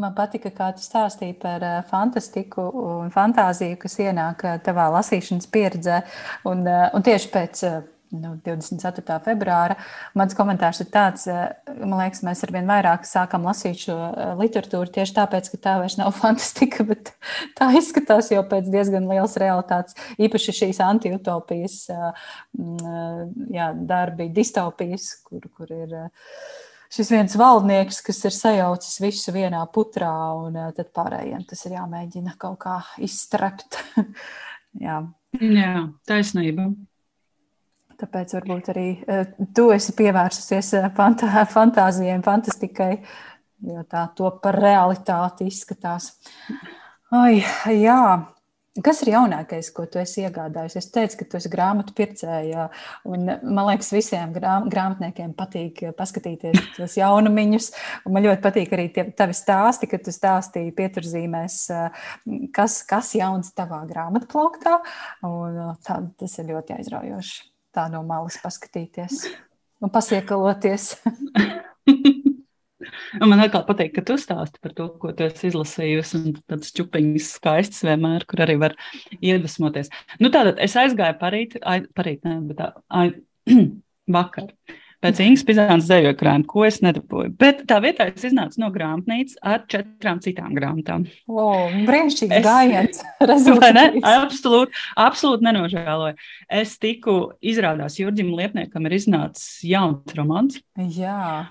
man 0.02 0.16
patika, 0.18 0.50
kā 0.54 0.72
tu 0.74 0.82
stāstīji 0.82 1.38
par 1.42 1.62
uh, 1.66 1.82
fantastiku 1.90 2.66
un 2.82 3.14
fantāziju, 3.14 3.78
kas 3.84 4.00
ienāk 4.02 4.42
uh, 4.48 4.58
tavā 4.64 4.88
lasīšanas 4.96 5.50
pieredzē. 5.54 6.02
Un, 6.50 6.66
uh, 6.66 6.88
un 6.98 7.06
tieši 7.06 7.30
pēc 7.34 7.64
nu, 8.16 8.32
24. 8.42 9.18
februāra 9.26 9.76
mans 10.18 10.34
komentārs 10.38 10.80
ir 10.82 10.90
tāds, 10.94 11.28
man 11.68 11.98
liekas, 12.00 12.24
mēs 12.26 12.42
arvien 12.48 12.70
vairāk 12.70 13.06
sākam 13.08 13.46
lasīt 13.48 13.84
šo 13.84 13.98
literatūru 14.40 14.94
tieši 14.96 15.16
tāpēc, 15.18 15.50
ka 15.54 15.60
tā 15.66 15.76
vairs 15.82 15.98
nav 16.00 16.14
fantastika, 16.22 16.86
bet 16.88 17.12
tā 17.60 17.70
izskatās 17.78 18.32
jau 18.34 18.42
pēc 18.50 18.72
diezgan 18.74 19.10
liels 19.12 19.38
realitātes. 19.42 19.98
Īpaši 20.18 20.56
šīs 20.62 20.82
antiutopijas 20.88 21.84
jā, 23.54 23.70
darbi, 23.92 24.32
distopijas, 24.34 25.12
kur, 25.28 25.46
kur 25.54 25.76
ir 25.76 26.00
šis 26.93 27.12
viens 27.13 27.38
valdnieks, 27.39 28.02
kas 28.06 28.19
ir 28.28 28.36
sajaucis 28.36 29.00
visu 29.04 29.34
vienā 29.36 29.63
putrā, 29.73 30.13
un 30.39 30.58
eh, 30.58 30.73
tad 30.78 30.91
pārējiem 30.95 31.45
tas 31.50 31.65
ir 31.67 31.78
jāmēģina 31.78 32.36
kaut 32.39 32.60
kā 32.65 32.78
izstrept. 33.04 33.80
Jā. 34.86 35.02
Jā, 35.38 35.73
taisnība. 36.08 36.69
Tāpēc 37.97 38.36
varbūt 38.38 38.71
arī 38.73 38.88
eh, 39.10 39.26
tu 39.58 39.69
esi 39.73 39.95
pievērsusies 39.97 40.73
eh, 40.78 40.89
fantā, 40.97 41.43
fantāzijai, 41.50 42.19
fantastikai, 42.26 42.91
jo 43.65 43.84
tā 43.89 44.06
to 44.17 44.30
par 44.43 44.60
realitāti 44.62 45.50
izskatās. 45.50 46.12
Ai, 47.15 47.39
jā, 47.73 48.02
Kas 48.84 49.00
ir 49.02 49.10
jaunākais, 49.13 49.70
ko 49.74 49.88
tu 49.90 49.98
esi 50.02 50.22
iegādājis? 50.22 50.76
Es 50.78 50.90
teicu, 50.94 51.20
ka 51.22 51.26
tu 51.32 51.38
esi 51.40 51.50
grāmatu 51.50 51.96
pircēja. 51.98 52.68
Man 53.08 53.63
liekas, 53.70 53.90
visiem 53.96 54.36
grāmatniekiem 54.36 55.34
patīk 55.38 55.82
paskatīties 55.98 56.76
tos 56.76 56.98
jaunumiņus. 57.00 57.72
Man 58.12 58.28
ļoti 58.28 58.44
patīk 58.44 58.76
arī 58.78 58.88
tie 58.94 59.08
tavi 59.18 59.34
stāsti, 59.38 59.90
kad 59.90 60.06
tu 60.06 60.13
stāstīji 60.13 60.76
pieturzīmēs, 60.78 61.58
kas, 62.54 62.80
kas 62.90 63.12
jauns 63.18 63.50
tavā 63.58 63.82
grāmatu 63.90 64.30
plauktā. 64.36 64.78
Un, 65.26 65.60
tā, 65.88 66.02
tas 66.20 66.38
ir 66.38 66.52
ļoti 66.54 66.78
aizraujoši. 66.78 67.44
Tā 67.74 67.90
no 67.94 68.04
malas 68.06 68.38
paskatīties 68.44 69.26
un 69.82 69.94
pasiekaloties. 69.94 70.96
Un 73.18 73.32
man 73.32 73.42
atkal 73.42 73.63
patīk, 73.68 73.96
ka 73.96 74.04
tu 74.06 74.18
stāsti 74.22 74.62
par 74.62 74.74
to, 74.78 74.88
ko 75.02 75.12
tu 75.18 75.26
esi 75.26 75.50
izlasījusi. 75.50 76.24
Tādas 76.50 76.74
čupiņas 76.78 77.30
skaistas 77.40 77.86
vienmēr, 77.88 78.26
kur 78.30 78.44
arī 78.46 78.58
var 78.62 78.78
iedvesmoties. 79.18 79.90
Nu, 80.22 80.30
tātad 80.34 80.62
es 80.63 80.78
aizgāju 80.78 81.18
parīt, 81.22 81.58
ai, 81.66 81.82
parīt 81.98 82.28
ne, 82.28 82.38
bet 82.52 82.62
tā, 82.62 82.74
ai, 82.94 83.10
vakar. 84.18 84.52
Pēc 84.98 85.20
Ingas 85.22 85.44
Pizānas 85.46 85.86
dzējoja 85.86 86.16
krājuma, 86.18 86.46
ko 86.50 86.63
es 86.66 86.80
nedabūju. 86.82 87.30
Bet 87.38 87.60
tā 87.70 87.78
vietā 87.84 88.08
es 88.10 88.24
iznācu 88.26 88.63
no 88.63 88.72
grāmatnīcas 88.74 89.38
ar 89.46 89.62
četrām 89.70 90.18
citām 90.26 90.56
grāmatām. 90.58 91.06
O, 91.30 91.46
brīnišķīgs 91.86 92.42
gājiens. 92.46 93.04
ne? 93.78 93.86
Absolūti, 94.02 94.74
absolūti 94.98 95.46
nenožēloju. 95.46 96.18
Es 96.63 96.74
tiku, 96.82 97.20
izrādās, 97.46 98.00
Jurģim 98.02 98.34
Liepniekam 98.40 98.90
ir 98.90 98.98
iznācis 98.98 99.62
jauns 99.70 100.18
romans. 100.18 100.58
Jā. 100.98 101.46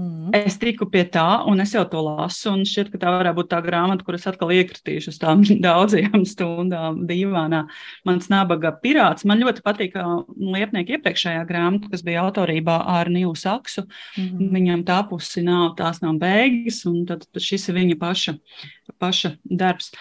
Mm. 0.00 0.30
Es 0.36 0.56
tiku 0.60 0.86
pie 0.88 1.02
tā, 1.12 1.42
un 1.50 1.60
es 1.60 1.74
jau 1.74 1.82
to 1.90 2.00
lasu. 2.04 2.52
Un 2.54 2.62
šķiet, 2.68 2.90
ka 2.92 3.00
tā 3.02 3.10
varētu 3.12 3.36
būt 3.36 3.50
tā 3.50 3.58
grāmata, 3.64 4.04
kuras 4.06 4.26
atkal 4.30 4.52
iekritīšu 4.54 5.12
uz 5.12 5.18
tām 5.20 5.42
daudzajām 5.66 6.24
stundām 6.28 7.02
dīvānā. 7.08 7.64
Mans 8.08 8.30
nabaga 8.32 8.72
pirāts. 8.82 9.26
Man 9.28 9.42
ļoti 9.42 9.64
patīk 9.66 9.98
liepnieka 10.38 10.96
iepriekšējā 10.96 11.42
grāmata, 11.48 11.90
kas 11.92 12.04
bija 12.06 12.24
autorībā 12.24 12.78
ar 12.94 13.10
Nīlu 13.12 13.34
Saksu. 13.38 13.84
Mm. 14.16 14.48
Viņam 14.56 14.86
tā 14.88 15.02
pusi 15.10 15.44
nav, 15.46 15.74
tās 15.80 16.00
nav 16.04 16.16
beigas, 16.22 16.82
un 16.88 17.04
tad 17.10 17.26
šis 17.36 17.68
ir 17.68 17.80
viņa 17.80 18.00
paša, 18.00 18.36
paša 19.02 19.34
darbs 19.44 19.92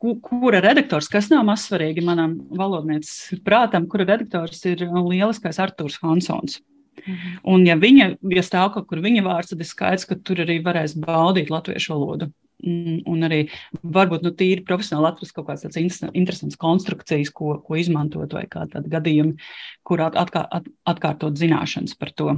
kura 0.00 0.62
redaktors, 0.64 1.10
kas 1.12 1.28
nav 1.28 1.44
mazsvarīgi 1.48 2.00
manam 2.04 2.38
valodnieces 2.56 3.42
prātam, 3.44 3.84
kura 3.90 4.06
redaktors 4.08 4.62
ir 4.70 4.86
lieliskais 4.88 5.60
Artūrs 5.60 5.98
Hansons. 6.00 6.62
Mhm. 7.06 7.40
Un, 7.48 7.64
ja 7.68 7.76
viņa 7.80 8.10
ja 8.34 8.44
stāv 8.44 8.74
kaut 8.74 8.88
kur 8.90 9.00
viņa 9.02 9.24
vārds, 9.24 9.52
tad 9.52 9.62
ir 9.62 9.68
skaidrs, 9.68 10.06
ka 10.08 10.18
tur 10.18 10.42
arī 10.44 10.60
varēs 10.64 10.96
baudīt 11.00 11.52
latviešu 11.52 11.94
valodu. 11.94 12.30
Mm, 12.60 12.98
un 13.08 13.24
arī 13.24 13.40
varbūt 13.80 14.24
nu, 14.26 14.34
tīri 14.36 14.64
profesionāli 14.68 15.08
atrast 15.08 15.32
kaut 15.32 15.46
kādas 15.48 15.78
interesantas 15.80 16.58
konstrukcijas, 16.60 17.30
ko, 17.32 17.54
ko 17.64 17.78
izmantot, 17.80 18.34
vai 18.36 18.44
kādi 18.50 18.82
gadījumi, 18.92 19.38
kur 19.86 20.02
atkār, 20.04 20.44
at, 20.52 20.66
atkārtot 20.92 21.40
zināšanas 21.40 21.96
par 21.96 22.12
to. 22.12 22.34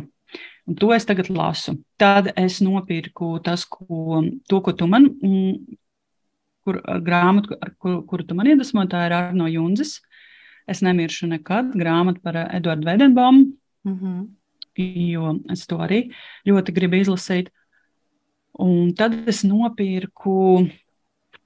Un 0.70 0.78
to 0.78 0.92
es 0.94 1.08
tagad 1.08 1.26
lasu. 1.32 1.74
Tad 1.98 2.30
es 2.38 2.60
nopirku 2.62 3.34
tas, 3.42 3.64
ko, 3.66 4.22
to, 4.46 4.60
ko 4.62 4.76
tu 4.78 4.86
man, 4.86 5.08
mm, 5.10 5.78
kur, 6.62 6.78
grāmatu, 7.02 7.58
kur, 7.82 7.98
kuru 8.06 8.28
tu 8.28 8.38
man 8.38 8.52
iedvesmo, 8.52 8.86
tā 8.86 9.08
ir 9.08 9.16
Arno 9.18 9.50
Junzis. 9.50 9.98
Es 10.70 10.84
nemiršu 10.86 11.26
nekad, 11.32 11.74
grāmata 11.74 12.22
par 12.22 12.38
Eduardu 12.44 12.86
Vedenbaumu. 12.86 13.50
Mm 13.82 13.98
-hmm 13.98 14.22
jo 14.76 15.36
es 15.52 15.66
to 15.68 15.80
arī 15.82 16.04
ļoti 16.48 16.74
gribu 16.76 17.00
izlasīt. 17.02 17.50
Un 18.60 18.92
tad 18.96 19.16
es 19.28 19.42
nopirku 19.48 20.66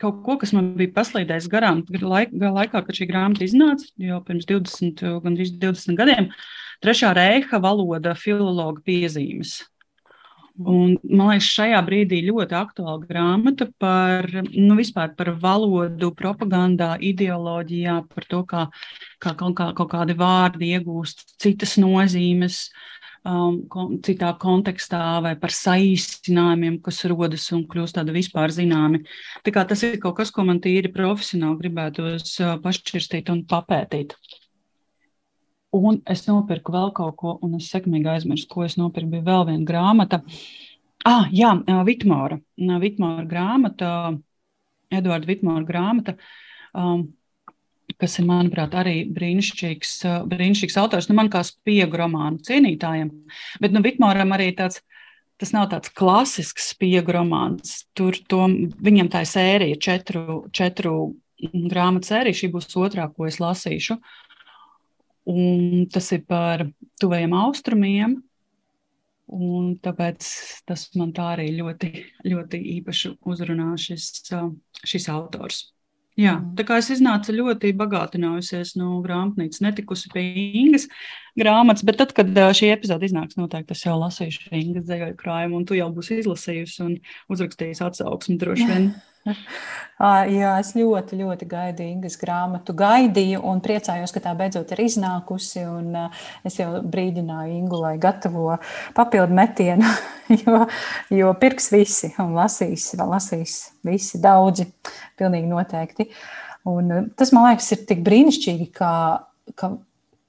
kaut 0.00 0.18
ko, 0.26 0.36
kas 0.40 0.52
man 0.56 0.74
bija 0.76 0.92
paslīdējis 0.96 1.46
garām 1.52 1.84
laikā, 1.88 2.50
laikā 2.58 2.82
kad 2.84 2.98
šī 2.98 3.06
grāmata 3.08 3.46
iznāca, 3.46 3.86
jau 4.02 4.18
pirms 4.26 4.48
20, 4.50 5.06
gandrīz 5.24 5.54
20 5.62 5.96
gadiem. 5.96 6.28
Trešā 6.84 7.14
reiha 7.16 7.62
valoda 7.62 8.12
filologa 8.18 8.82
piezīmes. 8.84 9.62
Un, 10.56 10.94
man 11.04 11.34
liekas, 11.34 11.50
šajā 11.52 11.80
brīdī 11.84 12.22
ļoti 12.24 12.56
aktuāla 12.56 13.02
grāmata 13.04 13.66
par, 13.80 14.24
nu, 14.56 14.76
par 15.18 15.30
valodu, 15.42 16.08
propagandā, 16.16 16.94
ideoloģijā, 17.04 17.96
par 18.14 18.24
to, 18.30 18.40
kā, 18.48 18.62
kā 19.20 19.34
kaut, 19.36 19.52
kā 19.58 19.66
kaut 19.76 19.90
kādi 19.92 20.16
vārdi 20.16 20.70
iegūst 20.78 21.36
citas 21.42 21.76
nozīmes, 21.76 22.70
um, 23.26 23.98
citā 24.06 24.30
kontekstā 24.40 25.00
vai 25.24 25.34
par 25.40 25.54
saīsinājumiem, 25.54 26.78
kas 26.84 27.02
rodas 27.10 27.46
un 27.56 27.66
kļūst 27.70 27.98
tādi 27.98 28.14
vispār 28.16 28.54
zināmi. 28.54 29.02
Tā 29.46 29.54
kā 29.54 29.66
tas 29.68 29.82
ir 29.86 29.98
kaut 30.02 30.18
kas, 30.20 30.32
ko 30.34 30.46
man 30.46 30.62
tīri 30.64 30.92
profesionāli 30.94 31.60
gribētos 31.64 32.36
uh, 32.42 32.56
pašķirstīt 32.62 33.32
un 33.34 33.44
papētīt. 33.50 34.16
Un 35.76 36.00
es 36.08 36.24
nopirku 36.28 36.72
vēl 36.72 36.92
kaut 36.96 37.18
ko, 37.20 37.34
un 37.44 37.58
es 37.58 37.68
sekmīgi 37.72 38.08
aizmirsu, 38.08 38.48
ko 38.48 38.64
es 38.64 38.78
nopirku. 38.80 39.10
Bija 39.16 39.26
vēl 39.26 39.44
viena 39.50 39.68
grāmata. 39.68 40.22
Ah, 41.06 41.26
jā, 41.34 41.52
Vitmāra. 41.86 42.38
Vitmāra 42.56 43.26
grāmata, 43.28 43.90
Eduarda 44.90 45.28
Vitmāra 45.28 45.66
grāmata. 45.68 46.16
Um, 46.76 47.10
kas 48.00 48.18
ir, 48.20 48.26
manuprāt, 48.28 48.74
arī 48.76 49.04
brīnišķīgs, 49.16 49.94
brīnišķīgs 50.32 50.78
autors. 50.82 51.08
Nu, 51.10 51.16
man 51.18 51.30
kā 51.32 51.42
spiegu 51.46 52.00
romānu 52.00 52.42
cienītājiem, 52.46 53.12
bet 53.62 53.74
nu, 53.74 53.84
Vitmāram 53.86 54.36
arī 54.36 54.52
tāds. 54.58 54.82
Tas 55.36 55.50
nav 55.52 55.66
tāds 55.68 55.90
klasisks 55.92 56.70
spiegu 56.72 57.12
romāns. 57.12 57.82
Tur 57.92 58.16
to, 58.24 58.46
viņam 58.80 59.10
tā 59.12 59.20
ir 59.20 59.28
sērija, 59.28 59.76
četru, 59.84 60.38
četru 60.48 60.92
grāmatu 61.36 62.08
sērija. 62.08 62.38
Šī 62.38 62.48
būs 62.54 62.72
otrā, 62.80 63.04
ko 63.12 63.26
es 63.28 63.36
lasīšu. 63.42 63.98
Un 65.28 65.84
tas 65.92 66.08
ir 66.16 66.22
par 66.24 66.64
tuvajiem 67.02 67.36
austrumiem. 67.36 68.16
Un 69.26 69.72
tāpēc 69.82 70.26
tas 70.64 70.86
man 70.96 71.12
tā 71.12 71.32
arī 71.34 71.50
ļoti, 71.58 71.92
ļoti 72.30 72.60
īpaši 72.78 73.16
uzrunā 73.26 73.72
šis, 73.76 74.12
šis 74.86 75.08
autors. 75.10 75.64
Jā, 76.16 76.38
mm. 76.38 76.52
tā 76.56 76.64
kā 76.64 76.78
es 76.80 76.88
iznācu 76.94 77.34
ļoti 77.36 77.74
bagātinājusies 77.76 78.74
no 78.80 79.02
grāmatnīcas, 79.04 79.60
netikusi 79.64 80.08
pie 80.14 80.22
Ingas 80.62 80.86
grāmatas, 81.36 81.84
bet 81.84 81.98
tad, 82.00 82.14
kad 82.16 82.30
šī 82.56 82.70
epizode 82.72 83.04
iznāks, 83.04 83.36
noteikti 83.36 83.76
es 83.76 83.84
jau 83.84 83.98
lasīšu 84.00 84.48
Ingas 84.56 84.86
dzējoju 84.88 85.18
krājumu, 85.20 85.60
un 85.60 85.68
tu 85.68 85.76
jau 85.76 85.90
būsi 85.92 86.22
izlasījusi 86.22 86.80
un 86.86 86.96
uzrakstījis 87.32 87.84
atsauksmi 87.84 88.38
droši 88.40 88.70
vien. 88.70 88.88
Jā, 88.94 89.04
es 90.60 90.72
ļoti, 90.76 91.18
ļoti 91.20 91.48
gaidīju 91.50 91.94
Ingas 91.96 92.18
grāmatu. 92.20 92.74
Gaidīju 92.76 93.40
un 93.48 93.62
priecājos, 93.64 94.12
ka 94.14 94.22
tā 94.24 94.34
beidzot 94.38 94.72
ir 94.74 94.84
iznākusi. 94.84 95.64
Es 96.46 96.58
jau 96.60 96.82
brīdināju 96.82 97.56
Ingu, 97.56 97.80
lai 97.82 97.96
gatavo 98.02 98.58
papildu 98.96 99.36
metienu, 99.36 99.90
jo, 100.42 100.64
jo 101.10 101.34
pirks 101.40 101.70
visi 101.74 102.12
un 102.22 102.36
lasīs, 102.36 102.92
lasīs 103.00 103.58
visi 103.86 104.20
daudzi, 104.22 104.68
pilnīgi 105.18 105.50
noteikti. 105.50 106.10
Un 106.66 107.12
tas, 107.14 107.30
man 107.30 107.52
liekas, 107.52 107.68
ir 107.76 107.84
tik 107.86 108.00
brīnišķīgi, 108.06 108.72
ka, 108.74 108.90
ka 109.54 109.76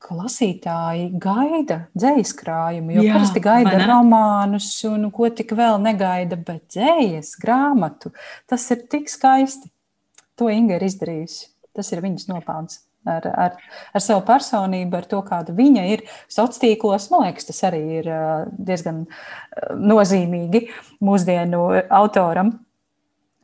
ka 0.02 0.16
lasītāji 0.18 1.08
gaida 1.22 1.80
dzīslu 1.98 2.40
krājumu. 2.42 2.96
Jo 2.98 3.06
Jā, 3.06 3.16
parasti 3.18 3.42
gaida 3.44 3.80
romānus, 3.84 4.70
un 4.88 5.10
ko 5.14 5.30
tik 5.34 5.56
vēl 5.58 5.80
negaida, 5.84 6.38
bet 6.38 6.68
dzīslu 6.76 7.44
grāmatu. 7.44 8.14
Tas 8.50 8.68
ir 8.74 8.86
tik 8.92 9.10
skaisti. 9.12 9.72
To 10.38 10.52
Inga 10.54 10.78
ir 10.78 10.86
izdarījusi. 10.86 11.48
Tas 11.78 11.90
ir 11.94 12.04
viņas 12.06 12.30
nopelns. 12.30 12.84
Ar, 13.08 13.24
ar, 13.40 13.54
ar 13.96 14.04
savu 14.04 14.22
personību, 14.28 14.98
ar 15.00 15.06
to, 15.08 15.22
kāda 15.24 15.54
viņa 15.56 15.84
ir 15.94 16.04
sociālos 16.28 16.60
tīklos. 16.60 17.10
Man 17.14 17.24
liekas, 17.24 17.48
tas 17.48 17.62
arī 17.70 17.82
ir 18.02 18.10
diezgan 18.58 19.06
nozīmīgi 19.80 20.66
mūsdienu 21.08 21.62
autoram. 21.88 22.52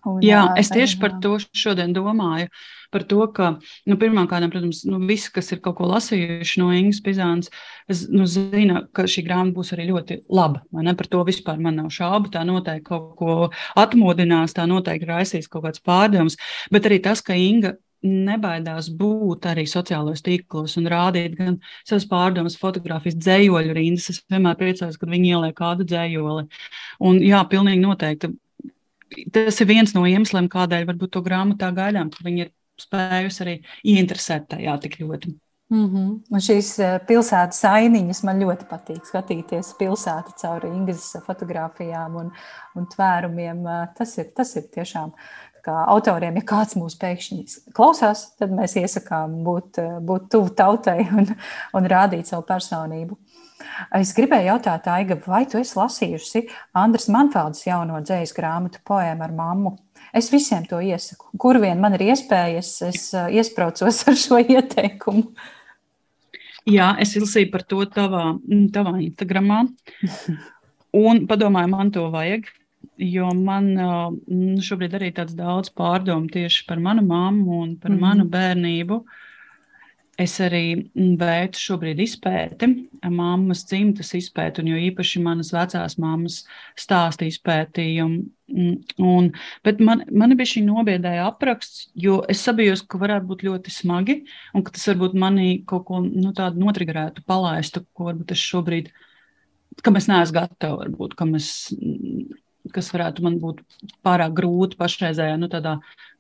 Un, 0.04 0.20
Jā, 0.26 0.44
es 0.60 0.68
tieši 0.74 0.98
par 1.00 1.14
to 1.24 1.38
šodien 1.56 1.94
domāju. 1.96 2.50
Par 2.94 3.06
to, 3.10 3.24
ka, 3.34 3.54
nu, 3.90 3.96
pirmkārt, 3.98 4.46
protams, 4.52 4.84
nu, 4.86 5.00
visi, 5.08 5.32
kas 5.34 5.48
ir 5.56 5.62
kaut 5.64 5.80
ko 5.80 5.88
lasījuši 5.90 6.60
no 6.62 6.68
Ingas 6.76 7.00
Pizānas, 7.02 7.50
nu, 8.14 8.28
zina, 8.30 8.84
ka 8.94 9.08
šī 9.10 9.24
grāmata 9.26 9.56
būs 9.56 9.74
arī 9.74 9.88
ļoti 9.90 10.20
laba. 10.30 10.62
Par 11.00 11.10
to 11.10 11.24
vispār 11.26 11.62
man 11.64 11.80
nav 11.82 11.90
šaubu. 11.96 12.30
Tā 12.36 12.44
noteikti 12.46 12.86
kaut 12.92 13.16
ko 13.18 13.38
atmodinās, 13.80 14.54
tā 14.54 14.68
noteikti 14.70 15.10
raisīs 15.10 15.50
kaut 15.50 15.66
kāds 15.70 15.82
pārdoms. 15.82 16.38
Bet 16.74 16.86
arī 16.90 17.00
tas, 17.02 17.24
ka 17.26 17.40
Inga 17.40 17.74
nebaidās 18.04 18.90
būt 19.00 19.48
arī 19.48 19.64
sociālajos 19.70 20.24
tīklos 20.26 20.76
un 20.80 20.90
rādīt 20.92 21.38
gan 21.40 21.58
savas 21.88 22.06
pārdomas, 22.12 22.60
fotografijas, 22.60 23.16
dzējoļu 23.16 23.76
rindas. 23.78 24.10
Es 24.12 24.22
vienmēr 24.30 24.60
priecājos, 24.60 25.00
kad 25.00 25.12
viņi 25.12 25.34
ieliek 25.34 25.56
kādu 25.58 25.88
dzējoli. 25.88 26.46
Un 27.08 27.22
jā, 27.24 27.40
pilnīgi 27.50 27.84
noteikti 27.84 28.34
tas 29.34 29.62
ir 29.62 29.70
viens 29.70 29.94
no 29.96 30.06
iemesliem, 30.10 30.50
kādēļ 30.52 30.90
varbūt 30.92 31.16
to 31.16 31.24
grāmatu 31.26 31.62
tā 31.64 31.72
gaidām, 31.76 32.12
ka 32.14 32.26
viņi 32.26 32.46
ir 32.46 32.54
spējusi 32.82 33.44
arī 33.46 33.56
ieinteresēt 33.94 34.50
tajā 34.56 34.78
tik 34.84 35.00
ļoti. 35.02 35.36
Mm 35.74 35.86
-hmm. 35.90 36.10
Un 36.30 36.40
šīs 36.40 36.80
eh, 36.80 37.00
pilsētas 37.08 37.64
ainiņas 37.66 38.24
man 38.24 38.42
ļoti 38.44 38.68
patīk 38.70 39.06
skatīties 39.06 39.72
pilsētu 39.80 40.36
cauri 40.42 40.70
Ingūnas 40.70 41.24
fotografijām 41.26 42.16
un, 42.16 42.32
un 42.76 42.86
tvērumiem. 42.86 43.66
Eh, 43.68 43.88
tas 43.98 44.18
ir, 44.18 44.28
tas 44.36 44.56
ir 44.56 44.64
tiešām 44.76 45.14
kā 45.64 45.78
autoriem, 45.88 46.36
ja 46.36 46.42
kāds 46.42 46.76
mūs 46.76 46.98
pēkšņi 47.00 47.72
klausās, 47.74 48.26
tad 48.38 48.52
mēs 48.52 48.76
iesakām 48.76 49.44
būt, 49.44 49.80
eh, 49.80 50.00
būt 50.00 50.30
tuvu 50.30 50.50
tautai 50.50 51.00
un, 51.20 51.28
un 51.74 51.90
rādīt 51.96 52.26
savu 52.26 52.44
personību. 52.44 53.18
Es 53.98 54.14
gribēju 54.18 54.52
jautāt, 54.52 54.88
Aiga, 54.92 55.18
vai 55.28 55.44
tu 55.50 55.60
esi 55.62 55.78
lasījusi 55.78 56.44
Andras 56.78 57.10
Manfeldas 57.14 57.64
jauno 57.68 58.02
dzējas 58.04 58.36
grāmatu 58.38 58.82
poēmu 58.88 59.26
ar 59.26 59.34
mammu? 59.36 59.74
Es 60.14 60.30
visiem 60.34 60.66
to 60.70 60.82
iesaku. 60.84 61.32
Kur 61.42 61.58
vien 61.62 61.80
man 61.82 61.96
ir 61.98 62.06
iespējas, 62.12 62.76
es 62.90 63.08
uh, 63.16 63.30
iespraucos 63.34 64.04
ar 64.10 64.20
šo 64.20 64.42
ieteikumu. 64.44 65.32
Jā, 66.70 66.94
es 67.02 67.16
izlasīju 67.18 67.50
par 67.52 67.66
to 67.68 67.82
tavā, 67.92 68.26
tavā 68.76 68.98
Instagramā. 69.04 69.64
Un 70.94 71.26
padomāju, 71.28 71.72
man 71.74 71.92
to 71.96 72.06
vajag. 72.14 72.48
Jo 73.02 73.32
man 73.34 73.72
uh, 73.80 74.14
šobrīd 74.62 74.94
arī 75.00 75.10
tāds 75.18 75.34
daudz 75.36 75.72
pārdomu 75.74 76.30
tieši 76.32 76.68
par 76.70 76.82
manu 76.84 77.02
mammu 77.08 77.62
un 77.64 77.76
par 77.82 77.92
mm 77.96 78.04
manu 78.04 78.28
bērnību. 78.30 79.00
Uh, 79.02 79.22
Es 80.22 80.36
arī 80.46 80.76
mm, 80.78 81.16
veicu 81.18 81.58
šobrīd 81.58 81.98
izpēti, 82.04 82.68
mammas 83.10 83.64
dzimtas 83.66 84.12
izpēti, 84.14 84.62
un 84.62 84.70
jo 84.70 84.82
īpaši 84.92 85.22
manas 85.26 85.50
vecās 85.56 85.96
mammas 86.02 86.44
stāstu 86.78 87.26
izpētījumu. 87.26 88.20
Mm, 88.54 88.76
un, 89.10 89.32
bet 89.66 89.82
man, 89.82 90.04
man 90.14 90.36
bija 90.38 90.52
šī 90.52 90.62
nobiedēja 90.68 91.26
apraksts, 91.32 91.88
jo 91.98 92.20
es 92.30 92.44
sabijos, 92.46 92.84
ka 92.86 93.02
varētu 93.02 93.32
būt 93.32 93.46
ļoti 93.48 93.74
smagi, 93.74 94.20
un 94.54 94.66
ka 94.66 94.76
tas 94.76 94.86
varbūt 94.92 95.18
manī 95.18 95.48
kaut 95.70 95.88
ko 95.90 96.04
nu, 96.06 96.30
tādu 96.38 96.62
notrigerētu, 96.62 97.26
palaistu, 97.26 97.82
ko 97.98 98.12
varbūt 98.12 98.36
es 98.38 98.46
šobrīd, 98.52 98.94
kam 99.82 99.98
es 99.98 100.12
neesmu 100.12 100.38
gatava, 100.38 100.84
varbūt, 100.84 101.18
kam 101.18 101.34
es 101.40 101.50
kas 102.72 102.92
varētu 102.94 103.26
man 103.26 103.38
būt 103.42 103.62
pārāk 104.06 104.34
grūti 104.38 104.80
pašreizējā 104.80 105.36
nu, 105.42 105.50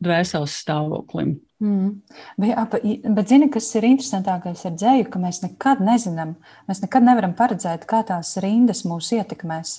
dvēseles 0.03 0.60
stāvoklim. 0.63 1.38
Mm. 1.63 2.01
Bet, 2.41 2.77
bet 3.15 3.32
zini, 3.32 3.47
kas 3.51 3.69
ir 3.79 3.88
interesantākais 3.88 4.65
ar 4.67 4.75
dzēju, 4.75 5.08
ka 5.12 5.21
mēs 5.23 5.43
nekad 5.45 5.84
nezinām, 5.84 6.36
mēs 6.67 6.84
nekad 6.84 7.08
nevaram 7.08 7.36
paredzēt, 7.38 7.88
kā 7.88 8.03
tās 8.08 8.36
rindas 8.43 8.84
mūs 8.88 9.13
ietekmēs. 9.15 9.77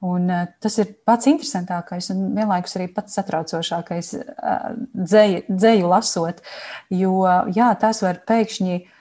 Un, 0.00 0.30
uh, 0.32 0.46
tas 0.64 0.78
ir 0.80 0.94
pats 1.04 1.28
interesantākais 1.28 2.08
un 2.14 2.30
vienlaikus 2.32 2.78
arī 2.78 2.86
pats 2.94 3.18
satraucošākais 3.18 4.14
uh, 4.16 4.70
dzēju, 4.96 5.42
dzēju 5.50 5.90
lasot, 5.92 6.40
jo 6.88 7.18
jā, 7.52 7.68
tās 7.82 8.00
var 8.02 8.22
pēkšņi 8.26 8.78
uh, 8.78 8.96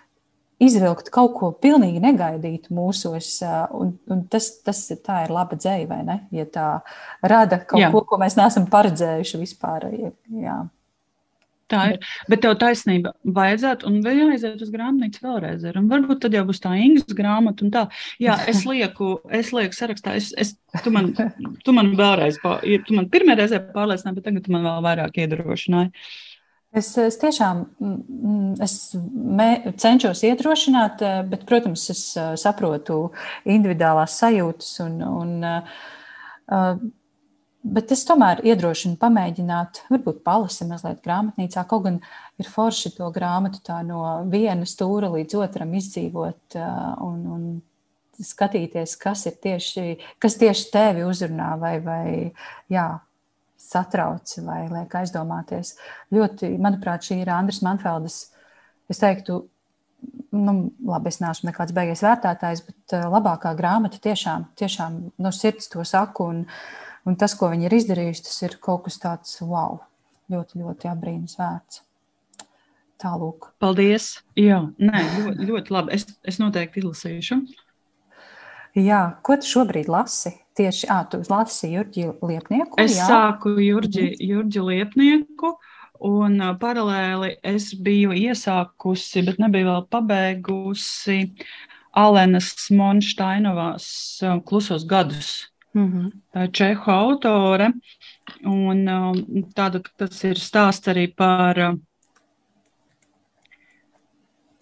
izvilkt 0.60 1.12
kaut 1.14 1.36
ko 1.40 1.52
pilnīgi 1.56 2.02
negaidītu 2.04 2.74
mūsos. 2.76 3.32
Un, 3.76 3.94
un 4.12 4.26
tas, 4.32 4.52
tas 4.66 4.82
tā 5.06 5.24
ir 5.26 5.34
laba 5.36 5.60
dzēja, 5.60 5.88
vai 5.90 6.02
ne? 6.08 6.20
Ja 6.36 6.48
tā 6.50 6.68
rada 7.24 7.62
kaut 7.64 7.82
Jā. 7.82 7.94
ko, 7.94 8.04
ko 8.08 8.20
mēs 8.22 8.38
neesam 8.40 8.68
paredzējuši 8.72 9.42
vispār. 9.42 9.88
Jā. 10.44 10.60
Tā 11.70 11.82
ir. 11.94 11.98
Bet 12.30 12.42
tev 12.42 12.56
taisnība 12.62 13.12
vajadzētu, 13.30 13.86
un 13.90 14.00
vēl 14.06 14.24
jāaiziet 14.24 14.62
uz 14.66 14.72
grāmatnīcu 14.74 15.22
vēlreiz. 15.22 15.66
Ir. 15.70 15.78
Un 15.78 15.90
varbūt 15.92 16.24
tad 16.24 16.34
jau 16.34 16.42
būs 16.48 16.64
tā 16.64 16.74
Ingas 16.82 17.14
grāmata. 17.18 17.68
Tā. 17.74 17.84
Jā, 18.22 18.40
es 18.50 18.64
lieku, 18.66 19.20
es 19.30 19.52
lieku 19.54 19.78
sarakstā. 19.78 20.16
Es, 20.18 20.32
es, 20.34 20.56
tu, 20.82 20.94
man, 20.96 21.12
tu 21.66 21.76
man 21.78 21.94
vēlreiz, 22.00 22.42
tu 22.42 22.98
man 22.98 23.10
pirmajā 23.14 23.44
reizē 23.44 23.62
pārliecināji, 23.76 24.18
bet 24.18 24.28
tagad 24.32 24.48
tu 24.48 24.56
man 24.56 24.66
vēl 24.66 24.82
vairāk 24.88 25.22
iedrošināji. 25.22 25.94
Es, 26.70 26.92
es 27.02 27.18
tiešām 27.18 27.64
mm, 27.82 27.94
mm, 28.30 28.50
es 28.62 28.74
me, 28.94 29.74
cenšos 29.82 30.22
iedrošināt, 30.28 31.02
eh, 31.02 31.22
bet, 31.26 31.48
protams, 31.50 31.88
es 31.90 32.04
eh, 32.14 32.36
saprotu 32.38 33.08
individuālās 33.50 34.20
sajūtas. 34.22 34.76
Un, 34.86 35.00
un, 35.02 35.32
uh, 35.50 36.76
bet 37.64 37.94
es 37.96 38.06
tomēr 38.06 38.44
iedrošinu 38.46 39.00
pamēģināt, 39.02 39.82
varbūt 39.90 40.22
palasīt 40.26 40.70
mazliet 40.70 41.02
grāmatnīcā. 41.06 41.66
Kaut 41.70 41.88
gan 41.88 41.98
ir 42.38 42.54
forši 42.54 42.94
to 43.00 43.10
grāmatu 43.18 43.64
tā 43.66 43.82
no 43.88 44.04
viena 44.30 44.70
stūra 44.70 45.10
līdz 45.16 45.42
otram 45.42 45.74
izdzīvot 45.82 46.60
un, 46.60 47.20
un 47.34 47.50
skatīties, 48.22 48.94
kas 49.02 49.26
ir 49.26 49.42
tieši, 49.42 49.86
kas 50.22 50.38
tieši 50.38 50.72
tevi 50.74 51.06
uzrunā 51.08 51.54
vai, 51.62 51.78
vai 51.84 52.08
jā, 52.70 52.90
satrauc 53.70 54.34
vai 54.46 54.64
liek 54.72 54.98
aizdomāties. 55.02 55.76
Ļoti, 56.16 56.52
manuprāt, 56.62 57.06
šī 57.06 57.22
ir 57.24 57.32
Andris 57.34 57.62
Manfeldes, 57.66 58.20
es 58.90 59.02
teiktu, 59.02 59.44
nu, 60.36 60.56
labi, 60.90 61.12
es 61.12 61.20
neesmu 61.22 61.50
nekāds 61.50 61.76
beigas 61.76 62.04
vērtētājs, 62.06 62.64
bet 62.68 62.96
eh, 62.98 63.06
labākā 63.12 63.54
grāmata 63.58 64.02
tiešām, 64.04 64.50
tiešām 64.60 65.02
no 65.22 65.34
sirds 65.36 65.70
to 65.72 65.86
saku. 65.88 66.30
Un, 66.34 66.42
un 67.08 67.20
tas, 67.20 67.36
ko 67.38 67.52
viņi 67.54 67.70
ir 67.70 67.78
izdarījuši, 67.82 68.26
tas 68.30 68.42
ir 68.48 68.58
kaut 68.64 68.88
kas 68.88 69.00
tāds 69.02 69.38
wow, 69.44 69.80
ļoti, 70.34 70.64
ļoti 70.64 70.92
apbrīnas 70.92 71.38
vērts. 71.40 71.84
Tālūk. 73.00 73.54
Paldies! 73.64 74.18
Jā, 74.36 74.60
nē, 74.76 75.04
ļoti, 75.22 75.46
ļoti 75.48 75.72
labi. 75.72 75.96
Es, 75.96 76.04
es 76.28 76.40
noteikti 76.42 76.82
izlasīšu. 76.82 77.38
Jā, 78.80 79.02
ko 79.26 79.36
tu 79.40 79.50
šobrīd 79.50 79.90
lasi? 79.92 80.32
Tieši 80.60 80.90
à, 80.92 81.02
tu 81.10 81.22
lasi 81.30 81.72
Jurģi 81.74 82.06
Liepnieku. 82.22 82.80
Es 82.82 82.98
jā? 82.98 83.08
sāku 83.08 83.56
Jurģi. 83.64 84.12
Jurģi 84.20 84.64
Liepnieku. 84.66 85.54
Un 86.10 86.40
paralēli 86.60 87.34
es 87.44 87.74
biju 87.76 88.14
iesākusi, 88.16 89.24
bet 89.28 89.40
nebiju 89.42 89.68
vēl 89.68 89.82
pabeigusi 89.92 91.18
Alenas 92.00 92.54
Monštainovās 92.72 93.88
klusos 94.48 94.86
gadus. 94.88 95.50
Mm 95.76 95.88
-hmm. 95.92 96.12
Tā 96.34 96.44
ir 96.44 96.52
čehu 96.52 96.92
autore. 96.92 97.72
Un 98.46 98.86
tāda, 99.56 99.82
tas 99.98 100.24
ir 100.24 100.36
stāsts 100.36 100.88
arī 100.88 101.08
par 101.16 101.76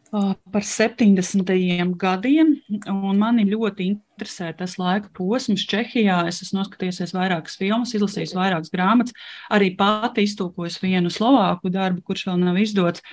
par 0.10 0.64
70. 0.64 1.52
gadiem, 2.00 2.54
un 2.88 3.18
mani 3.20 3.44
ļoti 3.48 3.88
interesē 3.92 4.54
tas 4.58 4.78
laika 4.80 5.10
posms 5.16 5.66
Čehijā. 5.68 6.22
Es 6.30 6.40
esmu 6.46 6.62
noskatījies 6.62 7.14
vairākas 7.16 7.58
filmas, 7.60 7.94
izlasījis 7.96 8.36
vairākas 8.38 8.72
grāmatas, 8.74 9.16
arī 9.54 9.74
pati 9.78 10.24
iztulkojis 10.28 10.80
vienu 10.84 11.12
slovāku 11.14 11.72
darbu, 11.74 12.04
kurš 12.08 12.28
vēl 12.30 12.40
nav 12.46 12.60
izdots, 12.62 13.04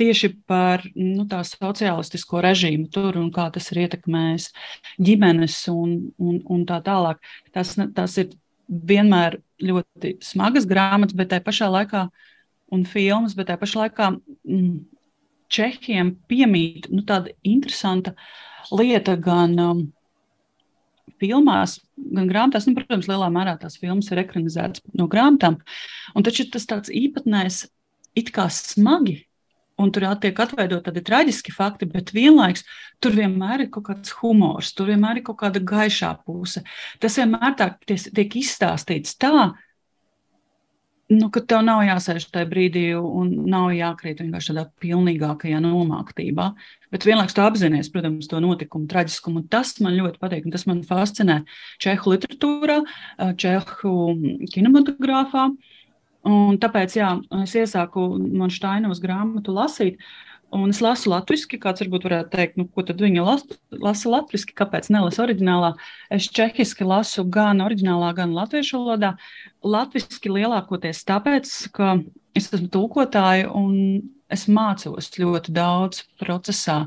tieši 0.00 0.32
par 0.48 0.86
nu, 0.94 1.26
tā 1.30 1.42
sociālistisko 1.48 2.44
režīmu 2.46 2.88
tur 2.94 3.18
un 3.20 3.32
kā 3.34 3.48
tas 3.54 3.70
ir 3.72 3.84
ietekmējis 3.86 4.50
ģimenes 5.02 5.58
un, 5.74 5.98
un, 6.22 6.40
un 6.46 6.64
tā 6.68 6.80
tālāk. 6.86 7.22
Tas, 7.54 7.74
tas 7.96 8.18
ir 8.22 8.32
vienmēr 8.68 9.40
ļoti 9.62 10.16
smagas 10.24 10.66
grāmatas, 10.70 11.16
bet 11.18 11.34
tajā 11.34 11.44
pašā 11.44 11.68
laikā 11.72 12.08
un 12.72 12.86
filmas, 12.88 13.34
bet 13.36 13.50
tajā 13.50 13.60
pašā 13.60 13.84
laikā. 13.84 14.12
Čehiem 15.54 16.14
piemīt 16.30 16.88
nu, 16.90 17.04
tāda 17.06 17.34
interesanta 17.46 18.14
lieta 18.74 19.14
gan 19.20 19.54
um, 19.62 19.84
filmās, 21.22 21.78
gan 21.96 22.30
grāmatās. 22.30 22.66
Nu, 22.68 22.74
protams, 22.78 23.08
lielā 23.10 23.28
mērā 23.32 23.56
tās 23.60 23.78
filmas 23.80 24.10
ir 24.10 24.22
ekranizētas 24.24 24.84
no 24.98 25.06
grāmatām. 25.10 25.60
Un 26.14 26.26
taču 26.26 26.48
tas 26.50 26.66
tāds 26.70 26.92
īpatnējs, 26.92 27.64
it 28.18 28.34
kā 28.34 28.48
smagi. 28.52 29.22
Un 29.74 29.90
tur 29.90 30.04
tiek 30.22 30.38
atveidot 30.38 30.84
tādi 30.86 31.02
traģiski 31.02 31.50
fakti, 31.50 31.88
bet 31.90 32.12
vienlaikus 32.14 32.62
tur 33.02 33.16
vienmēr 33.16 33.64
ir 33.64 33.70
kaut 33.74 33.88
kāds 33.88 34.12
humors, 34.20 34.70
tur 34.70 34.92
vienmēr 34.92 35.18
ir 35.18 35.24
kaut 35.26 35.40
kāda 35.40 35.58
gaišā 35.58 36.12
puse. 36.22 36.62
Tas 37.02 37.18
vienmēr 37.18 37.56
tā, 37.58 37.72
tiek 37.90 38.36
izstāstīts 38.38 39.18
tā, 39.18 39.48
nu, 41.12 41.28
ka 41.32 41.42
tev 41.44 41.62
nav 41.66 41.82
jāsēž 41.84 42.26
tajā 42.32 42.48
brīdī 42.48 42.84
un 42.96 43.30
nav 43.50 43.70
jākrīt 43.76 44.22
vienkārši 44.22 44.52
tādā 44.52 44.64
pilnīgākajā 44.82 45.60
nomāktībā. 45.60 46.48
Bet 46.94 47.06
vienlaikus 47.08 47.36
tu 47.36 47.44
apzinājies, 47.44 47.90
protams, 47.92 48.28
to 48.30 48.40
notikumu 48.40 48.88
traģiskumu. 48.90 49.44
Tas 49.52 49.74
man 49.84 49.96
ļoti 49.98 50.20
patīk, 50.22 50.48
un 50.48 50.54
tas 50.54 50.66
man 50.70 50.82
fascinē 50.86 51.42
čehu 51.82 52.14
literatūrā, 52.14 52.80
čehu 53.40 53.96
kinematogrāfā. 54.54 55.48
Un 56.24 56.56
tāpēc 56.56 56.96
jā, 56.96 57.10
es 57.42 57.56
iesāku 57.60 58.06
man 58.16 58.52
Steinovas 58.52 59.02
grāmatu 59.02 59.52
lasīt. 59.52 60.00
Un 60.54 60.70
es 60.70 60.78
lasu 60.84 61.10
latviešu, 61.10 61.58
kāds 61.58 61.82
varbūt 61.82 62.04
varētu 62.06 62.30
teikt, 62.30 62.58
nu, 62.60 62.68
ko 62.70 62.84
tad 62.86 63.00
viņa 63.02 63.26
lasa, 63.26 63.56
lasa 63.74 64.10
latviešu, 64.12 64.52
kāpēc 64.54 64.86
nelasa 64.94 65.24
oriģinālā. 65.24 65.72
Es 66.14 66.28
čehiski 66.30 66.86
lasu 66.86 67.24
gan 67.26 67.62
oriģinālā, 67.64 68.12
gan 68.14 68.34
latviešu 68.36 68.78
valodā. 68.78 69.14
Latviešu 69.66 70.30
lielākoties 70.36 71.02
tāpēc, 71.08 71.54
ka 71.74 71.96
es 72.38 72.52
esmu 72.52 72.70
tulkotāja 72.70 73.50
un 73.50 73.74
es 74.34 74.46
mācos 74.50 75.10
ļoti 75.18 75.52
daudz 75.54 76.04
procesā. 76.20 76.84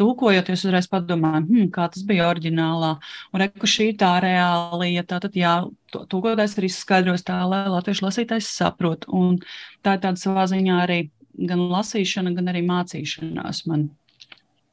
Tūkojoties, 0.00 0.64
uzreiz 0.66 0.88
padomāju, 0.90 1.44
hmm, 1.44 1.70
kā 1.74 1.86
tas 1.92 2.04
bija 2.06 2.28
oriģinālā. 2.32 2.94
Un 3.34 3.44
reku 3.44 3.68
šī 3.68 3.92
tā 4.00 4.14
reālija, 4.24 5.04
tātad 5.12 5.36
jā, 5.36 5.54
tūkotājs 5.92 6.56
arī 6.60 6.72
skaidros 6.72 7.24
tā, 7.26 7.40
lai 7.48 7.66
latviešu 7.68 8.08
lasītājs 8.08 8.50
saprot. 8.56 9.06
Un 9.12 9.38
tā 9.84 9.96
ir 9.96 10.04
tāda 10.04 10.20
savā 10.20 10.48
ziņā 10.50 10.84
arī 10.88 11.02
gan 11.48 11.66
lasīšana, 11.72 12.34
gan 12.36 12.52
arī 12.52 12.64
mācīšanās 12.66 13.66
man. 13.66 13.90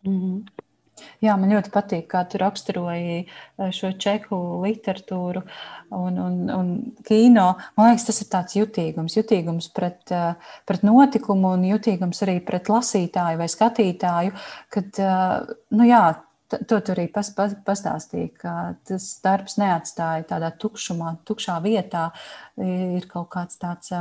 Mm 0.03 0.21
-hmm. 0.21 0.65
Jā, 1.21 1.35
man 1.37 1.51
ļoti 1.53 1.71
patīk, 1.73 2.05
kā 2.11 2.23
tu 2.29 2.39
raksturoji 2.41 3.17
eh, 3.21 3.71
šo 3.73 3.91
čehu 4.01 4.39
literatūru 4.63 5.43
un, 5.95 6.19
un, 6.21 6.37
un 6.53 6.71
kino. 7.07 7.47
Man 7.77 7.91
liekas, 7.91 8.07
tas 8.09 8.21
ir 8.23 8.29
tāds 8.31 8.57
jutīgums, 8.57 9.17
jutīgums 9.19 9.69
pret, 9.75 10.01
eh, 10.13 10.53
pret 10.69 10.85
notikumu 10.87 11.53
un 11.57 11.65
jutīgums 11.69 12.23
arī 12.25 12.39
pret 12.45 12.71
lasītāju 12.73 13.41
vai 13.41 13.49
skatītāju. 13.51 14.33
Kad, 14.73 15.01
eh, 15.01 15.53
nu 15.77 15.89
jā, 15.89 16.03
to 16.57 16.79
tu 16.79 16.95
arī 16.95 17.07
pas, 17.13 17.29
pas, 17.35 17.53
pastāstīji, 17.67 18.31
ka 18.41 18.55
tas 18.87 19.09
darbs 19.23 19.57
neatstāja 19.61 20.25
tādā 20.29 20.53
tukšumā, 20.61 21.17
tukšā 21.27 21.59
vietā. 21.65 22.07
Ir 22.57 23.05
kaut 23.11 23.27
kāds 23.35 23.59
tāds 23.59 23.91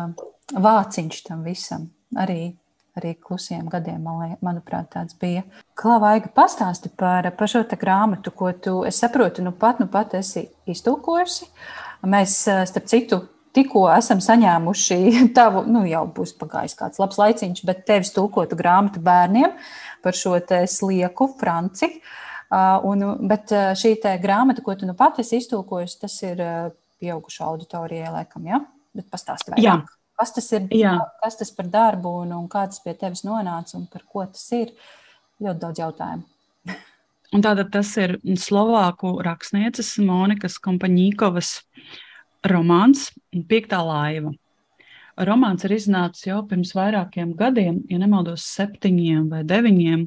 vāciņš 0.55 1.25
tam 1.27 1.43
visam 1.45 1.91
arī, 2.19 2.41
arī 2.97 3.15
klusiem 3.21 3.69
gadiem, 3.73 4.03
man, 4.03 4.35
manuprāt, 4.45 4.89
tāds 4.95 5.17
bija. 5.21 5.45
Klavaiga 5.79 6.31
pastāsti 6.35 6.91
par, 6.97 7.29
par 7.37 7.53
šo 7.53 7.65
grāmatu, 7.77 8.33
ko 8.35 8.53
tu, 8.53 8.77
es 8.89 9.01
saprotu, 9.03 9.45
nu 9.45 9.53
pat, 9.53 9.81
nu 9.83 9.89
pat 9.93 10.17
esi 10.19 10.47
iztulkojusi. 10.67 11.49
Mēs, 12.07 12.43
starp 12.71 12.91
citu, 12.91 13.23
tikko 13.57 13.87
esam 13.95 14.21
saņēmuši 14.25 15.01
tavu, 15.39 15.65
nu 15.71 15.87
jau 15.89 16.05
būs 16.17 16.37
pagājis 16.41 16.77
kāds 16.79 17.03
labs 17.03 17.19
laiciņš, 17.21 17.65
bet 17.69 17.85
tevis 17.89 18.13
tulkotu 18.17 18.59
grāmatu 18.59 19.03
bērniem 19.05 19.57
par 20.05 20.17
šo 20.17 20.39
slieku 20.71 21.33
Franci. 21.41 21.91
Un, 22.87 23.03
bet 23.27 23.51
šī 23.51 23.97
grāmata, 24.23 24.63
ko 24.63 24.77
tu 24.79 24.87
nu 24.87 24.95
pat 24.95 25.19
esi 25.19 25.41
iztulkojusi, 25.41 26.01
tas 26.05 26.15
ir 26.23 26.43
pieaugušo 27.03 27.45
auditorijai, 27.45 28.13
laikam, 28.15 28.47
ja? 28.47 28.61
Bet 28.97 29.11
pastāsti 29.13 29.53
vairāk. 29.53 29.65
Jā. 29.65 30.06
Kas 30.17 30.33
tas 30.33 30.49
ir? 30.57 30.69
Jā. 30.73 30.97
Kas 31.23 31.37
tas 31.41 31.53
par 31.53 31.69
darbu 31.73 32.13
un, 32.23 32.33
un 32.37 32.47
kā 32.53 32.65
tas 32.71 32.81
pie 32.85 32.95
tevis 32.97 33.25
nonāca 33.27 33.77
un 33.77 33.85
par 33.93 34.05
ko 34.09 34.25
tas 34.25 34.47
ir? 34.57 34.73
Ļoti 35.45 35.61
daudz 35.61 35.83
jautājumu. 35.83 36.25
Un 37.35 37.43
tātad 37.43 37.73
tas 37.75 37.89
ir 37.99 38.15
Slovāku 38.39 39.17
rakstnieces 39.27 39.97
Monikas 40.01 40.61
Kompaņīkovas 40.63 41.51
romāns 42.49 43.09
Piektā 43.51 43.81
laiva. 43.85 44.31
Romāns 45.27 45.65
ir 45.67 45.75
iznācis 45.75 46.29
jau 46.29 46.43
pirms 46.49 46.75
vairākiem 46.77 47.33
gadiem, 47.37 47.81
ja 47.91 47.99
nemaldos, 47.99 48.45
septiņiem 48.57 49.31
vai 49.33 49.43
deviņiem, 49.49 50.05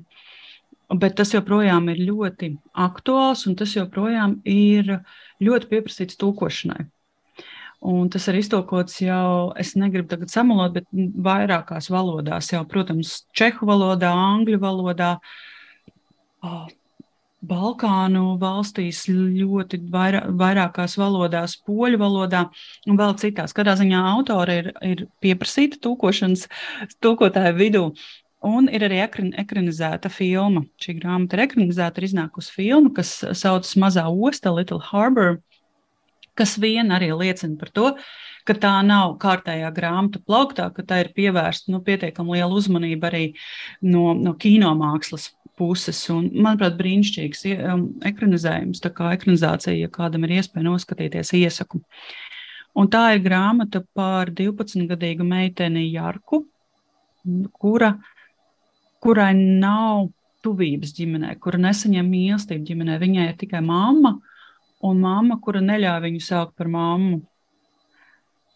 bet 1.01 1.17
tas 1.19 1.33
joprojām 1.33 1.89
ir 1.93 2.03
ļoti 2.07 2.53
aktuāls 2.87 3.45
un 3.49 3.57
tas 3.59 3.73
joprojām 3.75 4.39
ir 4.47 4.99
ļoti 5.43 5.69
pieprasīts 5.73 6.17
tūkošanai. 6.21 6.87
Un 7.79 8.09
tas 8.11 8.25
ir 8.27 8.35
iztolkots 8.41 8.97
jau, 8.99 9.53
es 9.59 9.71
negribu 9.79 10.09
tagad 10.11 10.31
samalot, 10.33 10.73
bet 10.75 10.87
vairākās 10.91 11.87
valodās, 11.93 12.49
jau, 12.51 12.65
protams, 12.67 13.21
čehu 13.31 13.69
valodā, 13.69 14.11
angļu 14.11 14.59
valodā, 14.59 15.13
Balkānu 17.39 18.33
valstīs, 18.39 19.05
ļoti 19.07 19.79
vairā, 19.93 20.25
vairākās 20.41 20.97
valodās, 20.99 21.55
poļu 21.63 21.99
valodā 22.01 22.49
un 22.83 22.99
vēl 22.99 23.15
citās. 23.21 23.55
Katrā 23.55 23.77
ziņā 23.79 24.01
autori 24.11 24.57
ir, 24.59 24.71
ir 24.83 25.05
pieprasīta 25.23 25.79
tūkošanas 25.85 26.49
tūkotāju 26.99 27.55
vidū. 27.55 27.85
Un 28.43 28.67
ir 28.71 28.83
arī 28.87 28.99
ekran, 29.03 29.31
ekranizēta 29.39 30.11
filma. 30.11 30.65
Šī 30.83 30.97
grāmata 30.99 31.35
ir 31.35 31.45
ekranizēta, 31.45 31.99
ir 31.99 32.09
iznākusi 32.09 32.55
filma, 32.55 32.91
kas 32.99 33.17
saucas 33.39 33.75
Mazā 33.79 34.05
osta, 34.11 34.51
Little 34.55 34.83
Harbor 34.91 35.39
kas 36.39 36.55
vien 36.61 36.95
arī 36.95 37.11
liecina 37.13 37.59
par 37.59 37.73
to, 37.75 37.89
ka 38.47 38.55
tā 38.57 38.71
nav 38.85 39.17
kārtējā 39.21 39.69
grāmatu 39.75 40.21
plauktā, 40.25 40.69
ka 40.73 40.85
tā 40.87 41.03
ir 41.03 41.11
pievērsta 41.17 41.73
nu, 41.73 41.83
pietiekami 41.85 42.39
liela 42.39 42.55
uzmanība 42.55 43.11
arī 43.11 43.25
no, 43.85 44.13
no 44.17 44.33
kinomākslas 44.39 45.29
puses. 45.59 45.99
Un, 46.13 46.29
manuprāt, 46.39 46.77
brīnišķīgs 46.79 47.45
um, 47.73 47.85
ekranizējums. 48.09 48.81
Tā 48.83 48.91
kā 48.95 49.13
ekranizācija, 49.17 49.75
ja 49.77 49.91
kādam 49.91 50.25
ir 50.25 50.37
iespēja 50.39 50.65
noskatīties, 50.69 51.33
iesaku. 51.39 51.83
Un 52.79 52.87
tā 52.91 53.03
ir 53.15 53.23
grāmata 53.25 53.81
par 53.97 54.31
12-gadīgu 54.35 55.25
meiteni 55.27 55.89
Jarku, 55.89 56.45
kura, 57.59 57.95
kurai 59.03 59.33
nav 59.35 60.07
tuvības 60.45 60.93
ģimenē, 60.95 61.33
kura 61.43 61.59
nesaņem 61.65 62.07
mīlestību 62.07 62.67
ģimenē. 62.69 62.99
Viņai 63.01 63.25
ir 63.31 63.39
tikai 63.41 63.59
mamma, 63.65 64.15
un 64.91 65.03
mamma, 65.03 65.39
kura 65.43 65.61
neļāva 65.63 66.07
viņu 66.07 66.23
saukt 66.23 66.55
par 66.59 66.69
mammu. 66.71 67.21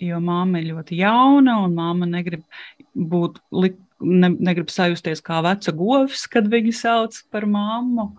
Jo 0.03 0.19
mamma 0.23 0.59
ir 0.59 0.71
ļoti 0.73 0.97
jauna, 0.99 1.59
un 1.63 1.75
mamma 1.77 2.07
negrib 2.09 2.43
būt, 2.93 3.39
ne, 3.53 4.29
negrib 4.33 4.71
sajusties 4.73 5.23
kā 5.23 5.39
veca 5.45 5.73
govs, 5.75 6.25
kad 6.31 6.49
viņu 6.51 6.73
sauc 6.75 7.19
par 7.31 7.47
mammu. 7.49 8.09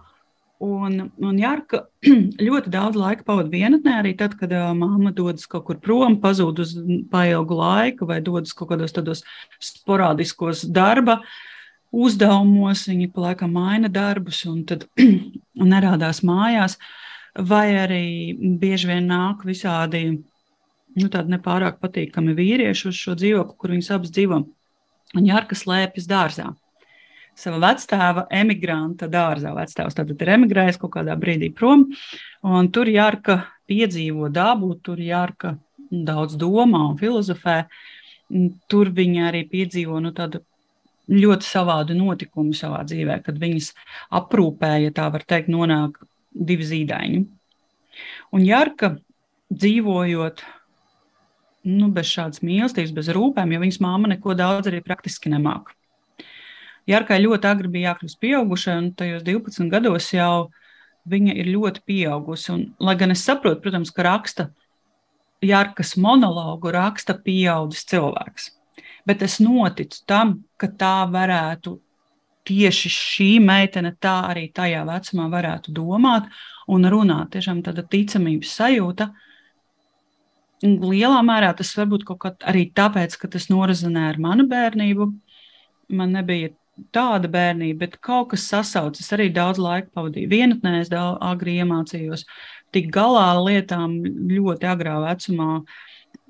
Un, 0.64 1.10
un 1.20 1.40
Jārka 1.40 1.82
ļoti 2.46 2.70
daudz 2.72 2.96
laika 2.96 3.26
pavadīja 3.26 3.66
vienatnē, 3.66 3.96
arī 4.00 4.14
tad, 4.16 4.36
kad 4.38 4.52
uh, 4.54 4.70
mamma 4.76 5.12
dodas 5.12 5.48
kaut 5.50 5.66
kur 5.66 5.80
prom, 5.82 6.16
pazūd 6.22 6.62
uz 6.62 6.76
pailgu 7.12 7.58
laiku 7.58 8.08
vai 8.08 8.20
dodas 8.24 8.54
kaut 8.56 8.70
kādos 8.70 8.94
tādos 8.94 9.24
sporādiskos 9.60 10.64
darba 10.70 11.18
uzdevumos. 11.92 12.86
Viņa 12.88 13.10
pa 13.12 13.28
laikam 13.28 13.52
maina 13.58 13.90
darbus 13.92 14.44
un 14.48 14.62
tad 14.70 14.86
nerādās 15.74 16.22
mājās. 16.24 16.78
Uh, 16.78 17.13
vai 17.34 17.74
arī 17.76 18.34
bieži 18.60 18.88
vien 18.90 19.08
nāk 19.10 19.44
visādi 19.46 20.04
nu, 20.94 21.08
nepārāk 21.08 21.80
patīkami 21.82 22.34
vīrieši 22.36 22.90
uz 22.90 22.98
šo 22.98 23.16
dzīvokli, 23.18 23.56
kur 23.58 23.74
viņas 23.74 23.90
abas 23.96 24.12
dzīvo. 24.14 24.44
Un 25.14 25.26
Jārka 25.26 25.58
slēpjas 25.58 26.06
dārzā. 26.10 26.52
Sava 27.34 27.58
vectēva 27.64 28.28
emigranta 28.30 29.08
dārzā. 29.10 29.50
Vectēvs 29.56 29.96
tad 29.98 30.12
ir 30.14 30.32
emigrējis 30.36 30.78
kaut 30.78 30.94
kādā 30.94 31.16
brīdī 31.18 31.50
prom, 31.54 31.88
un 32.46 32.70
tur 32.70 32.90
Jārka 32.90 33.40
piedzīvo 33.70 34.30
dabu, 34.30 34.74
tur 34.78 35.02
Jārka 35.02 35.56
daudz 35.90 36.38
domā 36.38 36.84
un 36.92 36.98
filozofē. 36.98 37.64
Tur 38.70 38.90
viņa 38.94 39.28
arī 39.28 39.42
piedzīvo 39.50 39.98
nu, 40.02 40.14
tādu 40.14 40.40
ļoti 41.10 41.46
savādu 41.46 41.96
notikumu 41.98 42.54
savā 42.56 42.80
dzīvē, 42.88 43.18
kad 43.26 43.38
viņas 43.38 43.72
aprūpēja, 44.16 44.94
tā 44.96 45.10
var 45.12 45.26
teikt, 45.28 45.50
nonāk 45.52 45.98
divi 46.34 46.66
zīdaiņi. 46.66 47.22
Un 48.34 48.44
Jarka 48.44 48.94
dzīvojot 49.54 50.42
nu, 51.70 51.88
bez 51.94 52.10
šādas 52.10 52.42
mīlestības, 52.44 52.92
bez 52.96 53.08
rūpēm, 53.14 53.54
jo 53.54 53.62
viņas 53.62 53.80
māma 53.84 54.10
neko 54.10 54.34
daudz 54.36 54.68
arī 54.68 54.82
praktiski 54.84 55.32
nemāca. 55.32 55.72
Jarkai 56.90 57.16
ļoti 57.22 57.48
agri 57.48 57.70
bija 57.72 57.94
jākļūst 57.94 58.18
pieaugušai, 58.20 58.74
un 58.82 58.90
tajos 58.98 59.22
12 59.24 59.70
gados 59.72 60.10
jau 60.12 60.50
viņa 61.08 61.36
ir 61.40 61.48
ļoti 61.54 61.80
pieaugusi. 61.88 62.50
Un, 62.52 62.66
lai 62.82 62.96
gan 63.00 63.14
es 63.14 63.24
saprotu, 63.24 63.62
protams, 63.64 63.94
ka 63.94 64.04
raksta 64.04 64.50
Jarkas 65.44 65.94
monologu, 66.00 66.72
raksta 66.72 67.16
pieaugušs 67.24 67.88
cilvēks 67.88 68.50
bet 69.04 69.22
es 69.22 69.38
noticu 69.40 70.02
tam, 70.08 70.38
ka 70.56 70.68
tā 70.68 71.04
varētu 71.12 71.76
tieši 72.48 72.90
šī 72.92 73.28
meitene 73.42 73.94
tā 74.00 74.16
arī 74.30 74.48
tajā 74.54 74.84
vecumā 74.88 75.28
varētu 75.32 75.74
domāt 75.74 76.28
un 76.70 76.88
runāt. 76.90 77.32
Tiešām 77.34 77.62
tāda 77.64 77.84
ticamības 77.90 78.56
sajūta. 78.60 79.10
Lielā 80.64 81.20
mērā 81.26 81.52
tas 81.56 81.74
varbūt 81.76 82.04
kaut 82.08 82.20
kā 82.22 82.34
arī 82.48 82.68
tāpēc, 82.76 83.16
ka 83.20 83.28
tas 83.32 83.50
norazinē 83.52 84.08
ar 84.10 84.20
manu 84.22 84.46
bērnību. 84.48 85.10
Man 85.94 86.14
nebija 86.16 86.54
tāda 86.94 87.28
bērnība, 87.30 87.84
bet 87.84 87.98
kaut 88.04 88.32
kas 88.32 88.46
sasaucas. 88.50 89.10
Arī 89.14 89.28
daudz 89.34 89.60
laika 89.62 89.92
pavadīju 89.94 90.30
vienatnē, 90.32 90.78
es 90.82 90.90
daudz 90.92 91.20
agri 91.24 91.58
iemācījos 91.62 92.24
tik 92.74 92.90
galā 92.94 93.28
ar 93.34 93.42
lietām 93.44 94.00
ļoti 94.30 94.70
agrā 94.70 94.98
vecumā. 95.04 95.62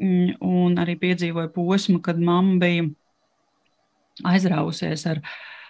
Mm, 0.00 0.36
un 0.42 0.78
arī 0.82 0.96
piedzīvoju 0.98 1.52
posmu, 1.54 2.00
kad 2.02 2.18
mamma 2.18 2.58
bija 2.62 2.88
aizrausies 4.26 5.04
ar, 5.10 5.20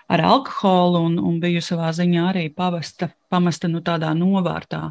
ar 0.08 0.22
alkoholu 0.24 1.02
un, 1.08 1.18
un 1.18 1.38
biju 1.42 1.62
savā 1.64 1.90
ziņā 1.96 2.28
arī 2.32 2.48
pavesta, 2.54 3.10
pamesta 3.32 3.70
nu, 3.70 3.82
tādā 3.84 4.12
novārtā. 4.16 4.90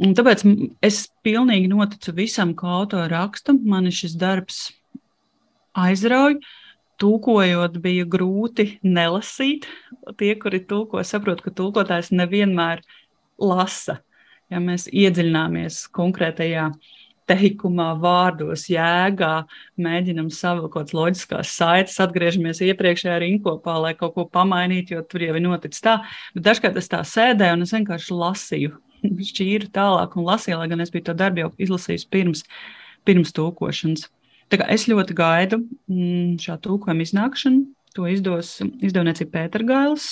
Un 0.00 0.14
tāpēc 0.16 0.44
es 0.86 1.04
pilnīgi 1.24 1.68
noticu 1.70 2.14
visam, 2.16 2.54
ko 2.56 2.70
autori 2.80 3.10
raksta. 3.12 3.54
Man 3.54 3.90
šis 3.92 4.16
darbs 4.20 4.70
aizrauja. 5.76 6.40
Tūkojot, 7.00 7.78
bija 7.80 8.04
grūti 8.04 8.74
nelasīt. 8.84 9.64
Tie, 10.20 10.34
kuri 10.36 10.60
tulko, 10.68 11.00
saprot, 11.00 11.40
ka 11.40 11.52
tulkotājs 11.56 12.10
nevienmēr 12.12 12.82
lasa. 13.40 14.02
Ja 14.52 14.60
mēs 14.60 14.84
iedziļināmies 14.92 15.86
konkrētajā 15.96 16.66
uh, 16.68 16.99
teikumā, 17.30 17.92
vārdos, 18.02 18.66
jēgā, 18.72 19.32
mēģinam 19.80 20.28
savilkot 20.34 20.92
loģiskās 20.96 21.54
saites, 21.56 21.98
atgriežamies 22.02 22.62
iepriekšējā 22.66 23.16
rinkopā, 23.24 23.78
lai 23.86 23.94
kaut 23.98 24.16
ko 24.18 24.26
pamainītu, 24.28 24.98
jo 24.98 25.06
tur 25.06 25.24
jau 25.26 25.36
ir 25.38 25.44
noticis 25.46 25.84
tā. 25.86 25.98
Bet 26.36 26.48
dažkārt 26.50 26.78
es 26.80 26.90
tā 26.90 27.02
sēdēju 27.06 27.58
un 27.58 27.66
es 27.66 27.74
vienkārši 27.76 28.20
lasīju, 28.20 28.76
šķīru 29.30 29.72
tālāk 29.74 30.16
un 30.18 30.28
lasīju, 30.28 30.60
lai 30.60 30.70
gan 30.72 30.84
es 30.84 30.92
biju 30.92 31.10
to 31.10 31.18
darbu 31.18 31.44
jau 31.44 31.50
izlasījis 31.66 32.08
pirms, 32.10 32.46
pirms 33.08 33.34
tūkošanas. 33.36 34.08
Es 34.50 34.88
ļoti 34.90 35.14
gaidu 35.14 35.60
mm, 35.62 36.40
šā 36.42 36.58
tūkojuma 36.64 37.06
iznākšanu. 37.06 37.68
To 37.98 38.06
izdos 38.06 38.60
izdevniecība 38.62 39.32
Pētergailis 39.34 40.04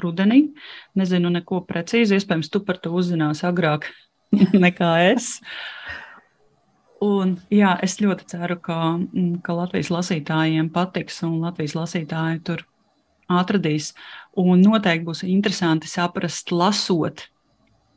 rudenī. 0.00 0.54
Nezinu 0.96 1.28
neko 1.34 1.60
precīzi, 1.68 2.16
iespējams, 2.16 2.48
tu 2.52 2.62
par 2.64 2.80
to 2.80 2.94
uzzināsi 2.96 3.44
agrāk 3.48 3.90
nekā 4.64 4.92
es. 5.10 5.34
Un, 7.04 7.34
jā, 7.52 7.74
es 7.84 7.98
ļoti 8.00 8.24
ceru, 8.32 8.56
ka, 8.62 8.78
mm, 8.96 9.42
ka 9.44 9.56
Latvijas 9.58 9.92
lasītājiem 9.92 10.70
patiks 10.72 11.20
un 11.26 11.42
Latvijas 11.44 11.76
lasītāji 11.76 12.42
tur 12.46 12.64
atradīs. 13.28 13.92
Un 14.36 14.62
noteikti 14.64 15.04
būs 15.04 15.24
interesanti 15.28 15.90
saprast, 15.90 16.52
lasot, 16.52 17.26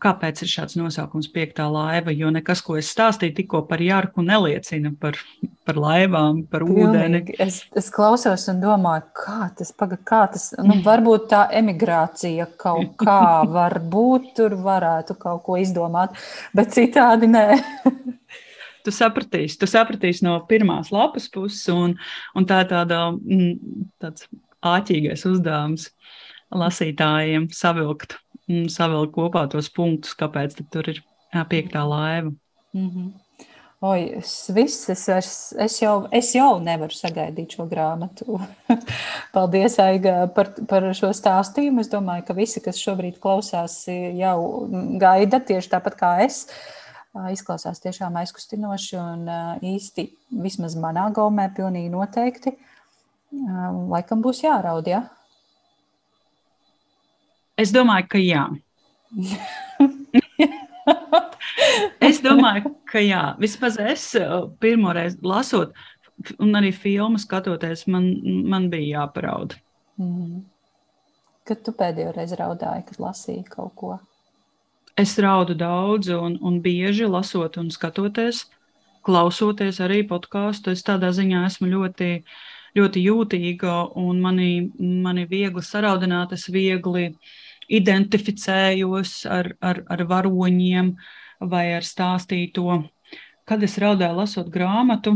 kāpēc 0.03 0.41
ir 0.43 0.51
šāds 0.51 0.75
nosaukums 0.79 1.29
piektā 1.31 1.67
laiva. 1.71 2.11
Jo 2.15 2.31
nekas, 2.33 2.63
ko 2.65 2.75
es 2.79 2.89
stāstīju 2.91 3.37
tikko 3.37 3.61
par 3.69 3.83
jārku, 3.83 4.23
neliecina 4.25 4.91
par, 4.99 5.19
par 5.67 5.79
laivām, 5.79 6.43
par 6.51 6.67
ūdeni. 6.67 7.23
Es, 7.39 7.61
es 7.79 7.87
klausos 7.95 8.47
un 8.51 8.59
domāju, 8.63 9.07
kā 9.15 9.49
tas, 9.59 9.71
paga, 9.75 9.99
kā 10.11 10.25
tas 10.33 10.51
nu, 10.59 10.79
varbūt 10.83 11.29
tā 11.31 11.45
emigrācija 11.61 12.49
kaut 12.59 12.99
kā, 12.99 13.21
varbūt 13.59 14.33
tur 14.39 14.59
varētu 14.59 15.15
kaut 15.19 15.43
ko 15.47 15.59
izdomāt, 15.63 16.19
bet 16.55 16.75
citādi 16.75 17.31
nē. 17.31 17.47
tu 18.85 18.93
sapratīsi, 18.93 19.57
tu 19.59 19.69
sapratīsi 19.69 20.25
no 20.25 20.37
pirmās 20.49 20.91
lapas 20.95 21.29
puses, 21.31 21.63
un, 21.73 21.95
un 22.37 22.49
tā 22.49 22.63
ir 22.63 22.71
tāda, 22.71 23.05
mm, 23.13 23.85
tāds 24.03 24.27
āķīgais 24.65 25.25
uzdevums 25.29 25.89
lasītājiem 26.55 27.49
savilkt, 27.53 28.17
mm, 28.49 28.67
savilkt 28.73 29.15
kopā 29.15 29.45
tos 29.51 29.71
punktus, 29.73 30.17
kāpēc 30.19 30.59
tur 30.73 30.91
ir 30.91 31.03
piektā 31.49 31.85
laiva. 31.87 32.31
Mm 32.73 32.89
-hmm. 32.89 33.09
Oi, 33.81 34.11
es, 34.17 34.51
viss, 34.51 34.89
es, 34.89 35.09
es, 35.09 35.53
es, 35.57 35.81
jau, 35.81 36.07
es 36.11 36.35
jau 36.35 36.59
nevaru 36.59 36.91
sagaidīt 36.91 37.55
šo 37.55 37.63
grāmatu. 37.63 38.41
Paldies, 39.33 39.79
Aiga, 39.79 40.27
par, 40.27 40.49
par 40.67 40.93
šo 40.93 41.13
stāstījumu. 41.15 41.79
Es 41.79 41.87
domāju, 41.87 42.25
ka 42.27 42.33
visi, 42.33 42.59
kas 42.59 42.75
šobrīd 42.75 43.19
klausās, 43.19 43.87
jau 44.17 44.67
gaida 44.99 45.39
tieši 45.39 45.69
tāpat 45.69 45.95
kā 45.95 46.11
es. 46.25 46.43
Uh, 46.43 46.78
Izklausās 47.09 47.81
tiešām 47.81 48.19
aizkustinoši 48.21 48.97
un 49.01 49.23
īsti, 49.65 50.05
vismaz 50.43 50.75
manā 50.77 51.07
gaumē, 51.13 51.47
pilnīgi 51.57 51.89
noteikti. 51.89 52.53
Laikam 53.89 54.21
būs 54.21 54.43
jāraud, 54.43 54.87
ja? 54.89 55.03
Es 57.59 57.73
domāju, 57.73 58.07
ka 58.13 58.21
jā. 58.21 58.43
es 62.09 62.21
domāju, 62.23 62.75
ka 62.89 63.01
jā. 63.01 63.23
Vismaz 63.41 63.79
es 63.81 64.05
pirmoreiz 64.61 65.17
lasot, 65.25 65.73
un 66.37 66.53
arī 66.61 66.71
filmu 66.75 67.19
skatoties, 67.21 67.87
man, 67.89 68.13
man 68.53 68.69
bija 68.71 69.01
jāparauda. 69.01 69.57
Mm. 69.99 70.45
Kad 71.49 71.65
tu 71.65 71.73
pēdējo 71.73 72.13
reizi 72.13 72.37
raudāji, 72.37 72.85
kad 72.91 73.01
lasīji 73.01 73.43
kaut 73.49 73.73
ko? 73.79 73.97
Es 74.99 75.13
raudu 75.15 75.53
daudz 75.55 76.09
un, 76.11 76.33
un 76.43 76.57
bieži 76.59 77.05
lasot 77.07 77.55
un 77.61 77.69
skatoties, 77.71 78.41
klausoties 79.07 79.77
arī 79.85 80.01
podkāstu. 80.09 80.73
Es 80.75 80.83
tādā 80.83 81.13
ziņā 81.15 81.45
esmu 81.47 81.69
ļoti, 81.71 82.09
ļoti 82.75 83.03
jūtīga 83.05 83.75
un 84.01 84.19
mani, 84.19 84.49
mani 85.05 85.23
viegli 85.29 85.63
saraudināt. 85.63 86.33
Es 86.35 86.49
viegli 86.51 87.13
identificējos 87.79 89.13
ar, 89.37 89.53
ar, 89.63 89.79
ar 89.87 90.03
varoņiem 90.09 90.91
vai 91.47 91.63
ar 91.77 91.87
stāstīto. 91.87 92.81
Kad 93.47 93.63
es 93.63 93.77
raudāju 93.79 94.17
lasot 94.17 94.49
grāmatu, 94.51 95.15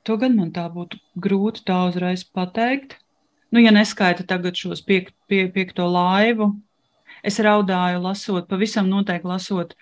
to 0.00 0.16
gan 0.16 0.38
man 0.38 0.54
tā 0.54 0.64
būtu 0.72 0.96
grūti 1.26 1.66
tā 1.68 1.82
uzreiz 1.90 2.24
pateikt. 2.24 2.96
Nu, 3.52 3.60
ja 3.60 3.74
neskaita 3.74 4.24
tagad 4.28 4.56
šos 4.56 4.80
piek, 4.84 5.12
pie, 5.28 5.44
piekto 5.52 5.84
laivu, 5.92 6.54
Es 7.26 7.38
raudāju, 7.42 8.00
lasot, 8.02 8.46
pavisam 8.50 8.88
noteikti 8.90 9.28
lasot 9.28 9.74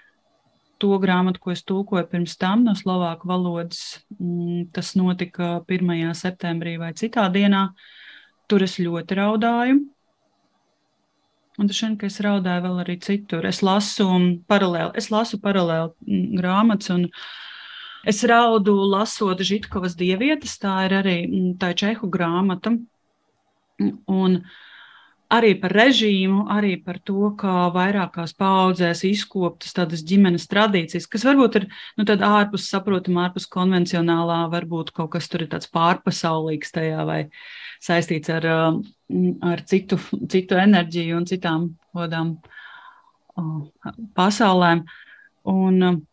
to 0.80 0.96
grāmatu, 1.00 1.40
ko 1.40 1.52
es 1.52 1.62
tulkoju 1.64 2.06
pirms 2.10 2.36
tam 2.40 2.64
no 2.66 2.74
slovāku 2.76 3.28
valodas. 3.28 4.02
Mm, 4.20 4.68
tas 4.76 4.94
notika 4.96 5.60
1. 5.68 6.12
septembrī 6.16 6.76
vai 6.80 6.92
citā 6.96 7.26
dienā. 7.32 7.68
Tur 8.46 8.64
es 8.66 8.76
ļoti 8.78 9.18
raudāju. 9.18 9.78
Un 11.56 11.68
tas 11.70 11.78
šodien, 11.78 11.96
ka 11.96 12.08
es 12.10 12.20
raudāju 12.20 12.66
vēl 12.66 12.82
arī 12.84 12.98
citur. 13.00 13.46
Es 13.48 13.62
lasu 13.64 14.06
paralēli, 14.48 14.92
es 15.00 15.08
lasu 15.12 15.40
paralēli 15.40 15.94
mm, 16.04 16.36
grāmatas 16.42 16.92
un 16.92 17.08
es 18.06 18.20
raudu 18.28 18.76
lasot 18.92 19.40
Žitkovas 19.40 19.96
dievietes. 19.96 20.58
Tā 20.60 20.76
ir 20.88 20.98
arī 21.00 21.18
mm, 21.24 21.56
tā 21.62 21.72
čehu 21.76 22.12
grāmata. 22.12 22.76
Un, 23.80 24.36
uh, 24.40 24.65
arī 25.32 25.52
par 25.58 25.72
režīmu, 25.74 26.46
arī 26.52 26.76
par 26.82 26.98
to, 27.04 27.30
kā 27.38 27.66
vairākās 27.74 28.34
paudzēs 28.38 29.02
izkoptas 29.08 29.74
tādas 29.76 30.04
ģimenes 30.06 30.46
tradīcijas, 30.50 31.08
kas 31.10 31.26
varbūt 31.26 31.60
ir 31.60 31.66
nu, 31.98 32.06
ārpus 32.06 32.68
saprotama, 32.70 33.26
ārpus 33.26 33.48
konvencionālā, 33.50 34.44
varbūt 34.52 34.92
kaut 34.96 35.14
kas 35.16 35.28
tur 35.32 35.46
ir 35.46 35.50
tāds 35.52 35.70
pārpasaulīgs 35.74 36.74
tajā 36.74 37.06
vai 37.08 37.20
saistīts 37.82 38.30
ar, 38.32 38.46
um, 38.50 38.82
ar 39.44 39.64
citu, 39.66 39.98
citu 40.30 40.58
enerģiju 40.62 41.18
un 41.18 41.26
citām 41.28 41.70
kodām 41.96 42.36
pasaulēm. 44.16 44.86
Un, 45.46 46.06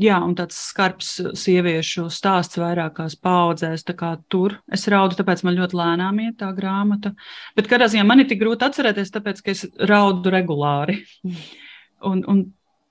Jā, 0.00 0.16
un 0.24 0.32
tāds 0.32 0.56
skarbs 0.70 1.18
sieviešu 1.36 2.06
stāsts 2.08 2.56
vairākās 2.56 3.12
paudzēs. 3.20 3.84
Tur 4.32 4.54
es 4.72 4.86
raudu, 4.88 5.18
tāpēc 5.18 5.42
man 5.44 5.58
ļoti 5.58 5.76
lēnām 5.76 6.20
iet 6.24 6.38
tā 6.40 6.48
grāmata. 6.56 7.12
Bet 7.56 7.68
kādā 7.68 7.90
ziņā 7.92 8.06
man 8.08 8.24
ir 8.24 8.30
tik 8.30 8.40
grūti 8.40 8.64
atcerēties, 8.64 9.12
tāpēc 9.12 9.42
ka 9.44 9.52
es 9.52 9.66
raudu 9.90 10.32
regulāri. 10.32 11.02
Un, 12.02 12.24
un 12.26 12.38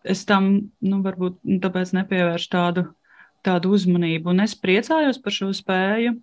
es 0.07 0.21
tam, 0.23 0.45
nu, 0.79 1.01
varbūt 1.03 1.41
nu, 1.43 1.57
tāpēc 1.59 1.89
nepievēršu 1.97 2.47
tādu, 2.53 2.85
tādu 3.43 3.73
uzmanību. 3.75 4.31
Un 4.31 4.45
es 4.45 4.53
priecājos 4.55 5.19
par 5.19 5.35
šo 5.35 5.49
spēju, 5.51 6.13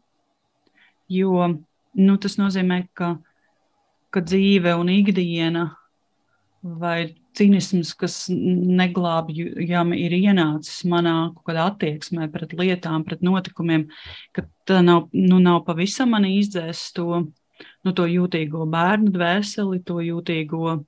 jo 1.13 1.49
nu, 1.53 2.15
tas 2.17 2.39
nozīmē, 2.41 2.79
ka, 2.97 3.11
ka 4.09 4.23
dzīve 4.25 4.73
un 4.81 4.89
ikdiena 4.95 5.67
vai 6.65 7.11
cinisms, 7.39 7.95
kas 7.99 8.17
neglābjami 8.31 9.99
ir 10.05 10.17
ienācis 10.19 10.83
manā 10.91 11.31
attieksmē 11.49 12.29
pret 12.33 12.55
lietām, 12.59 13.05
pret 13.07 13.23
notikumiem, 13.25 13.87
ka 14.35 14.45
tā 14.69 14.83
nav, 14.85 15.09
nu, 15.15 15.39
nav 15.43 15.63
pavisam 15.69 16.15
mani 16.17 16.37
izdzēst 16.41 16.95
to, 16.99 17.25
nu, 17.85 17.95
to 17.95 18.09
jūtīgo 18.11 18.67
bērnu 18.71 19.15
dvēseli, 19.15 19.83
to 19.87 20.01
jūtīgo 20.05 20.79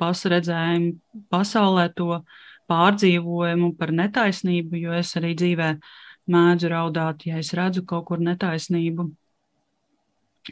pasredzējumu 0.00 1.24
pasaulē, 1.32 1.88
to 1.96 2.22
pārdzīvojumu 2.70 3.72
par 3.78 3.92
netaisnību, 3.96 4.78
jo 4.84 4.94
es 4.98 5.14
arī 5.18 5.34
dzīvē 5.38 5.72
mēdzu 6.30 6.70
raudāt, 6.70 7.26
ja 7.26 7.40
es 7.42 7.54
redzu 7.56 7.82
kaut 7.88 8.06
kur 8.10 8.22
netaisnību 8.22 9.08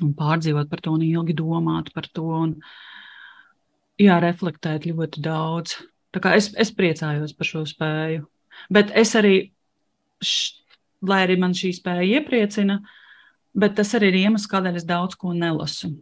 un 0.05 0.15
pārdzīvot 0.19 0.71
par 0.71 0.83
to 0.85 0.95
un 0.97 1.05
ilgi 1.07 1.37
domāt 1.39 1.93
par 1.95 2.09
to. 2.13 2.27
Un, 2.43 2.55
jā, 2.57 3.08
reflektēt 3.99 4.87
ļoti 4.87 5.23
daudz. 5.25 5.79
Tā 6.15 6.23
kā 6.23 6.35
es, 6.39 6.53
es 6.57 6.71
priecājos 6.73 7.35
par 7.37 7.47
šo 7.47 7.65
spēju. 7.69 8.27
Bet 8.73 8.93
es 8.97 9.15
arī, 9.19 9.53
š, 10.23 10.63
lai 11.03 11.23
arī 11.27 11.39
man 11.39 11.55
šī 11.55 11.73
spēja 11.77 12.07
iepriecina, 12.19 12.81
bet 13.55 13.77
tas 13.77 13.95
arī 13.95 14.13
ir 14.13 14.21
iemesls, 14.25 14.49
kādēļ 14.51 14.79
es 14.81 14.87
daudz 14.89 15.19
ko 15.19 15.35
nelasu. 15.37 15.93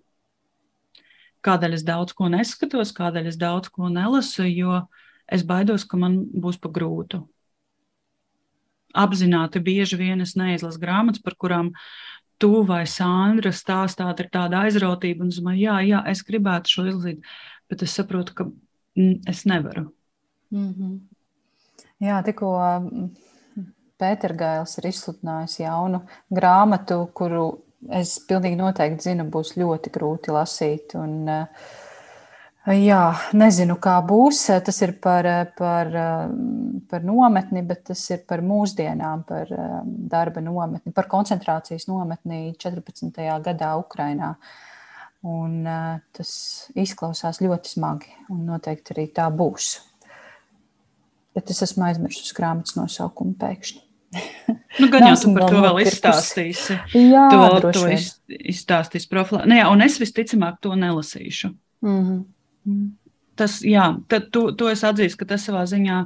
Kādēļ 1.47 1.76
es 1.76 1.84
daudz 1.86 2.14
ko 2.16 2.28
neskatos, 2.32 2.92
kādēļ 2.97 3.30
es 3.30 3.38
daudz 3.38 3.70
ko 3.70 3.90
nelasu, 3.92 4.47
jo 4.51 4.82
es 5.30 5.44
baidos, 5.47 5.84
ka 5.86 5.99
man 6.01 6.20
būs 6.34 6.59
pa 6.62 6.70
grūtu. 6.72 7.22
Apzināti 8.97 9.61
bieži 9.61 9.99
vien 10.01 10.22
es 10.24 10.34
neizlasu 10.38 10.80
grāmatas, 10.80 11.22
par 11.22 11.36
kurām 11.36 11.74
tu 12.40 12.62
vai 12.68 12.84
Sandra 12.88 13.53
stāstāt, 13.53 14.20
ir 14.20 14.30
tāda 14.32 14.64
aizrautība, 14.64 15.24
un 15.24 15.32
es 15.32 15.40
domāju, 15.40 15.62
jā, 15.66 15.76
jā, 15.90 16.01
es 16.12 16.22
gribētu 16.24 16.72
šo 16.72 16.86
izlasīt 16.90 17.36
bet 17.70 17.82
es 17.82 17.94
saprotu, 17.96 18.34
ka 18.36 18.46
mm, 18.46 19.20
es 19.28 19.44
nevaru. 19.44 19.88
Mm 20.50 20.72
-hmm. 20.72 20.98
Jā, 22.06 22.22
tikko 22.24 22.52
mm, 22.80 23.08
Pētergailis 23.96 24.78
ir 24.78 24.90
izsludinājis 24.90 25.60
jaunu 25.60 26.02
grāmatu, 26.30 27.06
kuru 27.14 27.62
es 27.90 28.18
pilnīgi 28.28 28.56
noteikti 28.56 29.08
zinu, 29.08 29.24
būs 29.24 29.56
ļoti 29.56 29.90
grūti 29.94 30.34
lasīt. 30.34 30.94
Un, 30.94 31.30
jā, 32.66 33.14
nezinu, 33.32 33.78
kā 33.80 33.96
būs. 34.04 34.42
Tas 34.64 34.82
ir 34.82 34.92
par, 35.00 35.24
par, 35.56 35.92
par 36.90 37.02
nometni, 37.02 37.62
bet 37.62 37.84
tas 37.84 38.10
ir 38.10 38.18
par 38.28 38.40
mūsdienām, 38.44 39.24
par 39.24 39.46
darba 39.86 40.40
nometni, 40.40 40.92
par 40.92 41.08
koncentrācijas 41.08 41.88
nometni 41.88 42.54
14. 42.58 43.40
gadā 43.40 43.76
Ukrainā. 43.80 44.34
Uh, 44.36 44.75
Un, 45.26 45.64
uh, 45.66 45.96
tas 46.14 46.30
izklausās 46.78 47.40
ļoti 47.42 47.72
smagi, 47.72 48.12
un 48.30 48.44
noteikti 48.46 48.94
arī 48.94 49.06
tā 49.16 49.26
būs. 49.32 49.72
Bet 51.36 51.50
es 51.50 51.62
esmu 51.66 51.88
aizmirsis 51.88 52.34
grāmatas 52.36 52.76
nosaukumu 52.78 53.36
pēkšņi. 53.40 53.82
Nu, 54.76 54.90
gan 54.92 55.06
jau 55.08 55.14
tu 55.16 55.30
par 55.32 55.46
to 55.48 55.60
vēl 55.64 55.78
izstāstīsi. 55.86 56.74
Jā, 56.92 57.22
vēl 57.32 57.62
to 57.72 57.86
iz, 57.88 58.10
izstāstīsi 58.28 59.08
profilā. 59.08 59.46
Nē, 59.48 59.62
un 59.72 59.80
es 59.80 59.96
visticamāk 59.96 60.58
to 60.60 60.74
nelasīšu. 60.76 61.48
Mm 61.80 62.02
-hmm. 62.04 62.90
Tas, 63.36 63.60
jā, 63.64 63.86
tad 64.08 64.30
to, 64.32 64.52
to 64.52 64.68
es 64.72 64.84
atzīstu, 64.84 65.20
ka 65.20 65.24
tas 65.24 65.44
savā 65.48 65.66
ziņā, 65.68 65.96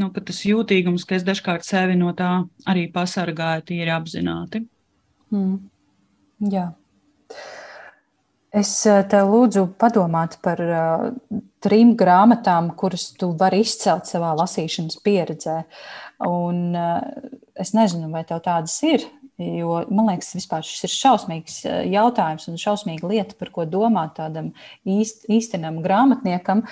nu, 0.00 0.10
ka 0.12 0.20
tas 0.20 0.40
jūtīgums, 0.44 1.04
ka 1.08 1.14
es 1.14 1.24
dažkārt 1.26 1.66
sevi 1.66 1.96
no 1.96 2.12
tā 2.16 2.48
arī 2.64 2.86
pasargāju, 2.92 3.64
tīri 3.68 3.92
apzināti. 3.92 4.62
Mm. 5.30 5.58
Jā. 6.52 6.72
Es 8.48 8.70
eh, 8.88 9.02
tev 9.04 9.28
lūdzu 9.28 9.66
padomāt 9.76 10.38
par 10.40 10.60
uh, 10.64 11.08
trim 11.60 11.92
grāmatām, 12.00 12.70
kuras 12.80 13.10
tu 13.20 13.34
vari 13.36 13.60
izcelt 13.60 14.08
savā 14.08 14.30
lasīšanas 14.38 14.96
pieredzē. 15.04 15.58
Un, 16.24 16.62
uh, 16.72 17.34
es 17.60 17.74
nezinu, 17.76 18.08
vai 18.14 18.22
tev 18.24 18.40
tādas 18.46 18.78
ir, 18.88 19.04
jo 19.38 19.82
man 19.92 20.08
liekas, 20.08 20.32
vispār 20.34 20.64
šis 20.64 20.86
ir 20.88 20.94
šausmīgs 20.94 21.58
jautājums 21.92 22.48
un 22.48 22.56
šausmīga 22.58 23.10
lieta, 23.10 23.36
par 23.38 23.52
ko 23.54 23.66
domāt 23.68 24.16
tādam 24.16 24.48
īst, 24.88 25.28
īstenam 25.30 25.82
grāmatniekam. 25.84 26.64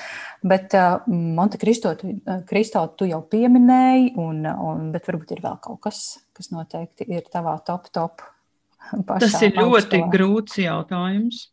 Bet 0.42 0.74
Monte 1.06 1.60
Kristo, 1.62 1.92
tu, 2.00 2.16
Kristo 2.48 2.82
tu 2.98 3.06
jau 3.06 3.20
pieminēji, 3.30 4.16
un, 4.18 4.40
un, 4.48 4.88
bet 4.96 5.06
varbūt 5.06 5.36
ir 5.36 5.44
vēl 5.44 5.60
kaut 5.62 5.84
kas, 5.86 6.02
kas 6.34 6.50
noteikti 6.56 7.06
ir 7.12 7.28
tavā 7.30 7.54
top 7.68 7.92
top 7.94 8.24
Tas 9.06 9.36
ir 9.42 9.54
ļoti 9.56 10.00
augstā. 10.00 10.08
grūts 10.12 10.58
jautājums. 10.60 11.46